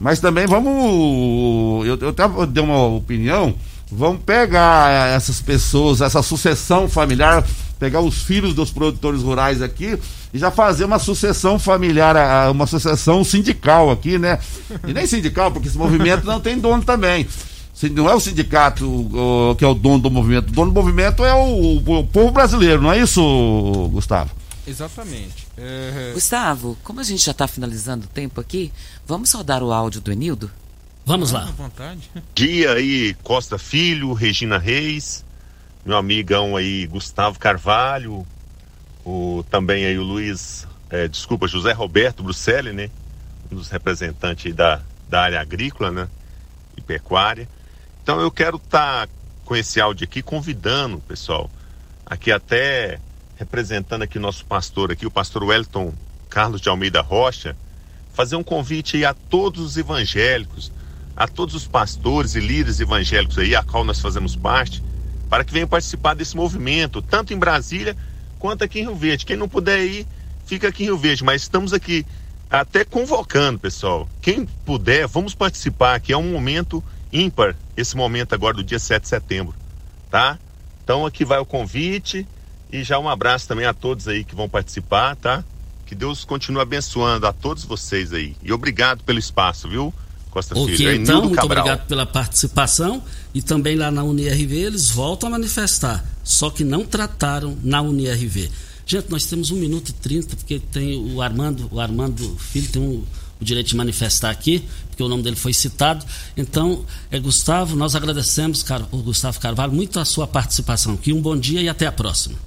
Mas 0.00 0.18
também 0.18 0.46
vamos. 0.46 1.86
Eu, 1.86 1.98
eu 2.00 2.08
até 2.08 2.24
dei 2.46 2.62
uma 2.62 2.86
opinião. 2.86 3.54
Vamos 3.90 4.22
pegar 4.22 5.10
essas 5.14 5.40
pessoas, 5.42 6.00
essa 6.00 6.22
sucessão 6.22 6.88
familiar, 6.88 7.44
pegar 7.78 8.00
os 8.00 8.22
filhos 8.22 8.54
dos 8.54 8.70
produtores 8.70 9.22
rurais 9.22 9.60
aqui 9.60 9.98
e 10.32 10.38
já 10.38 10.50
fazer 10.50 10.86
uma 10.86 10.98
sucessão 10.98 11.58
familiar, 11.58 12.50
uma 12.50 12.66
sucessão 12.66 13.22
sindical 13.22 13.90
aqui, 13.90 14.18
né? 14.18 14.38
E 14.86 14.94
nem 14.94 15.06
sindical, 15.06 15.50
porque 15.50 15.68
esse 15.68 15.76
movimento 15.76 16.24
não 16.24 16.40
tem 16.40 16.58
dono 16.58 16.82
também. 16.82 17.28
Não 17.90 18.08
é 18.08 18.14
o 18.14 18.20
sindicato 18.20 18.84
que 19.58 19.64
é 19.64 19.68
o 19.68 19.74
dono 19.74 19.98
do 19.98 20.10
movimento. 20.10 20.50
O 20.50 20.52
dono 20.52 20.70
do 20.70 20.74
movimento 20.74 21.24
é 21.24 21.34
o, 21.34 21.78
o 21.78 22.06
povo 22.06 22.30
brasileiro, 22.30 22.80
não 22.80 22.92
é 22.92 22.98
isso, 22.98 23.20
Gustavo? 23.92 24.30
Exatamente. 24.66 25.48
É... 25.56 26.12
Gustavo, 26.14 26.76
como 26.84 27.00
a 27.00 27.02
gente 27.02 27.24
já 27.24 27.32
está 27.32 27.48
finalizando 27.48 28.04
o 28.04 28.08
tempo 28.08 28.40
aqui, 28.40 28.72
vamos 29.06 29.32
rodar 29.32 29.62
o 29.62 29.72
áudio 29.72 30.00
do 30.00 30.12
Enildo? 30.12 30.50
Vamos 31.04 31.32
lá. 31.32 31.46
vontade. 31.56 32.08
Dia 32.34 32.74
aí, 32.74 33.14
Costa 33.22 33.58
Filho, 33.58 34.12
Regina 34.12 34.58
Reis, 34.58 35.24
meu 35.84 35.96
amigão 35.96 36.54
aí, 36.54 36.86
Gustavo 36.86 37.38
Carvalho, 37.38 38.24
o, 39.04 39.44
também 39.50 39.84
aí 39.84 39.98
o 39.98 40.02
Luiz, 40.02 40.66
é, 40.90 41.08
desculpa, 41.08 41.48
José 41.48 41.72
Roberto 41.72 42.22
Bruxelli, 42.22 42.72
né? 42.72 42.88
Um 43.50 43.56
dos 43.56 43.68
representantes 43.68 44.54
da, 44.54 44.80
da 45.08 45.22
área 45.22 45.40
agrícola, 45.40 45.90
né? 45.90 46.08
E 46.76 46.80
pecuária. 46.80 47.48
Então 48.02 48.20
eu 48.20 48.30
quero 48.30 48.56
estar 48.56 49.06
tá 49.06 49.12
com 49.44 49.54
esse 49.54 49.80
áudio 49.80 50.04
aqui 50.04 50.22
convidando, 50.22 50.98
pessoal, 51.00 51.48
aqui 52.04 52.32
até 52.32 52.98
representando 53.36 54.02
aqui 54.02 54.18
nosso 54.18 54.44
pastor 54.44 54.90
aqui, 54.90 55.06
o 55.06 55.10
pastor 55.10 55.44
Wellington 55.44 55.94
Carlos 56.28 56.60
de 56.60 56.68
Almeida 56.68 57.00
Rocha, 57.00 57.56
fazer 58.12 58.36
um 58.36 58.42
convite 58.42 58.96
aí 58.96 59.04
a 59.04 59.14
todos 59.14 59.62
os 59.64 59.76
evangélicos, 59.76 60.72
a 61.16 61.28
todos 61.28 61.54
os 61.54 61.66
pastores 61.66 62.34
e 62.34 62.40
líderes 62.40 62.80
evangélicos 62.80 63.38
aí, 63.38 63.54
a 63.54 63.62
qual 63.62 63.84
nós 63.84 64.00
fazemos 64.00 64.34
parte, 64.34 64.82
para 65.28 65.44
que 65.44 65.52
venham 65.52 65.68
participar 65.68 66.14
desse 66.14 66.36
movimento, 66.36 67.00
tanto 67.00 67.32
em 67.32 67.38
Brasília 67.38 67.96
quanto 68.38 68.64
aqui 68.64 68.80
em 68.80 68.82
Rio 68.82 68.96
Verde. 68.96 69.24
Quem 69.24 69.36
não 69.36 69.48
puder 69.48 69.84
ir, 69.84 70.06
fica 70.44 70.68
aqui 70.68 70.82
em 70.82 70.86
Rio 70.86 70.98
Verde, 70.98 71.22
mas 71.22 71.42
estamos 71.42 71.72
aqui 71.72 72.04
até 72.50 72.84
convocando, 72.84 73.58
pessoal. 73.58 74.08
Quem 74.20 74.44
puder, 74.44 75.06
vamos 75.06 75.34
participar, 75.34 76.00
que 76.00 76.12
é 76.12 76.16
um 76.16 76.32
momento 76.32 76.82
ímpar, 77.12 77.56
esse 77.76 77.96
momento 77.96 78.34
agora 78.34 78.56
do 78.56 78.64
dia 78.64 78.78
7 78.78 79.02
de 79.02 79.08
setembro, 79.08 79.54
tá? 80.10 80.38
Então 80.82 81.06
aqui 81.06 81.24
vai 81.24 81.38
o 81.38 81.44
convite. 81.44 82.26
E 82.72 82.82
já 82.82 82.98
um 82.98 83.08
abraço 83.08 83.46
também 83.46 83.66
a 83.66 83.74
todos 83.74 84.08
aí 84.08 84.24
que 84.24 84.34
vão 84.34 84.48
participar, 84.48 85.14
tá? 85.16 85.44
Que 85.86 85.94
Deus 85.94 86.24
continue 86.24 86.62
abençoando 86.62 87.26
a 87.26 87.32
todos 87.32 87.64
vocês 87.64 88.14
aí. 88.14 88.34
E 88.42 88.50
obrigado 88.50 89.04
pelo 89.04 89.18
espaço, 89.18 89.68
viu? 89.68 89.92
Costa 90.30 90.58
ok, 90.58 90.74
Filho. 90.74 90.94
então, 90.94 91.20
muito 91.20 91.34
Cabral. 91.36 91.58
obrigado 91.58 91.86
pela 91.86 92.06
participação. 92.06 93.02
E 93.34 93.42
também 93.42 93.76
lá 93.76 93.90
na 93.90 94.02
UniRV 94.02 94.54
eles 94.54 94.88
voltam 94.88 95.28
a 95.28 95.32
manifestar. 95.32 96.02
Só 96.24 96.48
que 96.48 96.64
não 96.64 96.86
trataram 96.86 97.58
na 97.62 97.82
UniRV. 97.82 98.50
Gente, 98.86 99.10
nós 99.10 99.26
temos 99.26 99.50
um 99.50 99.56
minuto 99.56 99.90
e 99.90 99.92
trinta, 99.92 100.34
porque 100.34 100.58
tem 100.58 101.14
o 101.14 101.20
Armando, 101.20 101.68
o 101.70 101.78
Armando 101.78 102.36
Filho 102.38 102.68
tem 102.68 102.82
um, 102.82 103.04
o 103.42 103.44
direito 103.44 103.68
de 103.68 103.76
manifestar 103.76 104.30
aqui, 104.30 104.64
porque 104.88 105.02
o 105.02 105.08
nome 105.08 105.22
dele 105.22 105.36
foi 105.36 105.52
citado. 105.52 106.04
Então, 106.36 106.84
é 107.10 107.18
Gustavo, 107.18 107.76
nós 107.76 107.94
agradecemos, 107.94 108.64
o 108.90 108.98
Gustavo 108.98 109.38
Carvalho, 109.40 109.72
muito 109.72 110.00
a 110.00 110.04
sua 110.04 110.26
participação 110.26 110.94
aqui. 110.94 111.12
Um 111.12 111.20
bom 111.20 111.36
dia 111.36 111.60
e 111.60 111.68
até 111.68 111.86
a 111.86 111.92
próxima. 111.92 112.38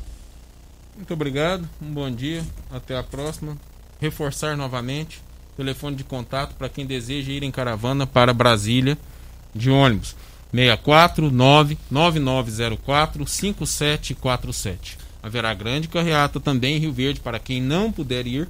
Muito 0.96 1.14
obrigado, 1.14 1.68
um 1.82 1.93
bom 1.93 2.10
dia, 2.10 2.43
até 2.72 2.98
a 2.98 3.04
próxima. 3.04 3.58
Reforçar 4.00 4.58
novamente 4.58 5.22
telefone 5.56 5.96
de 5.96 6.04
contato 6.04 6.54
para 6.56 6.70
quem 6.70 6.86
deseja 6.86 7.32
ir 7.32 7.43
em 7.43 7.52
caravana 7.52 8.06
para 8.06 8.34
Brasília 8.34 8.98
de 9.54 9.70
ônibus. 9.70 10.16
649 10.54 11.78
9904 11.89 13.28
5747. 13.28 14.98
Haverá 15.22 15.54
grande 15.54 15.88
carreata 15.88 16.39
também 16.39 16.78
em 16.78 16.80
Rio 16.80 16.93
Verde 16.93 17.20
para 17.20 17.39
quem 17.39 17.62
não 17.62 17.91
puder 17.91 18.28
ir, 18.28 18.48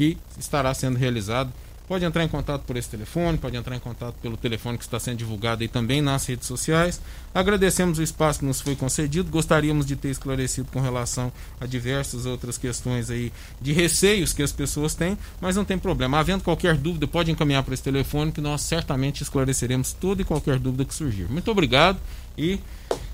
que 0.00 0.16
estará 0.38 0.72
sendo 0.72 0.96
realizado 0.96 1.52
Pode 1.90 2.04
entrar 2.04 2.22
em 2.22 2.28
contato 2.28 2.62
por 2.62 2.76
esse 2.76 2.88
telefone, 2.88 3.36
pode 3.36 3.56
entrar 3.56 3.74
em 3.74 3.80
contato 3.80 4.14
pelo 4.22 4.36
telefone 4.36 4.78
que 4.78 4.84
está 4.84 5.00
sendo 5.00 5.16
divulgado 5.16 5.62
aí 5.62 5.66
também 5.66 6.00
nas 6.00 6.24
redes 6.24 6.46
sociais. 6.46 7.00
Agradecemos 7.34 7.98
o 7.98 8.02
espaço 8.04 8.38
que 8.38 8.44
nos 8.44 8.60
foi 8.60 8.76
concedido. 8.76 9.28
Gostaríamos 9.28 9.84
de 9.84 9.96
ter 9.96 10.08
esclarecido 10.08 10.68
com 10.72 10.80
relação 10.80 11.32
a 11.60 11.66
diversas 11.66 12.26
outras 12.26 12.56
questões 12.56 13.10
aí 13.10 13.32
de 13.60 13.72
receios 13.72 14.32
que 14.32 14.40
as 14.40 14.52
pessoas 14.52 14.94
têm, 14.94 15.18
mas 15.40 15.56
não 15.56 15.64
tem 15.64 15.76
problema. 15.76 16.20
Havendo 16.20 16.44
qualquer 16.44 16.76
dúvida, 16.76 17.08
pode 17.08 17.32
encaminhar 17.32 17.64
para 17.64 17.74
esse 17.74 17.82
telefone 17.82 18.30
que 18.30 18.40
nós 18.40 18.60
certamente 18.60 19.24
esclareceremos 19.24 19.92
toda 19.92 20.22
e 20.22 20.24
qualquer 20.24 20.60
dúvida 20.60 20.84
que 20.84 20.94
surgir. 20.94 21.28
Muito 21.28 21.50
obrigado 21.50 21.98
e 22.38 22.60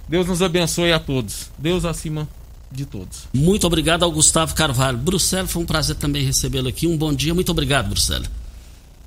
Deus 0.07 0.27
nos 0.27 0.43
abençoe 0.43 0.93
a 0.93 1.01
todos. 1.01 1.51
Deus 1.57 1.87
acima 1.87 2.29
de 2.71 2.85
todos. 2.85 3.25
Muito 3.33 3.67
obrigado 3.67 4.05
ao 4.05 4.11
Gustavo 4.11 4.55
Carvalho. 4.55 4.99
Bruxelas, 4.99 5.51
foi 5.51 5.63
um 5.63 5.67
prazer 5.67 5.97
também 5.97 6.25
recebê-lo 6.25 6.69
aqui. 6.69 6.87
Um 6.87 6.97
bom 6.97 7.13
dia. 7.13 7.35
Muito 7.35 7.51
obrigado, 7.51 7.89
Bruxelas. 7.89 8.29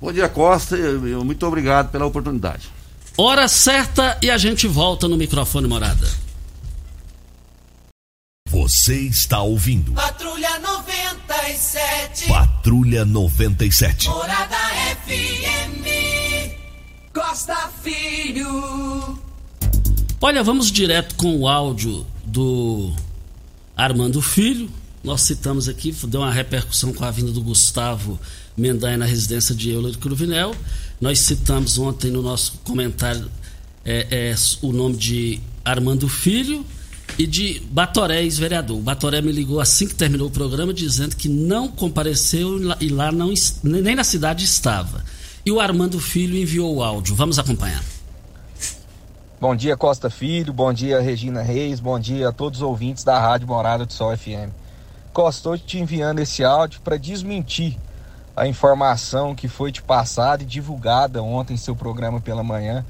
Bom 0.00 0.12
dia, 0.12 0.28
Costa. 0.28 0.76
Muito 1.24 1.46
obrigado 1.46 1.90
pela 1.90 2.06
oportunidade. 2.06 2.68
Hora 3.16 3.46
certa 3.48 4.18
e 4.22 4.30
a 4.30 4.38
gente 4.38 4.66
volta 4.66 5.06
no 5.06 5.16
microfone 5.16 5.68
morada. 5.68 6.08
Você 8.48 8.98
está 9.02 9.42
ouvindo. 9.42 9.92
Patrulha 9.92 10.58
97. 10.58 12.28
Patrulha 12.28 13.04
97. 13.04 14.08
Morada 14.08 14.56
FM. 15.06 15.86
Costa 17.12 17.70
Filho. 17.82 19.18
Olha, 20.20 20.42
vamos 20.42 20.70
direto 20.70 21.14
com 21.14 21.36
o 21.36 21.48
áudio 21.48 22.06
do 22.24 22.92
Armando 23.76 24.20
Filho. 24.20 24.70
Nós 25.02 25.22
citamos 25.22 25.68
aqui, 25.68 25.94
deu 26.08 26.20
uma 26.20 26.32
repercussão 26.32 26.92
com 26.92 27.04
a 27.04 27.10
vinda 27.10 27.32
do 27.32 27.40
Gustavo 27.40 28.18
Mendanha 28.56 28.98
na 28.98 29.06
residência 29.06 29.54
de 29.54 29.70
Euler 29.70 29.96
Cruvinel. 29.96 30.54
Nós 31.00 31.20
citamos 31.20 31.78
ontem 31.78 32.10
no 32.10 32.20
nosso 32.20 32.60
comentário 32.64 33.30
é, 33.84 34.06
é, 34.10 34.34
o 34.60 34.72
nome 34.72 34.96
de 34.96 35.40
Armando 35.64 36.08
Filho 36.08 36.64
e 37.18 37.26
de 37.26 37.62
Batoré, 37.70 38.22
ex-vereador. 38.22 38.78
O 38.78 38.82
Batoré 38.82 39.20
me 39.22 39.32
ligou 39.32 39.60
assim 39.60 39.86
que 39.86 39.94
terminou 39.94 40.28
o 40.28 40.30
programa 40.30 40.72
dizendo 40.74 41.16
que 41.16 41.28
não 41.28 41.68
compareceu 41.68 42.60
e 42.80 42.88
lá 42.88 43.10
não, 43.10 43.32
nem 43.62 43.94
na 43.94 44.04
cidade 44.04 44.44
estava. 44.44 45.04
E 45.44 45.50
o 45.50 45.58
Armando 45.58 45.98
Filho 45.98 46.36
enviou 46.36 46.76
o 46.76 46.82
áudio. 46.82 47.14
Vamos 47.14 47.38
acompanhar. 47.38 47.82
Bom 49.40 49.56
dia, 49.56 49.74
Costa 49.74 50.10
Filho. 50.10 50.52
Bom 50.52 50.70
dia, 50.70 51.00
Regina 51.00 51.40
Reis. 51.40 51.80
Bom 51.80 51.98
dia 51.98 52.28
a 52.28 52.32
todos 52.32 52.60
os 52.60 52.62
ouvintes 52.62 53.04
da 53.04 53.18
Rádio 53.18 53.48
Morada 53.48 53.86
do 53.86 53.92
Sol 53.94 54.14
FM. 54.14 54.52
Costa, 55.14 55.56
te 55.56 55.78
enviando 55.78 56.18
esse 56.18 56.44
áudio 56.44 56.82
para 56.82 56.98
desmentir 56.98 57.78
a 58.36 58.46
informação 58.46 59.34
que 59.34 59.48
foi 59.48 59.72
te 59.72 59.80
passada 59.80 60.42
e 60.42 60.46
divulgada 60.46 61.22
ontem 61.22 61.54
em 61.54 61.56
seu 61.56 61.74
programa 61.74 62.20
pela 62.20 62.42
manhã, 62.42 62.84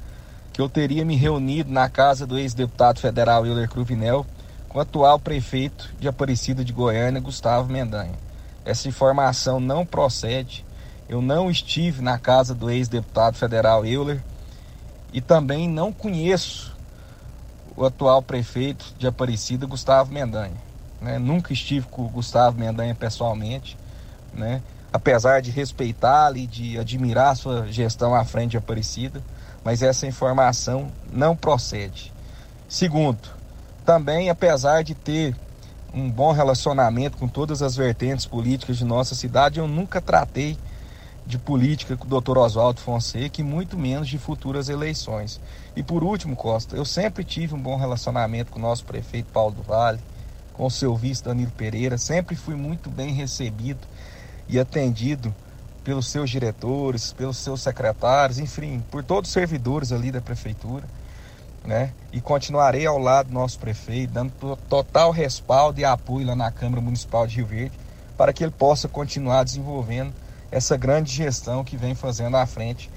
que 0.51 0.59
eu 0.59 0.67
teria 0.67 1.05
me 1.05 1.15
reunido 1.15 1.71
na 1.71 1.87
casa 1.87 2.27
do 2.27 2.37
ex-deputado 2.37 2.99
federal 2.99 3.45
Euler 3.45 3.69
Cruvinel 3.69 4.25
com 4.67 4.77
o 4.77 4.81
atual 4.81 5.17
prefeito 5.17 5.89
de 6.01 6.09
Aparecida 6.09 6.65
de 6.65 6.73
Goiânia, 6.73 7.21
Gustavo 7.21 7.71
Mendanha. 7.71 8.19
Essa 8.65 8.89
informação 8.89 9.57
não 9.61 9.85
procede. 9.85 10.65
Eu 11.07 11.21
não 11.21 11.49
estive 11.49 12.01
na 12.01 12.19
casa 12.19 12.53
do 12.53 12.69
ex-deputado 12.69 13.37
federal 13.37 13.85
Euler 13.85 14.21
e 15.11 15.21
também 15.21 15.67
não 15.67 15.91
conheço 15.91 16.75
o 17.75 17.85
atual 17.85 18.21
prefeito 18.21 18.93
de 18.97 19.07
Aparecida, 19.07 19.65
Gustavo 19.65 20.11
Mendanha. 20.11 20.57
Né? 21.01 21.17
Nunca 21.17 21.53
estive 21.53 21.87
com 21.87 22.03
o 22.05 22.09
Gustavo 22.09 22.59
Mendanha 22.59 22.93
pessoalmente. 22.95 23.77
Né? 24.33 24.61
apesar 24.91 25.41
de 25.41 25.51
respeitá-la 25.51 26.37
e 26.37 26.45
de 26.45 26.77
admirar 26.77 27.35
sua 27.35 27.67
gestão 27.67 28.13
à 28.13 28.25
frente 28.25 28.51
de 28.51 28.57
Aparecida, 28.57 29.21
mas 29.63 29.81
essa 29.81 30.05
informação 30.05 30.91
não 31.11 31.35
procede. 31.35 32.11
Segundo, 32.67 33.29
também 33.85 34.29
apesar 34.29 34.83
de 34.83 34.93
ter 34.93 35.35
um 35.93 36.09
bom 36.09 36.31
relacionamento 36.31 37.17
com 37.17 37.27
todas 37.27 37.61
as 37.61 37.75
vertentes 37.75 38.25
políticas 38.25 38.77
de 38.77 38.85
nossa 38.85 39.15
cidade, 39.15 39.59
eu 39.59 39.67
nunca 39.67 40.01
tratei 40.01 40.57
de 41.25 41.37
política 41.37 41.95
com 41.95 42.05
o 42.05 42.09
doutor 42.09 42.37
Oswaldo 42.37 42.81
Fonseca 42.81 43.41
e 43.41 43.43
muito 43.43 43.77
menos 43.77 44.07
de 44.07 44.17
futuras 44.17 44.69
eleições. 44.69 45.39
E 45.75 45.83
por 45.83 46.03
último, 46.03 46.35
Costa, 46.35 46.75
eu 46.75 46.85
sempre 46.85 47.23
tive 47.23 47.55
um 47.55 47.61
bom 47.61 47.77
relacionamento 47.77 48.51
com 48.51 48.59
o 48.59 48.61
nosso 48.61 48.83
prefeito 48.85 49.31
Paulo 49.31 49.55
do 49.55 49.63
Vale, 49.63 49.99
com 50.53 50.65
o 50.65 50.71
seu 50.71 50.95
vice 50.95 51.23
Danilo 51.23 51.51
Pereira, 51.51 51.97
sempre 51.97 52.35
fui 52.35 52.55
muito 52.55 52.89
bem 52.89 53.13
recebido 53.13 53.79
e 54.47 54.59
atendido 54.59 55.33
pelos 55.83 56.07
seus 56.07 56.29
diretores, 56.29 57.13
pelos 57.13 57.37
seus 57.37 57.61
secretários, 57.61 58.37
enfim, 58.37 58.83
por 58.91 59.03
todos 59.03 59.29
os 59.29 59.33
servidores 59.33 59.91
ali 59.91 60.11
da 60.11 60.21
prefeitura, 60.21 60.85
né? 61.65 61.93
E 62.11 62.19
continuarei 62.21 62.85
ao 62.85 62.99
lado 62.99 63.27
do 63.27 63.33
nosso 63.33 63.57
prefeito, 63.57 64.13
dando 64.13 64.31
total 64.67 65.11
respaldo 65.11 65.79
e 65.79 65.85
apoio 65.85 66.27
lá 66.27 66.35
na 66.35 66.51
Câmara 66.51 66.81
Municipal 66.81 67.25
de 67.25 67.37
Rio 67.37 67.45
Verde, 67.45 67.79
para 68.17 68.33
que 68.33 68.43
ele 68.43 68.51
possa 68.51 68.87
continuar 68.87 69.43
desenvolvendo 69.43 70.13
essa 70.51 70.75
grande 70.75 71.11
gestão 71.11 71.63
que 71.63 71.77
vem 71.77 71.95
fazendo 71.95 72.35
à 72.37 72.45
frente 72.45 72.91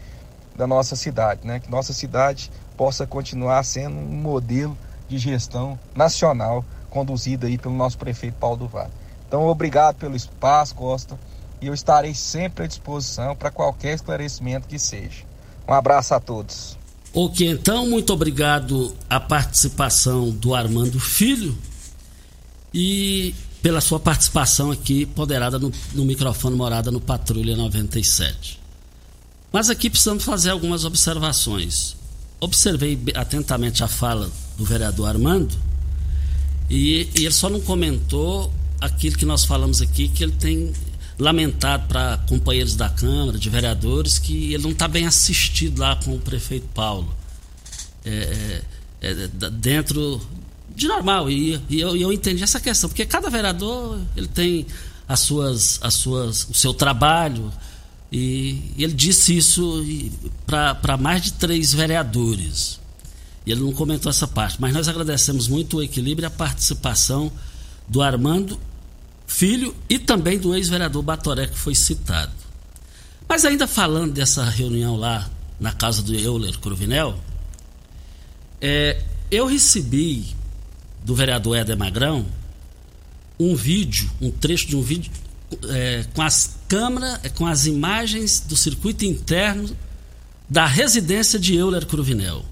da 0.57 0.67
nossa 0.67 0.97
cidade, 0.97 1.47
né? 1.47 1.61
Que 1.61 1.71
nossa 1.71 1.93
cidade 1.93 2.51
possa 2.77 3.07
continuar 3.07 3.63
sendo 3.65 3.97
um 3.97 4.17
modelo 4.17 4.77
de 5.09 5.19
gestão 5.19 5.79
nacional 5.95 6.65
conduzida 6.91 7.47
aí 7.47 7.57
pelo 7.59 7.75
nosso 7.75 7.99
prefeito 7.99 8.35
Paulo 8.35 8.57
do 8.57 8.69
Vale. 8.69 8.91
Então, 9.27 9.47
obrigado 9.47 9.97
pelo 9.97 10.15
espaço, 10.15 10.75
Costa, 10.75 11.19
e 11.61 11.67
eu 11.67 11.75
estarei 11.75 12.15
sempre 12.15 12.65
à 12.65 12.67
disposição 12.67 13.35
para 13.35 13.51
qualquer 13.51 13.95
esclarecimento 13.95 14.69
que 14.69 14.79
seja. 14.79 15.25
Um 15.67 15.73
abraço 15.73 16.15
a 16.15 16.21
todos. 16.21 16.79
Ok, 17.13 17.49
então, 17.49 17.89
muito 17.89 18.13
obrigado 18.13 18.95
a 19.09 19.19
participação 19.19 20.31
do 20.31 20.55
Armando 20.55 21.01
Filho 21.01 21.57
e 22.73 23.35
pela 23.65 23.81
sua 23.81 23.99
participação 23.99 24.71
aqui, 24.71 25.07
poderada 25.07 25.59
no, 25.59 25.73
no 25.95 26.05
microfone 26.05 26.55
morada 26.55 26.91
no 26.91 27.01
Patrulha 27.01 27.57
97. 27.57 28.61
Mas 29.51 29.71
aqui 29.71 29.89
precisamos 29.89 30.23
fazer 30.23 30.51
algumas 30.51 30.85
observações. 30.85 31.97
Observei 32.39 33.01
atentamente 33.15 33.83
a 33.83 33.89
fala 33.89 34.31
do 34.59 34.67
vereador 34.67 35.09
Armando 35.09 35.57
e, 36.69 37.09
e 37.19 37.25
ele 37.25 37.33
só 37.33 37.49
não 37.49 37.59
comentou 37.59 38.53
aquilo 38.83 39.17
que 39.17 39.25
nós 39.25 39.47
falamos 39.47 39.81
aqui, 39.81 40.09
que 40.09 40.23
ele 40.23 40.33
tem 40.33 40.71
lamentado 41.19 41.89
para 41.89 42.19
companheiros 42.29 42.77
da 42.77 42.91
Câmara, 42.91 43.39
de 43.39 43.49
vereadores, 43.49 44.19
que 44.19 44.53
ele 44.53 44.63
não 44.63 44.73
está 44.73 44.87
bem 44.87 45.07
assistido 45.07 45.79
lá 45.79 45.97
com 45.97 46.15
o 46.15 46.19
prefeito 46.19 46.69
Paulo. 46.75 47.09
É, 48.05 48.61
é, 49.01 49.11
é, 49.11 49.29
dentro 49.51 50.21
de 50.75 50.89
normal. 50.89 51.31
E, 51.31 51.61
e 51.69 51.81
eu, 51.81 51.97
eu, 51.97 52.13
entendi 52.13 52.43
essa 52.43 52.61
questão, 52.61 52.89
porque 52.89 53.07
cada 53.07 53.31
vereador 53.31 53.99
ele 54.17 54.29
tem 54.29 54.67
as 55.09 55.21
suas, 55.21 55.79
as 55.83 55.95
suas, 55.95 56.49
o 56.49 56.55
seu 56.55 56.75
trabalho. 56.75 57.53
E, 58.11 58.73
e 58.77 58.85
ele 58.85 58.93
disse 58.93 59.37
isso 59.37 59.85
para 60.47 60.97
mais 60.97 61.23
de 61.23 61.33
três 61.33 61.73
vereadores. 61.73 62.81
E 63.47 63.53
ele 63.53 63.61
não 63.61 63.73
comentou 63.73 64.11
essa 64.11 64.27
parte. 64.27 64.61
Mas 64.61 64.73
nós 64.73 64.89
agradecemos 64.89 65.49
muito 65.49 65.79
o 65.79 65.83
equilíbrio 65.83 66.27
e 66.27 66.29
a 66.29 66.31
participação 66.31 67.31
do 67.89 68.03
Armando 68.03 68.59
Filho 69.27 69.75
e 69.89 69.99
também 69.99 70.39
do 70.39 70.55
ex-vereador 70.55 71.03
Batoré, 71.03 71.47
que 71.47 71.59
foi 71.59 71.75
citado. 71.75 72.33
Mas 73.29 73.45
ainda 73.45 73.67
falando 73.67 74.13
dessa 74.13 74.45
reunião 74.45 74.97
lá 74.97 75.29
na 75.59 75.73
casa 75.73 76.03
do 76.03 76.15
Euler 76.15 76.59
Cruvinel, 76.59 77.19
é, 78.61 79.03
eu 79.31 79.47
recebi 79.47 80.35
do 81.05 81.15
vereador 81.15 81.57
Éder 81.57 81.77
Magrão 81.77 82.27
um 83.39 83.55
vídeo, 83.55 84.11
um 84.21 84.31
trecho 84.31 84.67
de 84.67 84.77
um 84.77 84.83
vídeo 84.83 85.11
é, 85.69 86.05
com 86.15 86.23
as 86.23 86.57
câmeras, 86.67 87.21
é, 87.23 87.29
com 87.29 87.47
as 87.47 87.67
imagens 87.67 88.41
do 88.41 88.57
circuito 88.57 89.05
interno 89.05 89.77
da 90.49 90.67
residência 90.67 91.39
de 91.39 91.55
Euler 91.55 91.87
Cruvinel 91.87 92.45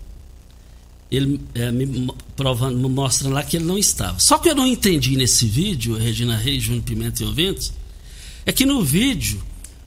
ele 1.12 1.38
é, 1.54 1.70
me 1.70 2.10
provando, 2.34 2.78
me 2.78 2.88
mostrando 2.88 3.34
lá 3.34 3.42
que 3.42 3.58
ele 3.58 3.66
não 3.66 3.76
estava. 3.76 4.18
Só 4.18 4.38
que 4.38 4.48
eu 4.48 4.54
não 4.54 4.66
entendi 4.66 5.14
nesse 5.14 5.46
vídeo, 5.46 5.94
Regina 5.94 6.36
Reis, 6.36 6.62
Júnior 6.62 6.84
Pimenta 6.84 7.22
e 7.22 7.26
ouvintes, 7.26 7.70
é 8.46 8.52
que 8.52 8.64
no 8.64 8.82
vídeo 8.82 9.42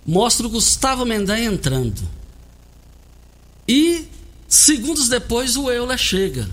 mostra 0.06 0.46
o 0.46 0.50
Gustavo 0.50 1.04
Mendanha 1.04 1.52
entrando. 1.52 2.00
E 3.68 4.06
segundos 4.48 5.10
depois 5.10 5.58
o 5.58 5.72
Euler 5.72 5.98
chega. 5.98 6.48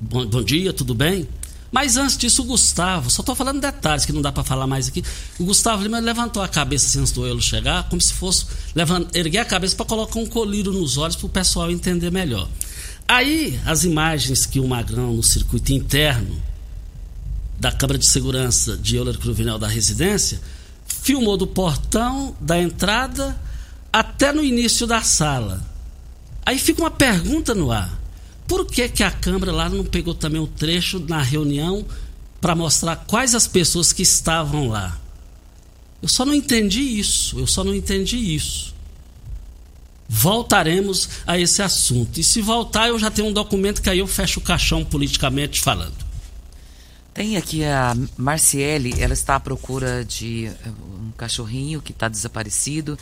Bom, 0.00 0.26
bom 0.26 0.42
dia, 0.42 0.72
tudo 0.72 0.94
bem? 0.94 1.28
Mas 1.72 1.96
antes 1.96 2.16
disso, 2.16 2.42
o 2.42 2.44
Gustavo, 2.44 3.10
só 3.10 3.20
estou 3.20 3.34
falando 3.34 3.60
detalhes 3.60 4.06
que 4.06 4.12
não 4.12 4.22
dá 4.22 4.30
para 4.30 4.44
falar 4.44 4.66
mais 4.66 4.88
aqui. 4.88 5.04
O 5.38 5.44
Gustavo 5.44 5.82
Lima 5.82 5.98
levantou 5.98 6.42
a 6.42 6.48
cabeça 6.48 6.86
assim, 6.86 7.00
antes 7.00 7.12
do 7.12 7.26
Euler 7.26 7.42
chegar, 7.42 7.88
como 7.88 8.00
se 8.00 8.12
fosse 8.12 8.46
levant, 8.74 9.08
erguer 9.12 9.40
a 9.40 9.44
cabeça 9.44 9.76
para 9.76 9.84
colocar 9.84 10.18
um 10.18 10.26
colírio 10.26 10.72
nos 10.72 10.96
olhos 10.96 11.16
para 11.16 11.26
o 11.26 11.28
pessoal 11.28 11.70
entender 11.70 12.10
melhor. 12.10 12.48
Aí, 13.06 13.60
as 13.66 13.84
imagens 13.84 14.46
que 14.46 14.60
o 14.60 14.68
Magrão, 14.68 15.12
no 15.12 15.22
circuito 15.22 15.72
interno 15.72 16.40
da 17.58 17.72
Câmara 17.72 17.98
de 17.98 18.06
Segurança 18.06 18.76
de 18.76 18.96
Euler 18.96 19.18
Cruvinel 19.18 19.58
da 19.58 19.66
residência, 19.66 20.40
filmou 20.86 21.36
do 21.36 21.46
portão 21.46 22.36
da 22.40 22.58
entrada 22.58 23.38
até 23.92 24.32
no 24.32 24.44
início 24.44 24.86
da 24.86 25.02
sala. 25.02 25.60
Aí 26.46 26.58
fica 26.58 26.80
uma 26.80 26.90
pergunta 26.90 27.54
no 27.54 27.72
ar. 27.72 27.97
Por 28.48 28.66
que, 28.66 28.88
que 28.88 29.04
a 29.04 29.10
Câmara 29.10 29.52
lá 29.52 29.68
não 29.68 29.84
pegou 29.84 30.14
também 30.14 30.40
o 30.40 30.46
trecho 30.48 30.98
na 30.98 31.22
reunião 31.22 31.84
para 32.40 32.56
mostrar 32.56 32.96
quais 32.96 33.34
as 33.34 33.46
pessoas 33.46 33.92
que 33.92 34.02
estavam 34.02 34.68
lá? 34.68 34.98
Eu 36.02 36.08
só 36.08 36.24
não 36.24 36.34
entendi 36.34 36.80
isso. 36.80 37.38
Eu 37.38 37.46
só 37.46 37.62
não 37.62 37.74
entendi 37.74 38.16
isso 38.34 38.76
voltaremos 40.08 41.08
a 41.26 41.38
esse 41.38 41.60
assunto. 41.60 42.18
E 42.18 42.24
se 42.24 42.40
voltar, 42.40 42.88
eu 42.88 42.98
já 42.98 43.10
tenho 43.10 43.28
um 43.28 43.32
documento 43.32 43.82
que 43.82 43.90
aí 43.90 43.98
eu 43.98 44.06
fecho 44.06 44.40
o 44.40 44.42
caixão 44.42 44.84
politicamente 44.84 45.60
falando. 45.60 46.08
Tem 47.12 47.36
aqui 47.36 47.64
a 47.64 47.94
Marciele, 48.16 48.94
ela 48.98 49.12
está 49.12 49.36
à 49.36 49.40
procura 49.40 50.04
de 50.04 50.46
eh, 50.46 50.54
um 50.68 51.10
cachorrinho 51.16 51.82
que 51.82 51.92
está 51.92 52.08
desaparecido. 52.08 52.96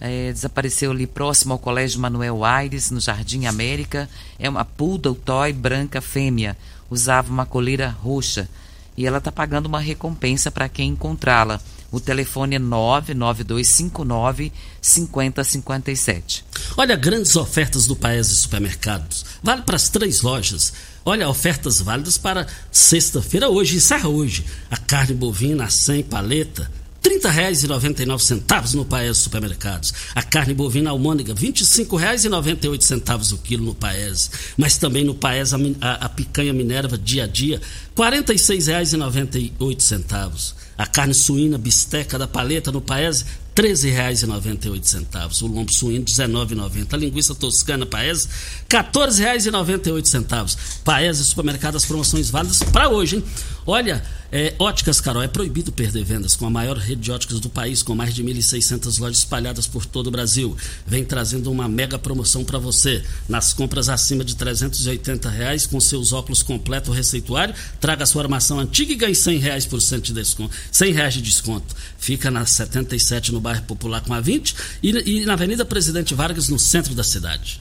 É, 0.00 0.32
desapareceu 0.32 0.90
ali 0.90 1.06
próximo 1.06 1.52
ao 1.52 1.58
Colégio 1.58 2.00
Manuel 2.00 2.44
Aires, 2.44 2.90
no 2.90 3.00
Jardim 3.00 3.46
América. 3.46 4.08
É 4.38 4.48
uma 4.48 4.64
poodle 4.64 5.14
toy 5.14 5.52
branca 5.52 6.00
fêmea. 6.00 6.56
Usava 6.88 7.30
uma 7.30 7.44
coleira 7.44 7.88
roxa. 7.88 8.48
E 8.96 9.06
ela 9.06 9.18
está 9.18 9.30
pagando 9.30 9.66
uma 9.66 9.80
recompensa 9.80 10.50
para 10.50 10.68
quem 10.68 10.90
encontrá-la. 10.90 11.60
O 11.90 11.98
telefone 11.98 12.56
é 12.56 12.58
99259 12.58 14.52
5057. 14.80 16.44
Olha, 16.76 16.94
grandes 16.96 17.34
ofertas 17.34 17.86
do 17.86 17.96
Paese 17.96 18.34
Supermercados. 18.34 19.24
Vale 19.42 19.62
para 19.62 19.76
as 19.76 19.88
três 19.88 20.20
lojas. 20.20 20.74
Olha, 21.04 21.28
ofertas 21.28 21.80
válidas 21.80 22.18
para 22.18 22.46
sexta-feira 22.70 23.48
hoje, 23.48 23.76
encerra 23.76 24.08
hoje. 24.08 24.44
A 24.70 24.76
carne 24.76 25.14
bovina 25.14 25.64
a 25.64 25.70
100 25.70 26.02
paleta, 26.02 26.70
R$ 27.02 27.18
30,99 27.20 28.74
no 28.74 28.84
Paese 28.84 29.20
Supermercados. 29.20 29.94
A 30.14 30.22
carne 30.22 30.54
bovina 30.54 30.90
almôndega, 30.90 31.32
R$ 31.32 31.40
25,98 31.40 33.32
o 33.32 33.38
quilo 33.38 33.64
no 33.64 33.74
Paese. 33.74 34.28
Mas 34.56 34.76
também 34.76 35.04
no 35.04 35.14
Paese 35.14 35.54
a, 35.54 35.58
a, 35.80 35.94
a 36.06 36.08
picanha 36.08 36.52
Minerva 36.52 36.98
dia 36.98 37.24
a 37.24 37.26
dia, 37.26 37.60
R$ 37.96 37.96
46,98. 37.96 40.54
A 40.76 40.86
carne 40.86 41.12
suína 41.12 41.58
bisteca 41.58 42.16
da 42.16 42.28
paleta 42.28 42.70
no 42.70 42.80
Paese, 42.80 43.24
R$ 43.56 43.64
13,98. 43.64 45.42
O 45.42 45.48
lombo 45.48 45.72
suíno, 45.72 46.04
R$ 46.06 46.28
19,90. 46.28 46.94
A 46.94 46.96
linguiça 46.96 47.34
toscana 47.34 47.84
Paese, 47.84 48.28
R$ 48.72 48.84
14,98. 48.84 50.56
Paese 50.84 51.24
Supermercado, 51.24 51.74
as 51.76 51.84
promoções 51.84 52.30
válidas 52.30 52.62
para 52.62 52.88
hoje, 52.88 53.16
hein? 53.16 53.24
Olha, 53.70 54.02
é, 54.32 54.54
Óticas 54.58 54.98
Carol, 54.98 55.22
é 55.22 55.28
proibido 55.28 55.70
perder 55.70 56.02
vendas 56.02 56.34
com 56.34 56.46
a 56.46 56.50
maior 56.50 56.78
rede 56.78 57.02
de 57.02 57.12
óticas 57.12 57.38
do 57.38 57.50
país, 57.50 57.82
com 57.82 57.94
mais 57.94 58.14
de 58.14 58.24
1.600 58.24 58.98
lojas 58.98 59.18
espalhadas 59.18 59.66
por 59.66 59.84
todo 59.84 60.06
o 60.06 60.10
Brasil. 60.10 60.56
Vem 60.86 61.04
trazendo 61.04 61.52
uma 61.52 61.68
mega 61.68 61.98
promoção 61.98 62.42
para 62.44 62.58
você. 62.58 63.04
Nas 63.28 63.52
compras 63.52 63.90
acima 63.90 64.24
de 64.24 64.36
380 64.36 65.28
reais, 65.28 65.66
com 65.66 65.78
seus 65.80 66.14
óculos 66.14 66.42
completo 66.42 66.90
receituário, 66.92 67.54
traga 67.78 68.06
sua 68.06 68.22
armação 68.22 68.58
antiga 68.58 68.94
e 68.94 68.96
ganhe 68.96 69.14
100 69.14 69.38
reais 69.38 69.66
por 69.66 69.82
cento 69.82 70.04
de 70.04 70.14
desconto. 70.14 70.56
100 70.72 70.92
reais 70.94 71.12
de 71.12 71.20
desconto. 71.20 71.76
Fica 71.98 72.30
na 72.30 72.46
77, 72.46 73.32
no 73.32 73.38
bairro 73.38 73.64
Popular 73.64 74.00
com 74.00 74.14
a 74.14 74.20
20 74.20 74.56
e, 74.82 75.20
e 75.20 75.26
na 75.26 75.34
Avenida 75.34 75.66
Presidente 75.66 76.14
Vargas, 76.14 76.48
no 76.48 76.58
centro 76.58 76.94
da 76.94 77.04
cidade. 77.04 77.60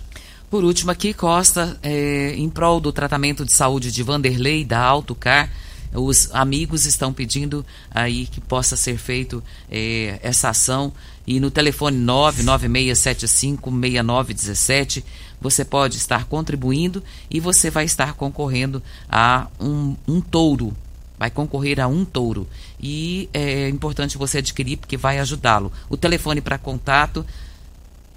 Por 0.49 0.64
último 0.64 0.89
aqui, 0.89 1.14
Costa, 1.14 1.78
é, 1.84 2.34
em 2.34 2.49
prol 2.49 2.80
do 2.80 2.93
tratamento 2.93 3.43
de 3.43 3.51
saúde 3.51 3.91
de 3.91 4.01
Vanderlei 4.03 4.64
da 4.64 4.80
Autocar, 4.80 5.51
os 5.98 6.30
amigos 6.34 6.86
estão 6.86 7.12
pedindo 7.12 7.66
aí 7.91 8.26
que 8.28 8.39
possa 8.39 8.78
ser 8.78 8.98
feito 8.98 9.43
é, 9.70 10.18
essa 10.22 10.50
ação 10.50 10.93
e 11.26 11.39
no 11.39 11.50
telefone 11.50 11.98
996756917 12.06 15.04
você 15.39 15.64
pode 15.66 15.98
estar 15.98 16.26
contribuindo 16.26 17.04
e 17.30 17.39
você 17.39 17.70
vai 17.70 17.86
estar 17.86 18.14
concorrendo 18.14 18.82
a 19.10 19.45
um, 19.60 19.95
um 20.08 20.20
touro 20.22 20.76
Vai 21.18 21.32
concorrer 21.32 21.80
a 21.80 21.88
um 21.88 22.06
touro. 22.06 22.48
E 22.80 23.28
é 23.34 23.68
importante 23.70 24.20
você 24.20 24.38
adquirir 24.38 24.78
porque 24.78 24.95
vai 24.95 25.18
ajudá-lo. 25.18 25.72
O 25.89 25.98
telefone 25.98 26.41
para 26.41 26.60
contato 26.60 27.26